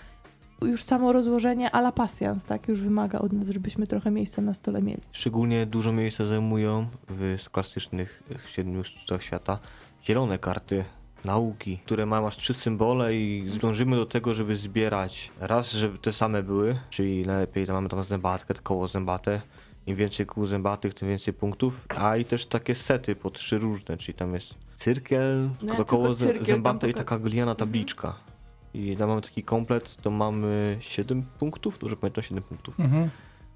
już 0.62 0.84
samo 0.84 1.14
rozłożenie 1.14 1.72
a 1.72 1.80
la 1.80 1.92
pasjans, 1.92 2.46
tak, 2.46 2.68
już 2.68 2.82
wymaga 2.82 3.20
od 3.20 3.34
nas, 3.34 3.48
żebyśmy 3.48 3.88
trochę 3.88 4.12
miejsca 4.12 4.42
na 4.42 4.54
stole 4.54 4.82
mieli. 4.82 5.02
Szczególnie 5.12 5.66
dużo 5.66 5.92
miejsca 5.92 6.26
zajmują 6.26 6.88
w 7.10 7.50
klasycznych 7.52 8.24
siedmiu 8.48 8.84
cudach 8.84 9.24
świata 9.24 9.60
zielone 10.04 10.38
karty 10.38 10.86
nauki, 11.26 11.78
które 11.78 12.06
mają 12.06 12.28
aż 12.28 12.38
trzy 12.38 12.54
symbole 12.54 13.16
i 13.16 13.50
zdążymy 13.54 13.96
do 13.96 14.06
tego, 14.06 14.34
żeby 14.34 14.56
zbierać 14.56 15.32
raz, 15.40 15.72
żeby 15.72 15.98
te 15.98 16.14
same 16.14 16.44
były, 16.44 16.76
czyli 16.90 17.26
najlepiej 17.26 17.66
tam 17.66 17.76
mamy 17.76 17.90
tam 17.90 18.04
zębatkę, 18.04 18.54
koło 18.64 18.88
zębate. 18.88 19.42
Im 19.88 19.96
więcej 19.96 20.26
kół 20.26 20.46
zębatych, 20.46 20.94
tym 20.94 21.08
więcej 21.10 21.34
punktów, 21.34 21.86
a 21.90 22.18
i 22.18 22.26
też 22.26 22.46
takie 22.46 22.76
sety 22.76 23.16
po 23.16 23.30
trzy 23.32 23.58
różne, 23.60 23.98
czyli 23.98 24.18
tam 24.18 24.34
jest 24.34 24.54
cyrkiel, 24.74 25.50
No 25.62 25.86
koło 25.86 26.16
cyrkiel 26.16 26.46
zębate 26.46 26.90
i 26.90 26.94
taka 26.94 27.20
gliniana 27.20 27.56
tabliczka. 27.56 28.16
I 28.74 28.98
tam 28.98 29.10
mamy 29.10 29.22
taki 29.22 29.44
komplet, 29.44 29.96
to 29.96 30.12
mamy 30.12 30.78
7 30.80 31.24
punktów, 31.40 31.80
dobrze 31.80 31.96
pamiętam 31.98 32.24
7 32.24 32.44
punktów. 32.44 32.78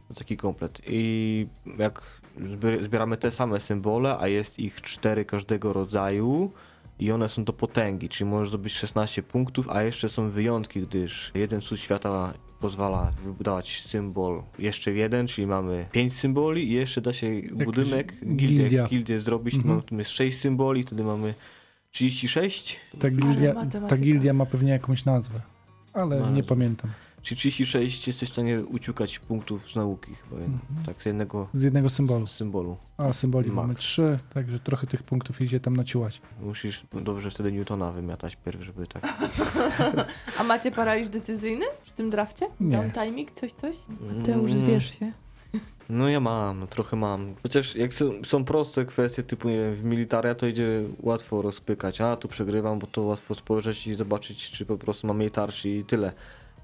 To 0.08 0.14
taki 0.14 0.38
komplet. 0.38 0.82
I 0.88 1.48
jak 1.78 2.02
zbier- 2.38 2.84
zbieramy 2.84 3.18
te 3.18 3.32
same 3.32 3.60
symbole, 3.60 4.18
a 4.20 4.28
jest 4.28 4.60
ich 4.60 4.82
cztery 4.82 5.26
każdego 5.26 5.74
rodzaju 5.74 6.52
i 7.00 7.12
one 7.12 7.30
są 7.30 7.44
do 7.44 7.54
potęgi, 7.54 8.10
czyli 8.10 8.30
możesz 8.30 8.50
zdobyć 8.50 8.74
16 8.74 9.24
punktów, 9.24 9.70
a 9.70 9.82
jeszcze 9.84 10.10
są 10.10 10.30
wyjątki, 10.30 10.82
gdyż 10.82 11.32
jeden 11.36 11.62
cud 11.62 11.80
świata 11.80 12.34
pozwala 12.60 13.12
wybudować 13.24 13.84
symbol 13.86 14.42
jeszcze 14.60 14.92
jeden, 14.92 15.28
czyli 15.28 15.48
mamy 15.48 15.86
5 15.92 16.14
symboli 16.14 16.68
i 16.68 16.72
jeszcze 16.72 17.02
da 17.02 17.14
się 17.14 17.28
budynek, 17.66 18.14
gildię, 18.36 18.38
gildia. 18.58 18.88
gildię 18.88 19.20
zrobić, 19.20 19.56
Mhm. 19.56 19.70
mamy 19.74 19.82
tu 19.88 19.96
jest 19.98 20.12
6 20.12 20.40
symboli, 20.40 20.84
wtedy 20.84 21.04
mamy 21.04 21.34
36, 21.92 22.80
Ta 23.00 23.10
gildia, 23.10 23.56
ta 23.90 23.98
gildia 23.98 24.34
ma 24.34 24.46
pewnie 24.46 24.72
jakąś 24.72 25.06
nazwę, 25.06 25.42
ale 25.94 26.20
No, 26.20 26.30
nie 26.32 26.44
pamiętam. 26.44 26.90
Czyli 27.22 27.38
36 27.40 28.08
jesteś 28.08 28.30
w 28.30 28.34
stanie 28.34 28.60
uciukać 28.62 29.20
punktów 29.20 29.70
z 29.72 29.76
nauki 29.76 30.16
chyba, 30.16 30.36
Mhm. 30.42 30.60
tak 30.86 31.04
z 31.04 31.06
jednego 31.06 31.48
Z 31.54 31.62
jednego 31.62 31.90
symbolu. 31.90 32.28
symbolu. 32.28 32.78
A 32.98 33.14
symboli 33.14 33.48
Max. 33.48 33.56
mamy 33.56 33.76
trzy, 33.76 34.20
także 34.34 34.60
trochę 34.60 34.88
tych 34.88 35.04
punktów 35.04 35.42
idzie 35.42 35.60
tam 35.60 35.76
naciłać. 35.76 36.22
Musisz 36.42 36.84
dobrze 36.94 37.32
wtedy 37.32 37.52
Newtona 37.52 37.92
wymiatać 37.92 38.36
pierw, 38.36 38.62
żeby 38.64 38.88
tak. 38.88 39.14
A 40.40 40.44
macie 40.44 40.72
paraliż 40.72 41.10
decyzyjny 41.10 41.66
przy 41.84 41.92
tym 41.92 42.10
drafcie? 42.10 42.46
Nie. 42.60 42.72
Down 42.78 42.92
timing, 42.92 43.32
coś, 43.32 43.52
coś? 43.52 43.78
Ty 44.26 44.32
już 44.32 44.52
Mm, 44.52 44.58
zwierz 44.58 45.00
się. 45.00 45.12
No 45.90 46.10
ja 46.10 46.20
mam, 46.20 46.68
trochę 46.68 46.96
mam. 46.98 47.34
Chociaż 47.44 47.76
jak 47.76 47.94
są, 47.94 48.12
są 48.26 48.44
proste 48.46 48.86
kwestie 48.86 49.24
typu 49.24 49.50
nie 49.50 49.56
wiem, 49.58 49.74
w 49.76 49.84
militaria 49.84 50.36
to 50.36 50.48
idzie 50.48 50.84
łatwo 51.02 51.42
rozpykać. 51.42 52.02
A 52.02 52.16
tu 52.16 52.28
przegrywam, 52.28 52.80
bo 52.80 52.88
to 52.88 53.02
łatwo 53.02 53.36
spojrzeć 53.36 53.88
i 53.88 53.96
zobaczyć, 53.96 54.52
czy 54.52 54.66
po 54.66 54.78
prostu 54.78 55.08
mam 55.08 55.22
jej 55.22 55.32
tarczy 55.32 55.70
i 55.70 55.84
tyle. 55.86 56.14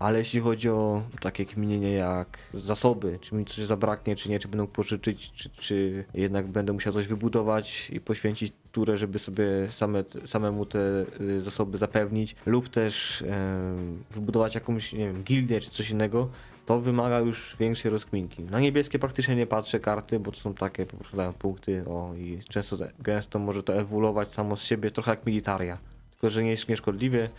Ale 0.03 0.19
jeśli 0.19 0.39
chodzi 0.39 0.69
o 0.69 1.01
takie 1.21 1.45
kminienie 1.45 1.91
jak 1.91 2.39
zasoby, 2.53 3.19
czy 3.21 3.35
mi 3.35 3.45
coś 3.45 3.65
zabraknie, 3.65 4.15
czy 4.15 4.29
nie, 4.29 4.39
czy 4.39 4.47
będę 4.47 4.67
pożyczyć, 4.67 5.31
czy, 5.31 5.49
czy 5.49 6.05
jednak 6.13 6.47
będę 6.47 6.73
musiał 6.73 6.93
coś 6.93 7.07
wybudować 7.07 7.89
i 7.89 7.99
poświęcić 7.99 8.53
turę, 8.71 8.97
żeby 8.97 9.19
sobie 9.19 9.45
same, 9.71 10.03
samemu 10.25 10.65
te 10.65 10.79
y, 11.21 11.41
zasoby 11.41 11.77
zapewnić, 11.77 12.35
lub 12.45 12.69
też 12.69 13.23
wybudować 14.11 14.55
jakąś, 14.55 14.93
nie 14.93 15.05
wiem, 15.05 15.23
gildię, 15.23 15.61
czy 15.61 15.69
coś 15.69 15.89
innego, 15.89 16.29
to 16.65 16.79
wymaga 16.79 17.19
już 17.19 17.55
większej 17.59 17.91
rozkminki. 17.91 18.43
Na 18.43 18.59
niebieskie 18.59 18.99
praktycznie 18.99 19.35
nie 19.35 19.47
patrzę 19.47 19.79
karty, 19.79 20.19
bo 20.19 20.31
to 20.31 20.39
są 20.39 20.53
takie 20.53 20.85
po 20.85 20.97
prostu 20.97 21.17
dają 21.17 21.33
punkty 21.33 21.83
o, 21.87 22.13
i 22.17 22.39
często 22.49 22.77
te, 22.77 22.91
gęsto 22.99 23.39
może 23.39 23.63
to 23.63 23.75
ewoluować 23.75 24.33
samo 24.33 24.57
z 24.57 24.63
siebie, 24.63 24.91
trochę 24.91 25.11
jak 25.11 25.25
militaria. 25.25 25.77
Tylko, 26.11 26.29
że 26.29 26.43
nie 26.43 26.49
jest 26.49 26.69
nieszkodliwie, 26.69 27.29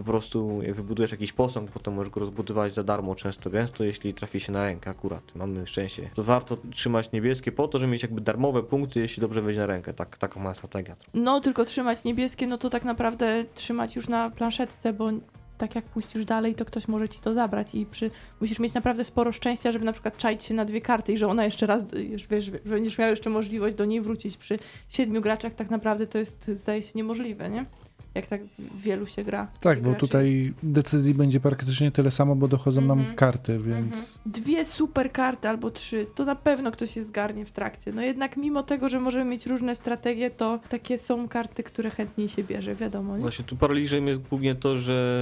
po 0.00 0.10
prostu 0.10 0.60
wybudujesz 0.72 1.10
jakiś 1.10 1.32
posąg, 1.32 1.70
potem 1.70 1.94
możesz 1.94 2.10
go 2.10 2.20
rozbudować 2.20 2.74
za 2.74 2.84
darmo 2.84 3.14
często 3.14 3.50
gęsto, 3.50 3.84
jeśli 3.84 4.14
trafi 4.14 4.40
się 4.40 4.52
na 4.52 4.64
rękę 4.64 4.90
akurat. 4.90 5.34
Mamy 5.34 5.66
szczęście. 5.66 6.10
To 6.14 6.24
warto 6.24 6.56
trzymać 6.70 7.12
niebieskie 7.12 7.52
po 7.52 7.68
to, 7.68 7.78
żeby 7.78 7.92
mieć 7.92 8.02
jakby 8.02 8.20
darmowe 8.20 8.62
punkty, 8.62 9.00
jeśli 9.00 9.20
dobrze 9.20 9.42
wejdzie 9.42 9.60
na 9.60 9.66
rękę. 9.66 9.94
Tak, 9.94 10.18
taka 10.18 10.40
moja 10.40 10.54
strategia. 10.54 10.96
No, 11.14 11.40
tylko 11.40 11.64
trzymać 11.64 12.04
niebieskie, 12.04 12.46
no 12.46 12.58
to 12.58 12.70
tak 12.70 12.84
naprawdę 12.84 13.44
trzymać 13.54 13.96
już 13.96 14.08
na 14.08 14.30
planszetce, 14.30 14.92
bo 14.92 15.10
tak 15.58 15.74
jak 15.74 15.84
puścisz 15.84 16.24
dalej, 16.24 16.54
to 16.54 16.64
ktoś 16.64 16.88
może 16.88 17.08
ci 17.08 17.18
to 17.18 17.34
zabrać 17.34 17.74
i 17.74 17.86
przy... 17.86 18.10
musisz 18.40 18.58
mieć 18.58 18.74
naprawdę 18.74 19.04
sporo 19.04 19.32
szczęścia, 19.32 19.72
żeby 19.72 19.84
na 19.84 19.92
przykład 19.92 20.16
czaić 20.16 20.44
się 20.44 20.54
na 20.54 20.64
dwie 20.64 20.80
karty 20.80 21.12
i 21.12 21.18
że 21.18 21.28
ona 21.28 21.44
jeszcze 21.44 21.66
raz, 21.66 21.86
wiesz, 22.30 22.44
że 22.44 22.52
będziesz 22.64 22.98
miał 22.98 23.10
jeszcze 23.10 23.30
możliwość 23.30 23.76
do 23.76 23.84
niej 23.84 24.00
wrócić. 24.00 24.36
Przy 24.36 24.58
siedmiu 24.88 25.20
graczach 25.20 25.54
tak 25.54 25.70
naprawdę 25.70 26.06
to 26.06 26.18
jest, 26.18 26.50
zdaje 26.54 26.82
się, 26.82 26.90
niemożliwe, 26.94 27.50
nie? 27.50 27.66
Jak 28.14 28.26
tak 28.26 28.40
wielu 28.74 29.06
się 29.06 29.22
gra. 29.22 29.46
Tak, 29.60 29.82
bo 29.82 29.94
tutaj 29.94 30.54
decyzji 30.62 31.14
będzie 31.14 31.40
praktycznie 31.40 31.90
tyle 31.90 32.10
samo, 32.10 32.36
bo 32.36 32.48
dochodzą 32.48 32.80
nam 32.80 32.98
Mhm. 32.98 33.16
karty, 33.16 33.58
więc 33.58 33.86
Mhm. 33.86 34.02
Dwie 34.26 34.64
super 34.64 35.12
karty 35.12 35.48
albo 35.48 35.70
trzy, 35.70 36.06
to 36.14 36.24
na 36.24 36.34
pewno 36.34 36.70
ktoś 36.72 36.90
się 36.90 37.04
zgarnie 37.04 37.44
w 37.44 37.52
trakcie. 37.52 37.92
No 37.92 38.02
jednak 38.02 38.36
mimo 38.36 38.62
tego, 38.62 38.88
że 38.88 39.00
możemy 39.00 39.30
mieć 39.30 39.46
różne 39.46 39.76
strategie, 39.76 40.30
to 40.30 40.60
takie 40.68 40.98
są 40.98 41.28
karty, 41.28 41.62
które 41.62 41.90
chętniej 41.90 42.28
się 42.28 42.44
bierze, 42.44 42.74
wiadomo, 42.74 43.14
nie? 43.16 43.22
Właśnie 43.22 43.44
tu 43.44 43.56
paraliżem 43.56 44.06
jest 44.06 44.20
głównie 44.20 44.54
to, 44.54 44.76
że 44.76 45.20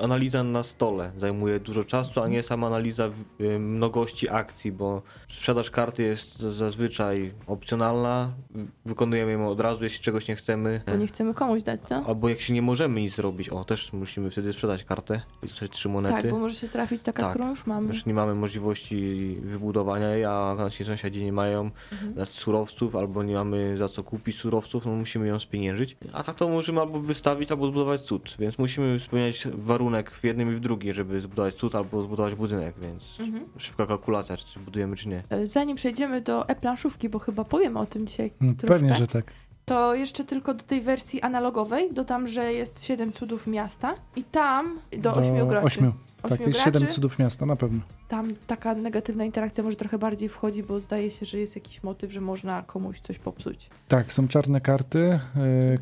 analiza 0.00 0.42
na 0.44 0.62
stole 0.62 1.12
zajmuje 1.18 1.60
dużo 1.60 1.84
czasu, 1.84 2.20
a 2.20 2.28
nie 2.28 2.42
sama 2.42 2.66
analiza 2.66 3.08
y, 3.40 3.58
mnogości 3.58 4.28
akcji, 4.28 4.72
bo 4.72 5.02
sprzedaż 5.30 5.70
karty 5.70 6.02
jest 6.02 6.38
zazwyczaj 6.38 7.32
opcjonalna, 7.46 8.32
wykonujemy 8.86 9.32
ją 9.32 9.48
od 9.48 9.60
razu, 9.60 9.84
jeśli 9.84 10.00
czegoś 10.00 10.28
nie 10.28 10.36
chcemy. 10.36 10.82
Bo 10.86 10.96
nie 10.96 11.06
chcemy 11.06 11.34
komuś 11.34 11.62
dać, 11.62 11.80
no? 11.90 12.04
Albo 12.06 12.25
jak 12.28 12.40
się 12.40 12.52
nie 12.54 12.62
możemy 12.62 13.00
nic 13.00 13.14
zrobić, 13.16 13.48
o 13.48 13.64
też 13.64 13.92
musimy 13.92 14.30
wtedy 14.30 14.52
sprzedać 14.52 14.84
kartę 14.84 15.20
i 15.42 15.46
dostać 15.46 15.70
trzy 15.70 15.88
monety. 15.88 16.22
Tak, 16.22 16.30
bo 16.30 16.38
może 16.38 16.56
się 16.56 16.68
trafić 16.68 17.02
taka, 17.02 17.22
Tak. 17.22 17.30
którą 17.30 17.50
już 17.50 17.66
mamy. 17.66 17.88
Już 17.88 18.06
nie 18.06 18.14
mamy 18.14 18.34
możliwości 18.34 19.36
wybudowania 19.42 20.08
jej, 20.08 20.24
a 20.24 20.54
nasi 20.58 20.84
sąsiedzi 20.84 21.24
nie 21.24 21.32
mają 21.32 21.70
Mhm. 21.92 22.26
surowców, 22.30 22.96
albo 22.96 23.22
nie 23.22 23.34
mamy 23.34 23.76
za 23.78 23.88
co 23.88 24.02
kupić 24.02 24.36
surowców, 24.38 24.86
no 24.86 24.92
musimy 24.92 25.26
ją 25.26 25.38
spieniężyć. 25.38 25.96
A 26.12 26.22
tak 26.22 26.36
to 26.36 26.48
możemy 26.48 26.80
albo 26.80 26.98
wystawić, 26.98 27.50
albo 27.50 27.66
zbudować 27.66 28.00
cud, 28.00 28.36
więc 28.38 28.58
musimy 28.58 29.00
spełniać 29.00 29.48
warunek 29.54 30.10
w 30.10 30.24
jednym 30.24 30.52
i 30.52 30.54
w 30.54 30.60
drugim, 30.60 30.92
żeby 30.92 31.20
zbudować 31.20 31.54
cud 31.54 31.74
albo 31.74 32.02
zbudować 32.02 32.34
budynek, 32.34 32.74
więc 32.80 33.20
Mhm. 33.20 33.44
szybka 33.58 33.86
kalkulacja, 33.86 34.36
czy 34.36 34.44
coś 34.46 34.58
budujemy, 34.62 34.96
czy 34.96 35.08
nie. 35.08 35.22
E, 35.30 35.46
Zanim 35.46 35.76
przejdziemy 35.76 36.20
do 36.20 36.48
e-planszówki, 36.48 37.08
bo 37.08 37.18
chyba 37.18 37.44
powiemy 37.44 37.78
o 37.78 37.86
tym 37.86 38.06
dzisiaj 38.06 38.30
mm, 38.40 38.54
troszkę, 38.56 38.74
pewnie, 38.74 38.94
że 38.94 39.06
tak. 39.06 39.24
To 39.68 39.94
jeszcze 39.94 40.24
tylko 40.24 40.54
do 40.54 40.64
tej 40.64 40.80
wersji 40.80 41.22
analogowej 41.22 41.94
dodam, 41.94 42.28
że 42.28 42.52
jest 42.52 42.84
7 42.84 43.12
cudów 43.12 43.46
miasta 43.46 43.94
i 44.16 44.24
tam 44.24 44.78
do 44.98 45.14
8 45.14 45.48
graczy. 45.48 45.66
Ośmiu. 45.66 45.92
Tak, 46.22 46.32
Ośmiu 46.32 46.46
jest 46.46 46.58
graczy. 46.58 46.78
siedem 46.78 46.92
cudów 46.92 47.18
miasta, 47.18 47.46
na 47.46 47.56
pewno. 47.56 47.80
Tam 48.08 48.32
taka 48.46 48.74
negatywna 48.74 49.24
interakcja 49.24 49.64
może 49.64 49.76
trochę 49.76 49.98
bardziej 49.98 50.28
wchodzi, 50.28 50.62
bo 50.62 50.80
zdaje 50.80 51.10
się, 51.10 51.26
że 51.26 51.38
jest 51.38 51.56
jakiś 51.56 51.82
motyw, 51.82 52.12
że 52.12 52.20
można 52.20 52.62
komuś 52.62 53.00
coś 53.00 53.18
popsuć. 53.18 53.68
Tak, 53.88 54.12
są 54.12 54.28
czarne 54.28 54.60
karty, 54.60 54.98
e, 55.02 55.20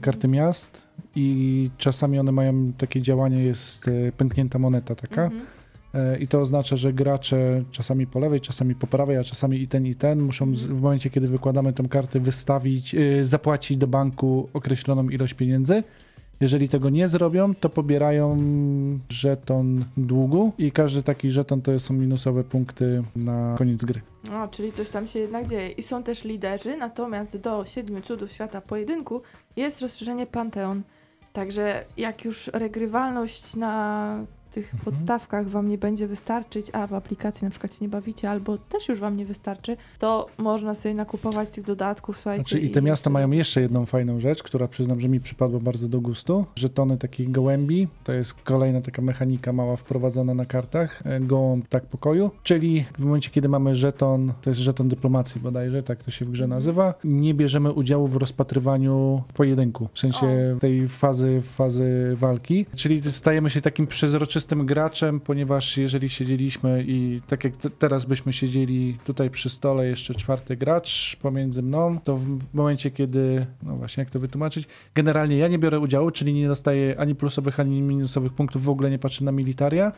karty 0.01 0.29
miast 0.29 0.87
i 1.15 1.71
czasami 1.79 2.19
one 2.19 2.33
mają 2.33 2.73
takie 2.79 3.03
działanie, 3.03 3.45
jest 3.45 3.89
e, 3.89 4.13
pęknięta 4.13 4.59
moneta 4.59 4.95
taka. 4.95 5.25
Mhm. 5.25 5.47
E, 5.95 6.19
I 6.19 6.29
to 6.29 6.41
oznacza, 6.41 6.77
że 6.77 6.93
gracze 6.93 7.63
czasami 7.71 8.07
po 8.07 8.21
lewej, 8.21 8.41
czasami 8.41 8.75
po 8.75 8.87
prawej, 8.87 9.17
a 9.17 9.25
czasami 9.25 9.63
i 9.63 9.69
ten, 9.69 9.87
i 9.87 9.95
ten 9.95 10.23
muszą 10.23 10.53
w 10.53 10.83
momencie, 10.83 11.11
kiedy 11.11 11.29
wykładamy 11.29 11.73
tę 11.73 11.83
kartę, 11.83 12.21
wystawić, 12.21 12.95
e, 12.95 13.25
zapłacić 13.25 13.77
do 13.77 13.87
banku 13.87 14.49
określoną 14.53 15.09
ilość 15.09 15.35
pieniędzy. 15.35 15.83
Jeżeli 16.41 16.69
tego 16.69 16.91
nie 16.91 17.09
zrobią, 17.09 17.55
to 17.55 17.69
pobierają 17.69 18.39
żeton 19.09 19.85
długu 19.97 20.53
i 20.59 20.73
każdy 20.73 21.03
taki 21.03 21.31
żeton 21.31 21.63
to 21.63 21.81
są 21.81 21.95
minusowe 21.95 22.45
punkty 22.45 23.03
na 23.17 23.55
koniec 23.59 23.85
gry. 23.85 24.01
O, 24.33 24.49
czyli 24.49 24.73
coś 24.73 24.91
tam 24.91 25.09
się 25.09 25.19
jednak 25.19 25.47
dzieje. 25.47 25.69
I 25.69 25.83
są 25.83 26.03
też 26.03 26.25
liderzy, 26.25 26.77
natomiast 26.77 27.41
do 27.41 27.65
siedmiu 27.65 28.01
cudów 28.01 28.33
świata 28.33 28.61
pojedynku 28.61 29.23
jest 29.57 29.81
rozszerzenie 29.81 30.27
Panteon. 30.27 30.83
Także 31.33 31.85
jak 31.97 32.25
już 32.25 32.51
regrywalność 32.53 33.57
na 33.57 34.17
tych 34.55 34.65
Mhm. 34.75 34.85
podstawkach 34.85 35.49
wam 35.49 35.69
nie 35.69 35.79
będzie 35.79 36.07
wystarczyć, 36.07 36.67
a 36.73 36.87
w 36.87 36.95
aplikacji 36.95 37.45
na 37.45 37.51
przykład 37.51 37.75
się 37.75 37.85
nie 37.85 37.89
bawicie, 37.89 38.31
albo 38.31 38.59
też 38.59 38.89
już 38.89 39.01
wam 39.01 39.17
nie 39.17 39.25
wystarczy, 39.27 39.77
to 39.99 40.27
można 40.39 40.75
sobie 40.75 40.95
nakupować 40.95 41.51
tych 41.51 41.65
dodatków, 41.65 42.17
słuchajcie. 42.17 42.43
Znaczy, 42.45 42.61
I 42.61 42.71
te 42.71 42.83
miasta 42.83 43.11
mają 43.11 43.31
jeszcze 43.31 43.61
jedną 43.61 43.87
fajną 43.87 44.21
rzecz, 44.21 44.43
która 44.43 44.69
przyznam, 44.69 45.01
że 45.01 45.09
mi 45.09 45.21
przypadła 45.21 45.61
bardzo 45.61 45.89
do 45.89 46.01
gustu. 46.01 46.47
Żetony 46.57 46.99
takich 46.99 47.31
gołębi, 47.31 47.89
to 48.05 48.13
jest 48.13 48.35
kolejna 48.35 48.81
taka 48.81 49.03
mechanika 49.03 49.53
mała 49.53 49.77
wprowadzona 49.77 50.35
na 50.35 50.47
kartach. 50.47 51.03
e, 51.07 51.21
Gołąb 51.21 51.69
tak 51.69 51.87
pokoju, 51.87 52.31
czyli 52.43 52.85
w 52.99 53.05
momencie, 53.05 53.31
kiedy 53.31 53.49
mamy 53.49 53.75
żeton, 53.75 54.33
to 54.43 54.51
jest 54.51 54.61
żeton 54.61 54.89
dyplomacji 54.89 55.41
bodajże, 55.41 55.83
tak 55.83 56.03
to 56.03 56.11
się 56.11 56.25
w 56.25 56.31
grze 56.31 56.45
Mhm. 56.45 56.59
nazywa, 56.59 56.95
nie 57.05 57.35
bierzemy 57.35 57.73
udziału 57.73 58.07
w 58.07 58.17
rozpatrywaniu 58.17 59.23
pojedynku, 59.35 59.89
w 59.93 59.99
sensie 59.99 60.57
tej 60.61 60.89
fazy, 60.89 61.41
fazy 61.43 62.13
walki, 62.15 62.67
czyli 62.77 63.13
stajemy 63.13 63.51
się 63.51 63.61
takim 63.61 63.87
przezroczystym 63.87 64.44
graczem, 64.53 65.21
ponieważ 65.21 65.77
jeżeli 65.77 66.11
siedzieliśmy 66.11 66.85
i 66.87 67.21
tak 67.29 67.45
jak 67.45 67.53
teraz 67.79 68.05
byśmy 68.05 68.33
siedzieli 68.33 68.97
tutaj 69.05 69.31
przy 69.31 69.49
stole, 69.51 69.87
jeszcze 69.87 70.15
czwarty 70.15 70.57
gracz 70.57 71.17
pomiędzy 71.17 71.63
mną, 71.63 71.99
to 72.05 72.17
w 72.17 72.39
momencie, 72.55 72.91
kiedy, 72.91 73.47
no 73.63 73.77
właśnie, 73.77 74.01
jak 74.01 74.11
to 74.11 74.19
wytłumaczyć, 74.21 74.65
generalnie 74.95 75.37
ja 75.37 75.49
nie 75.49 75.59
biorę 75.59 75.79
udziału, 75.81 76.11
czyli 76.11 76.33
nie 76.35 76.49
dostaję 76.49 77.01
ani 77.01 77.15
plusowych, 77.15 77.61
ani 77.61 77.83
minusowych 77.83 78.33
punktów, 78.33 78.65
w 78.65 78.69
ogóle 78.71 78.91
nie 78.91 78.99
patrzę 78.99 79.25
na 79.25 79.33
militaria, 79.33 79.93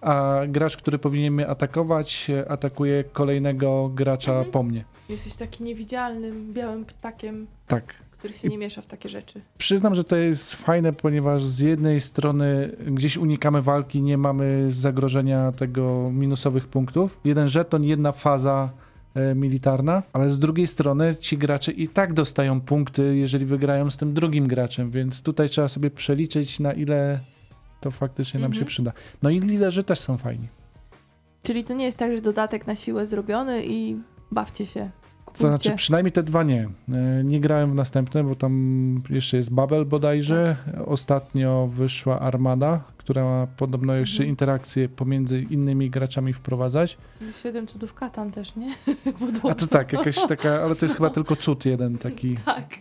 a 0.00 0.40
gracz, 0.48 0.76
który 0.76 0.98
powinien 0.98 1.34
mnie 1.34 1.46
atakować, 1.48 2.30
atakuje 2.48 3.04
kolejnego 3.04 3.88
gracza 3.94 4.32
Mhm. 4.32 4.50
po 4.52 4.62
mnie. 4.62 4.84
Jesteś 5.08 5.34
taki 5.34 5.64
niewidzialnym, 5.64 6.52
białym 6.52 6.84
ptakiem, 6.84 7.46
Tak. 7.66 7.94
Który 8.18 8.34
się 8.34 8.48
nie 8.48 8.58
miesza 8.58 8.82
w 8.82 8.86
takie 8.86 9.08
rzeczy. 9.08 9.40
Przyznam, 9.58 9.94
że 9.94 10.04
to 10.04 10.16
jest 10.16 10.54
fajne, 10.54 10.92
ponieważ 10.92 11.44
z 11.44 11.58
jednej 11.58 12.00
strony 12.00 12.76
gdzieś 12.86 13.16
unikamy 13.16 13.62
walki, 13.62 14.02
nie 14.02 14.18
mamy 14.18 14.66
zagrożenia 14.72 15.52
tego 15.52 16.10
minusowych 16.10 16.66
punktów. 16.66 17.20
Jeden 17.24 17.48
żeton, 17.48 17.84
jedna 17.84 18.12
faza 18.12 18.70
e, 19.14 19.34
militarna, 19.34 20.02
ale 20.12 20.30
z 20.30 20.38
drugiej 20.38 20.66
strony 20.66 21.16
ci 21.20 21.38
gracze 21.38 21.72
i 21.72 21.88
tak 21.88 22.14
dostają 22.14 22.60
punkty, 22.60 23.16
jeżeli 23.16 23.46
wygrają 23.46 23.90
z 23.90 23.96
tym 23.96 24.14
drugim 24.14 24.48
graczem, 24.48 24.90
więc 24.90 25.22
tutaj 25.22 25.48
trzeba 25.48 25.68
sobie 25.68 25.90
przeliczyć, 25.90 26.60
na 26.60 26.72
ile 26.72 27.20
to 27.80 27.90
faktycznie 27.90 28.40
nam 28.40 28.46
Mhm. 28.50 28.64
się 28.64 28.68
przyda. 28.68 28.92
No 29.22 29.30
i 29.30 29.40
liderzy 29.40 29.84
też 29.84 30.00
są 30.00 30.16
fajni. 30.16 30.48
Czyli 31.42 31.64
to 31.64 31.74
nie 31.74 31.84
jest 31.84 31.98
tak, 31.98 32.12
że 32.16 32.20
dodatek 32.22 32.66
na 32.66 32.74
siłę 32.74 33.06
zrobiony 33.06 33.62
i 33.66 33.96
bawcie 34.32 34.66
się. 34.66 34.90
To 35.32 35.38
znaczy 35.48 35.72
przynajmniej 35.76 36.12
te 36.12 36.22
dwa 36.22 36.42
nie. 36.42 36.68
E, 36.92 37.24
Nie 37.24 37.40
grałem 37.40 37.70
w 37.72 37.74
następne, 37.74 38.24
bo 38.24 38.34
tam 38.34 39.02
jeszcze 39.10 39.36
jest 39.36 39.54
Babel 39.54 39.86
bodajże. 39.86 40.56
Ostatnio 40.86 41.66
wyszła 41.66 42.20
Armada, 42.20 42.80
która 42.98 43.24
ma 43.24 43.46
podobno 43.56 43.94
jeszcze 43.94 44.16
Mhm. 44.16 44.28
interakcje 44.30 44.88
pomiędzy 44.88 45.42
innymi 45.42 45.90
graczami 45.90 46.32
wprowadzać. 46.32 46.98
Siedem 47.42 47.66
cudów 47.66 47.94
katan 47.94 48.30
też, 48.32 48.56
nie? 48.56 48.74
A 49.50 49.54
to 49.54 49.66
tak, 49.66 49.92
jakaś 49.92 50.16
taka, 50.28 50.62
ale 50.62 50.76
to 50.76 50.84
jest 50.84 50.96
chyba 50.96 51.10
tylko 51.10 51.36
cud 51.36 51.64
jeden 51.66 51.98
taki. 51.98 52.36
Tak. 52.44 52.68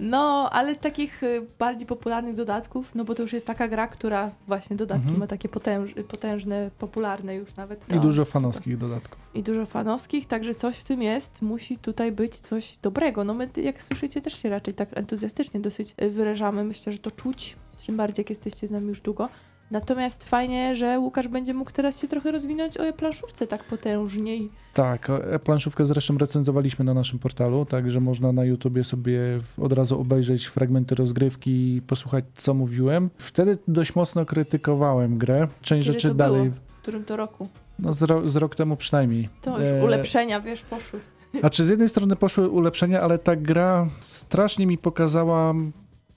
No, 0.00 0.50
ale 0.52 0.74
z 0.74 0.78
takich 0.78 1.22
y, 1.22 1.46
bardziej 1.58 1.86
popularnych 1.86 2.34
dodatków, 2.34 2.94
no 2.94 3.04
bo 3.04 3.14
to 3.14 3.22
już 3.22 3.32
jest 3.32 3.46
taka 3.46 3.68
gra, 3.68 3.86
która 3.88 4.30
właśnie 4.46 4.76
dodatki 4.76 5.02
Mhm. 5.02 5.20
ma 5.20 5.26
takie 5.26 5.48
potęż, 5.48 5.90
potężne, 6.08 6.70
popularne 6.78 7.34
już 7.34 7.56
nawet. 7.56 7.84
I 7.88 7.92
to- 7.92 7.98
dużo 8.00 8.24
fanowskich 8.24 8.76
dodatków. 8.78 9.18
I 9.34 9.42
dużo 9.42 9.66
fanowskich, 9.66 10.26
także 10.26 10.54
coś 10.54 10.76
w 10.78 10.84
tym 10.84 11.02
jest. 11.02 11.42
Musi 11.42 11.78
tutaj 11.78 12.12
być 12.12 12.40
coś 12.40 12.78
dobrego. 12.82 13.24
No 13.24 13.34
my, 13.34 13.48
jak 13.56 13.82
słyszycie, 13.82 14.20
też 14.20 14.42
się 14.42 14.48
raczej 14.48 14.74
tak 14.74 14.88
entuzjastycznie 14.98 15.60
dosyć 15.60 15.94
y, 16.02 16.10
wyrażamy. 16.10 16.64
Myślę, 16.64 16.92
że 16.92 16.98
to 16.98 17.10
czuć, 17.10 17.56
tym 17.86 17.96
bardziej 17.96 18.22
jak 18.22 18.30
jesteście 18.30 18.66
z 18.66 18.70
nami 18.70 18.88
już 18.88 19.00
długo. 19.00 19.28
Natomiast 19.70 20.24
fajnie, 20.24 20.76
że 20.76 20.98
Łukasz 20.98 21.28
będzie 21.28 21.54
mógł 21.54 21.70
teraz 21.70 22.00
się 22.00 22.08
trochę 22.08 22.32
rozwinąć 22.32 22.76
o 22.76 22.92
planszówce 22.92 23.46
tak 23.46 23.64
potężniej. 23.64 24.50
Tak, 24.74 25.10
e, 25.10 25.38
planszówkę 25.38 25.86
zresztą 25.86 26.18
recenzowaliśmy 26.18 26.84
na 26.84 26.94
naszym 26.94 27.18
portalu, 27.18 27.64
także 27.64 28.00
można 28.00 28.32
na 28.32 28.44
YouTubie 28.44 28.84
sobie 28.84 29.20
od 29.58 29.72
razu 29.72 30.00
obejrzeć 30.00 30.46
fragmenty 30.46 30.94
rozgrywki 30.94 31.76
i 31.76 31.82
posłuchać, 31.82 32.24
co 32.34 32.54
mówiłem. 32.54 33.10
Wtedy 33.18 33.58
dość 33.68 33.94
mocno 33.94 34.24
krytykowałem 34.26 35.18
grę. 35.18 35.48
Część 35.62 35.86
Kiedy 35.86 36.00
rzeczy 36.00 36.14
dalej, 36.14 36.50
było? 36.50 36.62
W 36.68 36.76
którym 36.76 37.04
to 37.04 37.16
roku? 37.16 37.48
no 37.78 37.92
z, 37.92 38.02
ro, 38.02 38.28
z 38.28 38.36
rok 38.36 38.54
temu 38.54 38.76
przynajmniej. 38.76 39.28
To 39.42 39.60
już 39.60 39.68
E, 39.68 39.84
ulepszenia, 39.84 40.40
wiesz, 40.40 40.62
poszły. 40.62 41.00
A 41.42 41.50
czy 41.50 41.64
z 41.64 41.68
jednej 41.68 41.88
strony 41.88 42.16
poszły 42.16 42.48
ulepszenia, 42.48 43.00
ale 43.00 43.18
ta 43.18 43.36
gra 43.36 43.88
strasznie 44.00 44.66
mi 44.66 44.78
pokazała 44.78 45.54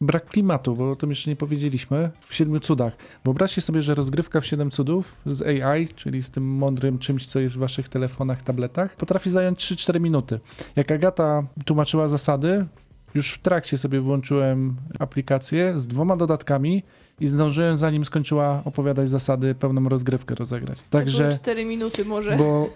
brak 0.01 0.25
klimatu, 0.25 0.75
bo 0.75 0.91
o 0.91 0.95
tym 0.95 1.09
jeszcze 1.09 1.29
nie 1.29 1.35
powiedzieliśmy, 1.35 2.11
w 2.19 2.35
Siedmiu 2.35 2.59
Cudach. 2.59 2.93
Wyobraźcie 3.25 3.61
sobie, 3.61 3.81
że 3.81 3.95
rozgrywka 3.95 4.41
w 4.41 4.45
Siedem 4.45 4.71
Cudów 4.71 5.15
z 5.25 5.41
AI, 5.41 5.87
czyli 5.87 6.23
z 6.23 6.29
tym 6.29 6.43
mądrym 6.55 6.99
czymś, 6.99 7.25
co 7.25 7.39
jest 7.39 7.55
w 7.55 7.59
waszych 7.59 7.89
telefonach, 7.89 8.41
tabletach, 8.41 8.95
potrafi 8.95 9.31
zająć 9.31 9.59
3-4 9.59 9.99
minuty. 9.99 10.39
Jak 10.75 10.91
Agata 10.91 11.43
tłumaczyła 11.65 12.07
zasady, 12.07 12.65
już 13.15 13.31
w 13.31 13.41
trakcie 13.41 13.77
sobie 13.77 13.99
włączyłem 13.99 14.75
aplikację 14.99 15.79
z 15.79 15.87
dwoma 15.87 16.17
dodatkami 16.17 16.83
i 17.19 17.27
zdążyłem, 17.27 17.75
zanim 17.75 18.05
skończyła 18.05 18.61
opowiadać 18.65 19.09
zasady, 19.09 19.55
pełną 19.55 19.89
rozgrywkę 19.89 20.35
rozegrać. 20.35 20.79
Także... 20.89 21.23
Także... 21.23 21.39
4 21.39 21.65
minuty 21.65 22.05
może. 22.05 22.35
Bo 22.37 22.69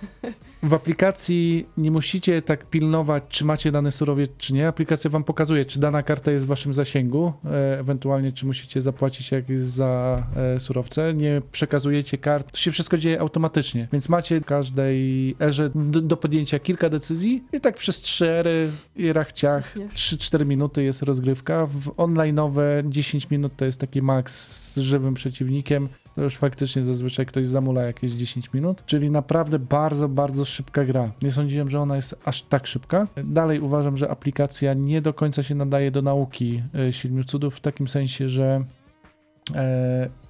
w 0.64 0.74
aplikacji 0.74 1.66
nie 1.78 1.92
musicie 1.92 2.42
tak 2.42 2.66
pilnować, 2.66 3.24
czy 3.30 3.46
macie 3.46 3.72
dany 3.72 3.92
surowiec, 3.92 4.32
czy 4.38 4.54
nie. 4.54 4.68
Aplikacja 4.68 5.10
wam 5.10 5.24
pokazuje, 5.24 5.66
czy 5.66 5.80
dana 5.80 6.04
karta 6.04 6.32
jest 6.32 6.46
w 6.46 6.48
waszym 6.48 6.74
zasięgu, 6.74 7.34
e, 7.46 7.80
ewentualnie 7.80 8.32
czy 8.32 8.46
musicie 8.46 8.82
zapłacić 8.82 9.32
jak 9.32 9.50
jest 9.50 9.70
za 9.70 10.24
e, 10.36 10.60
surowce. 10.60 11.14
Nie 11.14 11.42
przekazujecie 11.52 12.18
kart, 12.18 12.52
to 12.52 12.58
się 12.58 12.72
wszystko 12.72 12.98
dzieje 12.98 13.20
automatycznie, 13.20 13.88
więc 13.94 14.10
macie 14.10 14.40
w 14.40 14.46
każdej 14.46 15.36
erze 15.40 15.70
do, 15.76 16.02
do 16.02 16.18
podjęcia 16.18 16.60
kilka 16.60 16.90
decyzji 16.90 17.44
i 17.54 17.62
tak 17.62 17.78
przez 17.78 18.02
trzy 18.02 18.30
ery 18.30 18.70
i 18.96 19.14
rachciach 19.14 19.76
Jasnie. 19.76 20.18
3-4 20.18 20.46
minuty 20.46 20.84
jest 20.84 21.02
rozgrywka. 21.02 21.66
W 21.66 21.88
online'owe 21.88 22.90
10 22.90 23.30
minut 23.30 23.56
to 23.56 23.66
jest 23.66 23.80
taki 23.80 24.02
maks 24.02 24.31
z 24.32 24.78
żywym 24.78 25.14
przeciwnikiem. 25.14 25.90
To 26.16 26.22
już 26.24 26.38
faktycznie 26.38 26.84
zazwyczaj 26.84 27.26
ktoś 27.26 27.48
zamula 27.48 27.84
jakieś 27.84 28.12
10 28.12 28.54
minut, 28.54 28.86
czyli 28.86 29.12
naprawdę 29.12 29.60
bardzo, 29.60 30.10
bardzo 30.10 30.46
szybka 30.46 30.86
gra. 30.86 31.12
Nie 31.22 31.32
sądziłem, 31.32 31.70
że 31.70 31.80
ona 31.80 31.96
jest 31.96 32.22
aż 32.26 32.42
tak 32.42 32.68
szybka. 32.68 33.08
Dalej 33.24 33.60
uważam, 33.60 33.98
że 33.98 34.10
aplikacja 34.10 34.74
nie 34.74 35.02
do 35.02 35.14
końca 35.14 35.44
się 35.44 35.56
nadaje 35.56 35.92
do 35.92 36.02
nauki 36.02 36.64
e, 36.76 36.94
Siedmiu 36.94 37.24
Cudów 37.24 37.56
w 37.56 37.60
takim 37.60 37.88
sensie, 37.88 38.30
że 38.30 38.66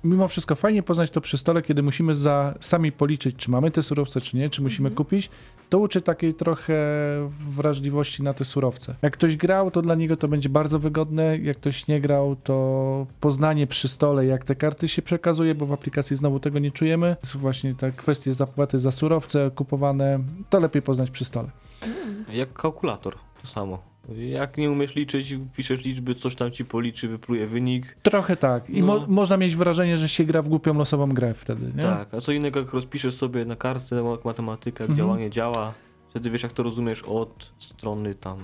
mimo 0.03 0.27
wszystko 0.27 0.55
fajnie 0.55 0.83
poznać 0.83 1.11
to 1.11 1.21
przy 1.21 1.37
stole, 1.37 1.61
kiedy 1.61 1.83
musimy 1.83 2.15
za, 2.15 2.53
sami 2.59 2.91
policzyć, 2.91 3.35
czy 3.35 3.51
mamy 3.51 3.71
te 3.71 3.83
surowce, 3.83 4.21
czy 4.21 4.37
nie, 4.37 4.49
czy 4.49 4.61
musimy 4.61 4.89
Mhm. 4.89 4.97
kupić. 4.97 5.29
To 5.69 5.79
uczy 5.79 6.01
takiej 6.01 6.33
trochę 6.33 6.73
wrażliwości 7.49 8.23
na 8.23 8.33
te 8.33 8.45
surowce. 8.45 8.95
Jak 9.01 9.13
ktoś 9.13 9.37
grał, 9.37 9.71
to 9.71 9.81
dla 9.81 9.95
niego 9.95 10.17
to 10.17 10.27
będzie 10.27 10.49
bardzo 10.49 10.79
wygodne. 10.79 11.37
Jak 11.37 11.57
ktoś 11.57 11.87
nie 11.87 12.01
grał, 12.01 12.35
to 12.35 13.05
poznanie 13.19 13.67
przy 13.67 13.87
stole, 13.87 14.25
jak 14.25 14.45
te 14.45 14.55
karty 14.55 14.87
się 14.87 15.01
przekazuje, 15.01 15.55
bo 15.55 15.65
w 15.65 15.73
aplikacji 15.73 16.15
znowu 16.15 16.39
tego 16.39 16.59
nie 16.59 16.71
czujemy. 16.71 17.15
Jest 17.23 17.37
właśnie 17.37 17.75
ta 17.75 17.91
kwestia 17.91 18.31
zapłaty 18.33 18.79
za 18.79 18.91
surowce 18.91 19.51
kupowane, 19.55 20.19
to 20.49 20.59
lepiej 20.59 20.81
poznać 20.81 21.11
przy 21.11 21.25
stole. 21.25 21.49
Jak 22.33 22.53
kalkulator, 22.53 23.15
to 23.41 23.47
samo. 23.47 23.90
Jak 24.17 24.57
nie 24.57 24.71
umiesz 24.71 24.95
liczyć, 24.95 25.35
piszesz 25.55 25.83
liczby, 25.85 26.15
coś 26.15 26.35
tam 26.35 26.51
ci 26.51 26.65
policzy, 26.65 27.07
wypluje 27.07 27.47
wynik. 27.47 27.95
Trochę 28.03 28.37
tak. 28.37 28.69
I 28.69 28.83
mo- 28.83 28.95
No. 28.99 29.05
można 29.07 29.37
mieć 29.37 29.55
wrażenie, 29.55 29.97
że 29.97 30.09
się 30.09 30.23
gra 30.23 30.41
w 30.41 30.49
głupią 30.49 30.73
losową 30.73 31.09
grę 31.09 31.33
wtedy, 31.33 31.71
nie? 31.75 31.83
Tak, 31.83 32.13
a 32.13 32.21
co 32.21 32.31
innego 32.31 32.59
jak 32.59 32.73
rozpiszesz 32.73 33.15
sobie 33.15 33.45
na 33.45 33.55
kartce 33.55 33.95
jak 33.95 34.25
matematyka, 34.25 34.83
jak 34.83 34.89
Mhm. 34.89 35.07
działanie 35.07 35.29
działa, 35.29 35.73
wtedy 36.09 36.29
wiesz 36.29 36.43
jak 36.43 36.51
to 36.53 36.63
rozumiesz 36.63 37.01
od 37.03 37.51
strony 37.59 38.15
tam. 38.15 38.37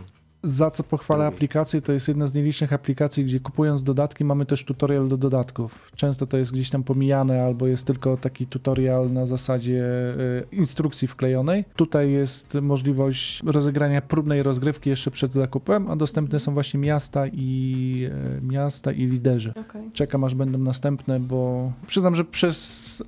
Za 0.48 0.70
co 0.72 0.84
pochwalę 0.84 1.26
aplikację, 1.26 1.82
to 1.82 1.92
jest 1.92 2.08
jedna 2.08 2.28
z 2.28 2.34
nielicznych 2.34 2.74
aplikacji, 2.74 3.26
gdzie 3.26 3.40
kupując 3.40 3.84
dodatki 3.84 4.26
mamy 4.26 4.46
też 4.46 4.64
tutorial 4.64 5.08
do 5.08 5.18
dodatków. 5.18 5.92
Często 5.96 6.28
to 6.28 6.38
jest 6.38 6.54
gdzieś 6.54 6.70
tam 6.70 6.84
pomijane, 6.84 7.44
albo 7.44 7.68
jest 7.68 7.88
tylko 7.88 8.18
taki 8.18 8.46
tutorial 8.46 9.14
na 9.14 9.26
zasadzie 9.26 9.84
e, 9.84 10.56
instrukcji 10.56 11.08
wklejonej. 11.08 11.66
Tutaj 11.76 12.12
jest 12.12 12.54
możliwość 12.62 13.44
rozegrania 13.46 14.02
próbnej 14.02 14.44
rozgrywki 14.44 14.90
jeszcze 14.90 15.12
przed 15.12 15.34
zakupem, 15.34 15.92
a 15.92 15.96
dostępne 15.96 16.40
są 16.40 16.54
właśnie 16.54 16.80
miasta 16.80 17.28
i 17.28 18.10
e, 18.42 18.46
miasta 18.46 18.92
i 18.92 19.06
liderzy. 19.06 19.50
Okej. 19.50 19.82
Czekam 19.94 20.24
aż 20.24 20.36
będą 20.36 20.58
następne, 20.58 21.20
bo 21.20 21.72
przyznam, 21.88 22.16
że 22.16 22.26
przez, 22.26 23.04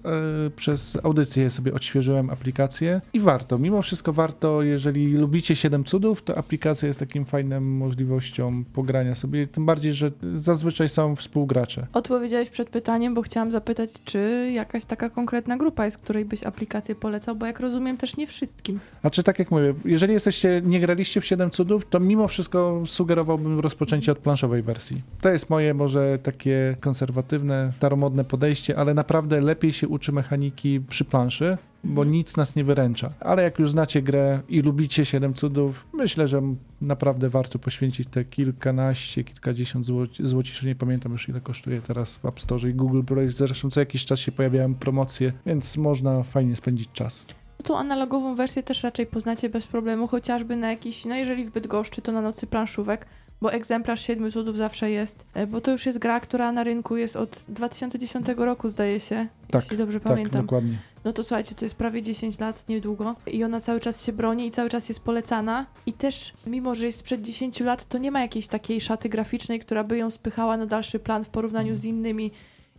e, 0.46 0.50
przez 0.50 0.98
audycję 1.04 1.50
sobie 1.50 1.74
odświeżyłem 1.74 2.30
aplikację 2.30 3.02
i 3.14 3.20
warto. 3.20 3.58
Mimo 3.58 3.82
wszystko 3.82 4.14
warto, 4.14 4.62
jeżeli 4.64 5.14
lubicie 5.14 5.56
7 5.56 5.84
cudów, 5.84 6.22
to 6.22 6.38
aplikacja 6.38 6.88
jest 6.88 7.00
takim 7.00 7.26
fajnym 7.30 7.78
możliwością 7.78 8.64
pogrania 8.74 9.16
sobie, 9.16 9.48
tym 9.48 9.66
bardziej, 9.66 9.94
że 9.94 10.12
zazwyczaj 10.36 10.90
są 10.90 11.16
współgracze. 11.16 11.88
Odpowiedziałeś 11.94 12.50
przed 12.50 12.70
pytaniem, 12.70 13.14
bo 13.14 13.22
chciałam 13.22 13.52
zapytać, 13.52 13.90
czy 14.04 14.50
jakaś 14.54 14.86
taka 14.86 15.10
konkretna 15.10 15.58
grupa 15.58 15.86
jest, 15.86 15.98
której 15.98 16.26
byś 16.26 16.44
aplikację 16.44 16.96
polecał, 16.96 17.36
bo 17.36 17.46
jak 17.46 17.60
rozumiem 17.60 17.98
też 17.98 18.18
nie 18.18 18.28
wszystkim. 18.28 18.80
A 19.04 19.10
czy 19.10 19.24
tak 19.24 19.40
jak 19.40 19.52
mówię, 19.52 19.74
jeżeli 19.86 20.14
jesteście, 20.14 20.62
nie 20.66 20.80
graliście 20.80 21.22
w 21.22 21.26
7 21.26 21.52
cudów, 21.52 21.90
to 21.90 22.00
mimo 22.00 22.28
wszystko 22.28 22.84
sugerowałbym 22.86 23.60
rozpoczęcie 23.60 24.12
od 24.12 24.18
planszowej 24.18 24.62
wersji. 24.62 25.02
To 25.22 25.30
jest 25.30 25.50
moje 25.50 25.74
może 25.74 26.20
takie 26.24 26.76
konserwatywne, 26.80 27.72
staromodne 27.78 28.24
podejście, 28.24 28.78
ale 28.78 28.94
naprawdę 28.94 29.42
lepiej 29.42 29.74
się 29.74 29.88
uczy 29.88 30.12
mechaniki 30.12 30.82
przy 30.90 31.06
planszy, 31.06 31.58
bo 31.84 32.04
nic 32.04 32.38
nas 32.38 32.56
nie 32.56 32.64
wyręcza. 32.64 33.14
Ale 33.20 33.44
jak 33.44 33.60
już 33.60 33.72
znacie 33.72 34.02
grę 34.02 34.42
i 34.50 34.62
lubicie 34.62 35.06
7 35.06 35.34
cudów, 35.34 35.88
myślę, 35.94 36.28
że 36.28 36.42
naprawdę 36.82 37.30
warto 37.30 37.60
poświęcić 37.60 38.08
te 38.08 38.26
kilkanaście, 38.26 39.24
kilkadziesiąt 39.24 39.86
złoci, 39.86 40.28
złociszy, 40.28 40.66
nie 40.66 40.76
pamiętam 40.76 41.12
już 41.12 41.30
ile 41.30 41.42
kosztuje 41.42 41.82
teraz 41.82 42.16
w 42.16 42.26
App 42.26 42.42
Store 42.42 42.70
i 42.70 42.74
Google 42.74 43.02
Play. 43.02 43.30
Zresztą 43.30 43.70
co 43.70 43.80
jakiś 43.80 44.06
czas 44.06 44.20
się 44.20 44.32
pojawiają 44.32 44.76
promocje, 44.76 45.34
więc 45.46 45.78
można 45.78 46.24
fajnie 46.24 46.56
spędzić 46.56 46.90
czas. 46.94 47.26
No 47.60 47.66
Tą 47.66 47.78
analogową 47.78 48.36
wersję 48.36 48.64
też 48.64 48.84
raczej 48.84 49.06
poznacie 49.06 49.50
bez 49.50 49.68
problemu, 49.68 50.08
chociażby 50.08 50.56
na 50.56 50.70
jakiś, 50.70 51.06
no 51.06 51.16
jeżeli 51.16 51.46
w 51.46 51.52
Bydgoszczy, 51.52 52.02
to 52.02 52.12
na 52.12 52.22
nocy 52.22 52.48
planszówek, 52.48 53.06
bo 53.42 53.54
egzemplarz 53.54 54.02
Siedmiu 54.02 54.32
Cudów 54.32 54.58
zawsze 54.58 54.92
jest, 54.92 55.26
e, 55.34 55.48
bo 55.48 55.62
to 55.62 55.72
już 55.72 55.86
jest 55.86 55.98
gra, 55.98 56.20
która 56.20 56.52
na 56.52 56.64
rynku 56.64 56.98
jest 56.98 57.16
od 57.16 57.42
2010 57.48 58.28
roku, 58.46 58.70
zdaje 58.70 59.00
się, 59.00 59.28
Tak, 59.52 59.62
jeśli 59.64 59.78
dobrze 59.78 60.00
Tak, 60.00 60.08
pamiętam. 60.14 60.42
dokładnie. 60.42 60.78
No 61.06 61.14
to 61.14 61.24
słuchajcie, 61.24 61.56
to 61.56 61.66
jest 61.66 61.76
prawie 61.76 62.02
10 62.02 62.40
lat, 62.40 62.70
niedługo. 62.70 63.16
I 63.28 63.44
ona 63.44 63.62
cały 63.62 63.80
czas 63.80 64.06
się 64.06 64.14
broni 64.14 64.48
i 64.48 64.52
cały 64.52 64.70
czas 64.70 64.90
jest 64.90 65.04
polecana. 65.04 65.66
I 65.86 65.94
też, 65.94 66.34
mimo 66.48 66.76
że 66.76 66.86
jest 66.86 67.00
sprzed 67.00 67.22
10 67.22 67.60
lat, 67.60 67.86
to 67.86 67.98
nie 67.98 68.12
ma 68.12 68.22
jakiejś 68.22 68.48
takiej 68.48 68.82
szaty 68.82 69.10
graficznej, 69.10 69.60
która 69.60 69.84
by 69.84 69.98
ją 69.98 70.12
spychała 70.12 70.58
na 70.58 70.66
dalszy 70.66 71.00
plan 71.00 71.24
w 71.24 71.30
porównaniu 71.30 71.76
z 71.76 71.86
innymi. 71.86 72.32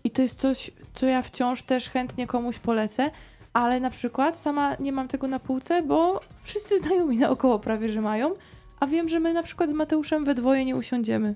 I 0.05 0.11
to 0.11 0.23
jest 0.23 0.41
coś, 0.41 0.71
co 0.95 1.07
ja 1.07 1.23
wciąż 1.23 1.63
też 1.63 1.91
chętnie 1.91 2.27
komuś 2.27 2.59
polecę. 2.59 3.11
Ale 3.53 3.81
na 3.81 3.91
przykład 3.91 4.39
sama 4.39 4.77
nie 4.81 4.93
mam 4.93 5.09
tego 5.09 5.29
na 5.29 5.39
półce, 5.41 5.83
bo 5.83 6.21
wszyscy 6.43 6.79
znajomi 6.79 7.17
naokoło 7.19 7.59
prawie, 7.59 7.93
że 7.93 8.01
mają. 8.01 8.35
A 8.81 8.87
wiem, 8.87 9.09
że 9.09 9.21
my 9.21 9.33
na 9.35 9.43
przykład 9.43 9.71
z 9.71 9.73
Mateuszem 9.73 10.25
we 10.25 10.35
dwoje 10.35 10.65
nie 10.65 10.77
usiądziemy. 10.77 11.35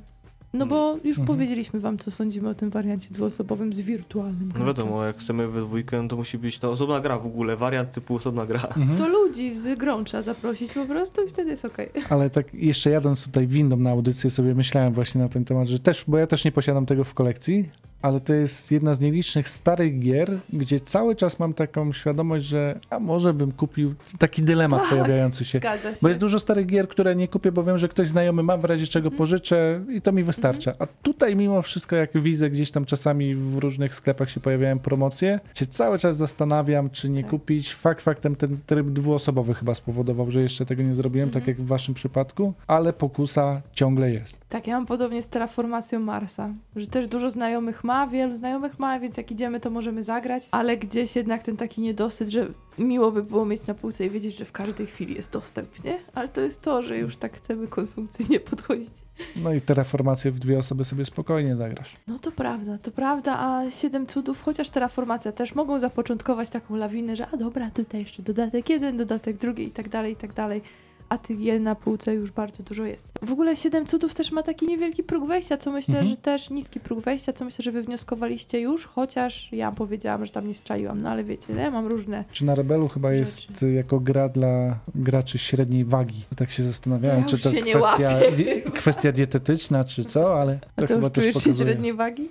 No 0.53 0.67
bo 0.67 0.93
już 1.05 1.19
Mhm. 1.19 1.27
powiedzieliśmy 1.27 1.81
wam, 1.81 1.99
co 1.99 2.11
sądzimy 2.11 2.49
o 2.49 2.55
tym 2.55 2.71
wariancie 2.71 3.09
dwuosobowym 3.11 3.73
z 3.73 3.81
wirtualnym. 3.81 4.53
No 4.59 4.65
wiadomo, 4.65 5.05
jak 5.05 5.17
chcemy 5.19 5.49
we 5.49 5.61
dwójkę, 5.61 6.03
no 6.03 6.09
to 6.09 6.17
musi 6.17 6.39
być 6.39 6.59
to 6.59 6.71
osobna 6.71 7.01
gra 7.01 7.19
w 7.19 7.27
ogóle, 7.27 7.57
wariant 7.57 7.91
typu 7.91 8.15
osobna 8.15 8.47
gra. 8.47 8.61
Mhm. 8.61 8.99
To 8.99 9.09
ludzi 9.09 9.55
z 9.55 9.79
grą 9.79 10.05
trzeba 10.05 10.23
zaprosić 10.23 10.73
po 10.73 10.87
prostu 10.87 11.23
i 11.27 11.29
wtedy 11.29 11.51
jest 11.51 11.65
okej. 11.65 11.89
Ale 12.11 12.31
tak 12.31 12.55
jeszcze 12.55 12.91
jadąc 12.91 13.25
tutaj 13.25 13.47
windą 13.47 13.77
na 13.77 13.91
audycję 13.91 14.31
sobie 14.31 14.55
myślałem 14.55 14.93
właśnie 14.93 15.21
na 15.21 15.29
ten 15.29 15.45
temat, 15.45 15.69
że 15.69 15.79
też, 15.79 16.05
bo 16.09 16.19
ja 16.19 16.27
też 16.27 16.45
nie 16.45 16.53
posiadam 16.53 16.87
tego 16.87 17.05
w 17.05 17.15
kolekcji, 17.15 17.69
ale 18.05 18.21
to 18.21 18.35
jest 18.35 18.73
jedna 18.73 18.95
z 18.95 19.01
nielicznych 19.01 19.49
starych 19.49 19.99
gier, 19.99 20.39
gdzie 20.53 20.81
cały 20.81 21.17
czas 21.17 21.39
mam 21.39 21.55
taką 21.55 21.93
świadomość, 21.93 22.45
że 22.45 22.81
a 22.91 22.99
może 22.99 23.35
bym 23.35 23.53
kupił 23.53 23.95
taki 24.19 24.43
dylemat 24.43 24.81
Tak. 24.81 24.91
pojawiający 24.91 25.45
się. 25.45 25.61
Się. 25.61 25.61
Bo 26.03 26.09
jest 26.09 26.21
dużo 26.21 26.39
starych 26.39 26.67
gier, 26.67 26.89
które 26.89 27.17
nie 27.17 27.29
kupię, 27.29 27.53
bo 27.53 27.63
wiem, 27.63 27.79
że 27.79 27.89
ktoś 27.89 28.09
znajomy 28.09 28.43
ma, 28.43 28.57
w 28.57 28.65
razie 28.65 28.87
czego 28.87 29.07
Mhm. 29.07 29.19
pożyczę 29.19 29.81
i 29.89 30.01
to 30.03 30.13
mi 30.13 30.23
wystarcza. 30.23 30.73
A 30.79 30.87
tutaj 30.87 31.37
mimo 31.37 31.63
wszystko, 31.63 31.97
jak 31.97 32.11
widzę 32.19 32.51
gdzieś 32.51 32.71
tam 32.71 32.85
czasami 32.85 33.35
w 33.35 33.57
różnych 33.59 33.95
sklepach 33.95 34.31
się 34.31 34.41
pojawiają 34.41 34.79
promocje, 34.79 35.41
się 35.55 35.67
cały 35.67 35.99
czas 35.99 36.17
zastanawiam, 36.17 36.91
czy 36.91 37.09
nie 37.11 37.23
Tak. 37.23 37.31
kupić. 37.31 37.75
Fakt 37.75 38.03
faktem 38.03 38.37
ten 38.37 38.59
tryb 38.67 38.87
dwuosobowy 38.87 39.55
chyba 39.55 39.75
spowodował, 39.75 40.31
że 40.31 40.41
jeszcze 40.43 40.67
tego 40.67 40.83
nie 40.83 40.95
zrobiłem, 40.95 41.31
tak 41.31 41.41
Mhm. 41.43 41.57
jak 41.57 41.67
w 41.67 41.69
waszym 41.69 41.95
przypadku, 41.95 42.53
ale 42.67 42.93
pokusa 42.93 43.63
ciągle 43.73 44.11
jest. 44.11 44.37
Tak, 44.49 44.67
ja 44.67 44.75
mam 44.75 44.87
podobnie 44.87 45.23
z 45.23 45.29
terraformacją 45.29 46.01
Marsa, 46.01 46.51
że 46.77 46.87
też 46.87 47.07
dużo 47.07 47.31
znajomych 47.31 47.85
ma, 47.85 47.94
wielu 48.11 48.37
znajomych 48.37 48.79
ma, 48.79 49.01
więc 49.01 49.17
jak 49.17 49.31
idziemy, 49.31 49.61
to 49.61 49.71
możemy 49.71 50.03
zagrać, 50.03 50.49
ale 50.51 50.77
gdzieś 50.77 51.17
jednak 51.17 51.43
ten 51.43 51.57
taki 51.57 51.81
niedosyt, 51.81 52.29
że 52.29 52.47
miło 52.79 53.13
by 53.13 53.23
było 53.23 53.45
mieć 53.45 53.67
na 53.67 53.75
półce 53.75 54.07
i 54.07 54.11
wiedzieć, 54.11 54.37
że 54.37 54.45
w 54.45 54.53
każdej 54.53 54.87
chwili 54.87 55.15
jest 55.15 55.33
dostęp, 55.33 55.85
nie? 55.85 55.99
Ale 56.15 56.29
to 56.29 56.41
jest 56.41 56.63
to, 56.63 56.83
że 56.83 56.99
już 56.99 57.17
tak 57.17 57.37
chcemy 57.37 57.69
konsumpcyjnie 57.69 58.41
podchodzić. 58.41 58.91
No 59.37 59.53
i 59.53 59.61
terraformację 59.61 60.31
w 60.31 60.39
dwie 60.39 60.59
osoby 60.59 60.85
sobie 60.85 61.05
spokojnie 61.05 61.57
zagrasz. 61.57 61.97
No 62.09 62.19
to 62.19 62.33
prawda, 62.33 62.79
to 62.79 62.91
prawda, 62.91 63.39
a 63.39 63.71
Siedem 63.71 64.07
Cudów, 64.07 64.43
chociaż 64.43 64.71
Terraformacja 64.71 65.33
też 65.33 65.55
mogą 65.55 65.79
zapoczątkować 65.79 66.51
taką 66.51 66.77
lawinę, 66.77 67.17
że 67.17 67.27
a 67.33 67.37
dobra, 67.37 67.71
tutaj 67.71 68.01
jeszcze 68.01 68.23
dodatek 68.23 68.69
jeden, 68.71 68.97
dodatek 68.97 69.37
drugi 69.37 69.65
i 69.65 69.71
tak 69.71 69.89
dalej, 69.89 70.13
i 70.13 70.17
tak 70.17 70.33
dalej. 70.33 70.63
A 71.09 71.19
tych 71.19 71.41
je 71.41 71.61
na 71.61 71.75
półce 71.75 72.15
już 72.15 72.31
bardzo 72.31 72.63
dużo 72.63 72.85
jest. 72.85 73.09
W 73.23 73.33
ogóle 73.33 73.57
Siedem 73.57 73.87
Cudów 73.87 74.15
też 74.15 74.33
ma 74.33 74.43
taki 74.43 74.67
niewielki 74.67 75.03
próg 75.03 75.27
wejścia, 75.27 75.57
co 75.57 75.73
myślę, 75.73 75.95
Mhm. 75.99 76.11
że 76.11 76.17
też 76.17 76.51
niski 76.51 76.81
próg 76.81 77.01
wejścia, 77.01 77.33
co 77.33 77.45
myślę, 77.45 77.63
że 77.63 77.73
wy 77.73 77.83
wnioskowaliście 77.83 78.61
już, 78.61 78.87
chociaż 78.87 79.49
ja 79.53 79.73
powiedziałam, 79.73 80.27
że 80.27 80.33
tam 80.33 80.49
nie 80.49 80.55
strzaiłam, 80.55 81.01
no 81.01 81.11
ale 81.11 81.25
wiecie, 81.25 81.53
ja 81.53 81.71
mam 81.71 81.87
różne... 81.87 82.25
Czy 82.33 82.45
na 82.45 82.55
Rebelu 82.55 82.89
chyba 82.89 83.09
Rzeczy. 83.09 83.21
jest 83.21 83.63
y, 83.63 83.73
jako 83.73 84.01
gra 84.01 84.29
dla 84.29 84.79
graczy 84.95 85.39
średniej 85.39 85.85
wagi? 85.85 86.25
To 86.31 86.35
tak 86.35 86.51
się 86.51 86.63
zastanawiałem, 86.63 87.25
To 87.25 87.31
ja 87.31 87.37
czy 87.37 87.43
to 87.43 87.51
kwestia, 87.51 87.79
łapię. 87.79 88.33
di- 88.37 88.63
kwestia 88.73 89.13
dietetyczna, 89.13 89.85
czy 89.85 90.05
co, 90.05 90.41
ale 90.41 90.59
A 90.77 90.81
to 90.81 90.87
to 90.87 90.95
chyba 90.95 91.07
już 91.07 91.13
też 91.13 91.23
czujesz 91.25 91.35
się 91.35 91.41
pokazuje. 91.41 91.69
średniej 91.69 91.95
wagi? 91.95 92.29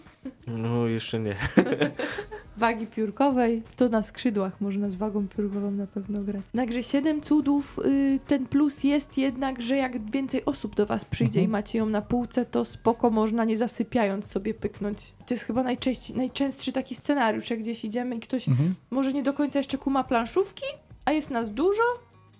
No 0.47 0.87
jeszcze 0.87 1.19
nie. 1.19 1.35
wagi 2.57 2.87
piórkowej, 2.87 3.63
to 3.75 3.89
na 3.89 4.03
skrzydłach 4.03 4.61
można 4.61 4.89
z 4.91 4.95
wagą 4.95 5.27
piórkową 5.27 5.71
na 5.71 5.87
pewno 5.87 6.21
grać. 6.23 6.41
Także 6.55 6.83
7 6.83 7.21
cudów, 7.21 7.79
y, 7.85 8.19
ten 8.27 8.45
plus 8.45 8.83
jest 8.83 9.17
jednak, 9.17 9.61
że 9.61 9.77
jak 9.77 10.11
więcej 10.11 10.45
osób 10.45 10.75
do 10.75 10.85
was 10.85 11.05
przyjdzie 11.05 11.39
Mhm. 11.39 11.49
i 11.49 11.51
macie 11.51 11.77
ją 11.77 11.85
na 11.85 12.01
półce, 12.01 12.45
to 12.45 12.65
spoko 12.65 13.09
można 13.09 13.45
nie 13.45 13.57
zasypiając 13.57 14.31
sobie 14.31 14.53
pyknąć. 14.53 15.13
To 15.25 15.33
jest 15.33 15.43
chyba 15.43 15.63
najczęściej, 15.63 16.15
najczęstszy 16.17 16.71
taki 16.71 16.95
scenariusz, 16.95 17.49
jak 17.49 17.59
gdzieś 17.59 17.85
idziemy 17.85 18.15
i 18.15 18.19
ktoś 18.19 18.47
Mhm. 18.47 18.75
może 18.91 19.13
nie 19.13 19.23
do 19.23 19.33
końca 19.33 19.59
jeszcze 19.59 19.77
kuma 19.77 20.03
planszówki, 20.03 20.65
a 21.05 21.11
jest 21.11 21.29
nas 21.29 21.49
dużo, 21.53 21.83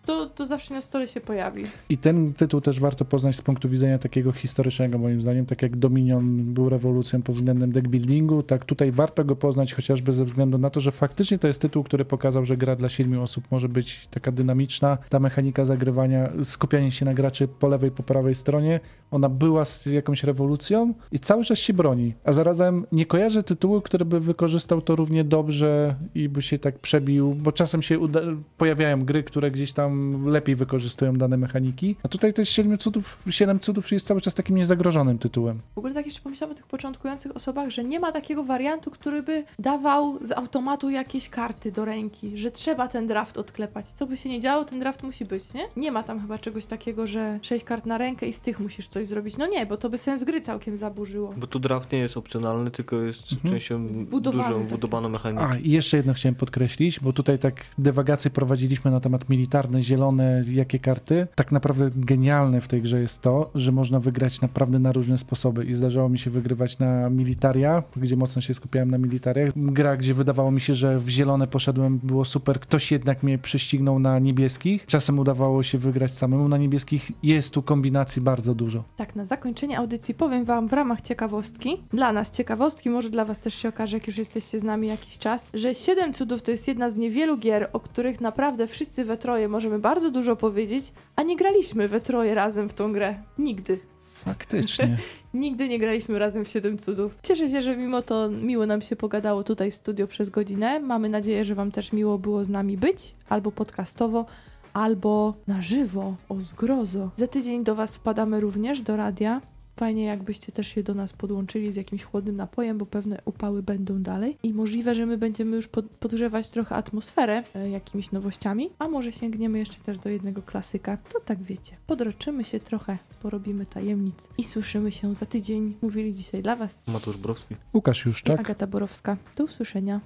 to, 0.05 0.25
to 0.25 0.45
zawsze 0.45 0.73
na 0.73 0.81
stole 0.81 1.07
się 1.07 1.21
pojawi. 1.21 1.63
I 1.89 1.97
ten 1.97 2.33
tytuł 2.33 2.61
też 2.61 2.79
warto 2.79 3.05
poznać 3.05 3.35
z 3.35 3.41
punktu 3.41 3.69
widzenia 3.69 3.99
takiego 3.99 4.31
historycznego, 4.31 4.97
moim 4.97 5.21
zdaniem. 5.21 5.45
Tak 5.45 5.61
jak 5.61 5.75
Dominion 5.75 6.43
był 6.53 6.69
rewolucją 6.69 7.21
pod 7.21 7.35
względem 7.35 7.71
deckbuildingu, 7.71 8.43
tak 8.43 8.65
tutaj 8.65 8.91
warto 8.91 9.25
go 9.25 9.35
poznać 9.35 9.73
chociażby 9.73 10.13
ze 10.13 10.25
względu 10.25 10.57
na 10.57 10.69
to, 10.69 10.81
że 10.81 10.91
faktycznie 10.91 11.39
to 11.39 11.47
jest 11.47 11.61
tytuł, 11.61 11.83
który 11.83 12.05
pokazał, 12.05 12.45
że 12.45 12.57
gra 12.57 12.75
dla 12.75 12.89
siedmiu 12.89 13.21
osób 13.21 13.43
może 13.51 13.69
być 13.69 14.07
taka 14.11 14.31
dynamiczna. 14.31 14.97
Ta 15.09 15.19
mechanika 15.19 15.65
zagrywania, 15.65 16.29
skupianie 16.43 16.91
się 16.91 17.05
na 17.05 17.13
graczy 17.13 17.47
po 17.47 17.67
lewej, 17.67 17.91
po 17.91 18.03
prawej 18.03 18.35
stronie, 18.35 18.79
ona 19.11 19.29
była 19.29 19.65
z 19.65 19.85
jakąś 19.85 20.23
rewolucją 20.23 20.93
i 21.11 21.19
cały 21.19 21.45
czas 21.45 21.59
się 21.59 21.73
broni. 21.73 22.13
A 22.23 22.33
zarazem 22.33 22.85
nie 22.91 23.05
kojarzę 23.05 23.43
tytułu, 23.43 23.81
który 23.81 24.05
by 24.05 24.19
wykorzystał 24.19 24.81
to 24.81 24.95
równie 24.95 25.23
dobrze 25.23 25.95
i 26.15 26.29
by 26.29 26.41
się 26.41 26.59
tak 26.59 26.79
przebił, 26.79 27.33
bo 27.33 27.51
czasem 27.51 27.81
się 27.81 27.99
uda- 27.99 28.37
pojawiają 28.57 29.05
gry, 29.05 29.23
które 29.23 29.51
gdzieś 29.51 29.73
tam 29.73 29.92
lepiej 30.25 30.55
wykorzystują 30.55 31.13
dane 31.13 31.37
mechaniki. 31.37 31.95
A 32.03 32.07
tutaj 32.07 32.33
też 32.33 32.49
7 32.49 32.77
cudów, 32.77 33.23
7 33.29 33.59
cudów 33.59 33.91
jest 33.91 34.07
cały 34.07 34.21
czas 34.21 34.33
takim 34.35 34.55
niezagrożonym 34.55 35.17
tytułem. 35.17 35.59
W 35.75 35.77
ogóle 35.77 35.93
tak 35.93 36.05
jeszcze 36.05 36.21
pomyślałam 36.21 36.51
o 36.51 36.55
tych 36.57 36.67
początkujących 36.67 37.35
osobach, 37.35 37.69
że 37.69 37.83
nie 37.83 37.99
ma 37.99 38.11
takiego 38.11 38.43
wariantu, 38.43 38.91
który 38.91 39.23
by 39.23 39.43
dawał 39.59 40.19
z 40.25 40.31
automatu 40.31 40.89
jakieś 40.89 41.29
karty 41.29 41.71
do 41.71 41.85
ręki, 41.85 42.37
że 42.37 42.51
trzeba 42.51 42.87
ten 42.87 43.07
draft 43.07 43.37
odklepać. 43.37 43.89
Co 43.89 44.05
by 44.07 44.17
się 44.17 44.29
nie 44.29 44.39
działo, 44.39 44.65
ten 44.65 44.79
draft 44.79 45.03
musi 45.03 45.25
być, 45.25 45.53
nie? 45.53 45.61
Nie 45.77 45.91
ma 45.91 46.03
tam 46.03 46.19
chyba 46.21 46.37
czegoś 46.37 46.65
takiego, 46.65 47.07
że 47.07 47.39
sześć 47.41 47.65
kart 47.65 47.85
na 47.85 47.97
rękę 47.97 48.25
i 48.27 48.33
z 48.33 48.41
tych 48.41 48.59
musisz 48.59 48.87
coś 48.87 49.07
zrobić. 49.07 49.37
No 49.37 49.47
nie, 49.47 49.65
bo 49.65 49.77
to 49.77 49.89
by 49.89 49.97
sens 49.97 50.23
gry 50.23 50.41
całkiem 50.41 50.77
zaburzyło. 50.77 51.33
Bo 51.37 51.47
tu 51.47 51.59
draft 51.59 51.91
nie 51.91 51.99
jest 51.99 52.17
opcjonalny, 52.17 52.71
tylko 52.71 52.95
jest 52.95 53.33
Mhm. 53.33 53.53
częścią 53.53 53.87
Budowany 54.05 54.43
dużą, 54.43 54.59
taki. 54.59 54.69
budowaną 54.71 55.09
mechaniką. 55.09 55.43
A, 55.43 55.57
i 55.57 55.71
jeszcze 55.71 55.97
jedno 55.97 56.13
chciałem 56.13 56.35
podkreślić, 56.35 56.99
bo 56.99 57.13
tutaj 57.13 57.39
tak 57.39 57.55
dywagacje 57.77 58.31
prowadziliśmy 58.31 58.91
na 58.91 58.99
temat 58.99 59.29
militarne, 59.29 59.82
zielone, 59.83 60.43
jakie 60.51 60.79
karty. 60.79 61.27
Tak 61.35 61.51
naprawdę 61.51 61.89
genialne 61.95 62.61
w 62.61 62.67
tej 62.67 62.81
grze 62.81 63.01
jest 63.01 63.21
to, 63.21 63.51
że 63.55 63.71
można 63.71 63.99
wygrać 63.99 64.41
naprawdę 64.41 64.79
na 64.79 64.91
różne 64.91 65.17
sposoby 65.17 65.65
i 65.65 65.73
zdarzało 65.73 66.09
mi 66.09 66.19
się 66.19 66.29
wygrywać 66.29 66.79
na 66.79 67.09
militaria, 67.09 67.83
gdzie 67.97 68.15
mocno 68.15 68.41
się 68.41 68.53
skupiałem 68.53 68.91
na 68.91 68.97
militariach. 68.97 69.49
Gra, 69.55 69.97
gdzie 69.97 70.13
wydawało 70.13 70.51
mi 70.51 70.61
się, 70.61 70.75
że 70.75 70.99
w 70.99 71.09
zielone 71.09 71.47
poszedłem, 71.47 71.99
było 72.03 72.25
super. 72.25 72.59
Ktoś 72.59 72.91
jednak 72.91 73.23
mnie 73.23 73.37
przyścignął 73.37 73.99
na 73.99 74.19
niebieskich. 74.19 74.85
Czasem 74.85 75.19
udawało 75.19 75.63
się 75.63 75.77
wygrać 75.77 76.13
samemu 76.13 76.47
na 76.47 76.57
niebieskich. 76.57 77.11
Jest 77.23 77.53
tu 77.53 77.61
kombinacji 77.61 78.21
bardzo 78.21 78.55
dużo. 78.55 78.83
Tak, 78.97 79.15
na 79.15 79.25
zakończenie 79.25 79.77
audycji 79.77 80.13
powiem 80.13 80.45
Wam 80.45 80.67
w 80.67 80.73
ramach 80.73 81.01
ciekawostki, 81.01 81.77
dla 81.93 82.13
nas 82.13 82.31
ciekawostki, 82.31 82.89
może 82.89 83.09
dla 83.09 83.25
Was 83.25 83.39
też 83.39 83.53
się 83.53 83.69
okaże, 83.69 83.97
jak 83.97 84.07
już 84.07 84.17
jesteście 84.17 84.59
z 84.59 84.63
nami 84.63 84.87
jakiś 84.87 85.17
czas, 85.17 85.49
że 85.53 85.75
Siedem 85.75 86.13
Cudów 86.13 86.41
to 86.41 86.51
jest 86.51 86.67
jedna 86.67 86.89
z 86.89 86.97
niewielu 86.97 87.37
gier, 87.37 87.69
o 87.73 87.79
których 87.79 88.21
naprawdę 88.21 88.67
wszyscy 88.67 89.05
we 89.05 89.17
troje 89.17 89.47
możemy 89.47 89.72
bardzo 89.79 90.11
dużo 90.11 90.35
powiedzieć, 90.35 90.93
a 91.15 91.23
nie 91.23 91.37
graliśmy 91.37 91.87
we 91.87 92.01
troje 92.01 92.33
razem 92.33 92.69
w 92.69 92.73
tą 92.73 92.93
grę. 92.93 93.15
Nigdy. 93.37 93.79
Faktycznie. 94.13 94.97
Nigdy 95.33 95.69
nie 95.69 95.79
graliśmy 95.79 96.19
razem 96.19 96.45
w 96.45 96.47
Siedem 96.47 96.77
Cudów. 96.77 97.17
Cieszę 97.23 97.49
się, 97.49 97.61
że 97.61 97.77
mimo 97.77 98.01
to 98.01 98.29
miło 98.29 98.65
nam 98.65 98.81
się 98.81 98.95
pogadało 98.95 99.43
tutaj 99.43 99.71
w 99.71 99.75
studio 99.75 100.07
przez 100.07 100.29
godzinę. 100.29 100.79
Mamy 100.79 101.09
nadzieję, 101.09 101.45
że 101.45 101.55
Wam 101.55 101.71
też 101.71 101.93
miło 101.93 102.17
było 102.17 102.45
z 102.45 102.49
nami 102.49 102.77
być, 102.77 103.15
albo 103.29 103.51
podcastowo, 103.51 104.25
albo 104.73 105.33
na 105.47 105.61
żywo, 105.61 106.15
o 106.29 106.41
zgrozo. 106.41 107.09
Za 107.15 107.27
tydzień 107.27 107.63
do 107.63 107.75
Was 107.75 107.95
wpadamy 107.95 108.39
również 108.39 108.81
do 108.81 108.97
radia. 108.97 109.41
Fajnie, 109.75 110.03
jakbyście 110.03 110.51
też 110.51 110.67
się 110.67 110.83
do 110.83 110.93
nas 110.93 111.13
podłączyli 111.13 111.71
z 111.71 111.75
jakimś 111.75 112.03
chłodnym 112.03 112.35
napojem, 112.35 112.77
bo 112.77 112.85
pewne 112.85 113.21
upały 113.25 113.63
będą 113.63 114.01
dalej. 114.01 114.37
I 114.43 114.53
możliwe, 114.53 114.95
że 114.95 115.05
my 115.05 115.17
będziemy 115.17 115.55
już 115.55 115.67
pod, 115.67 115.85
podgrzewać 115.85 116.49
trochę 116.49 116.75
atmosferę 116.75 117.43
e, 117.55 117.69
jakimiś 117.69 118.11
nowościami, 118.11 118.69
a 118.79 118.87
może 118.87 119.11
sięgniemy 119.11 119.59
jeszcze 119.59 119.77
też 119.77 119.97
do 119.97 120.09
jednego 120.09 120.41
klasyka. 120.41 120.97
To 120.97 121.19
tak 121.19 121.43
wiecie. 121.43 121.75
Podroczymy 121.87 122.43
się 122.43 122.59
trochę, 122.59 122.97
porobimy 123.21 123.65
tajemnic 123.65 124.27
i 124.37 124.43
słyszymy 124.43 124.91
się 124.91 125.15
za 125.15 125.25
tydzień. 125.25 125.73
Mówili 125.81 126.13
dzisiaj 126.13 126.41
dla 126.41 126.55
Was 126.55 126.87
Mateusz 126.87 127.17
Browski. 127.17 127.55
Łukasz 127.73 128.07
tak? 128.23 128.39
Agata 128.39 128.67
Borowska. 128.67 129.17
Do 129.35 129.43
usłyszenia. 129.43 129.99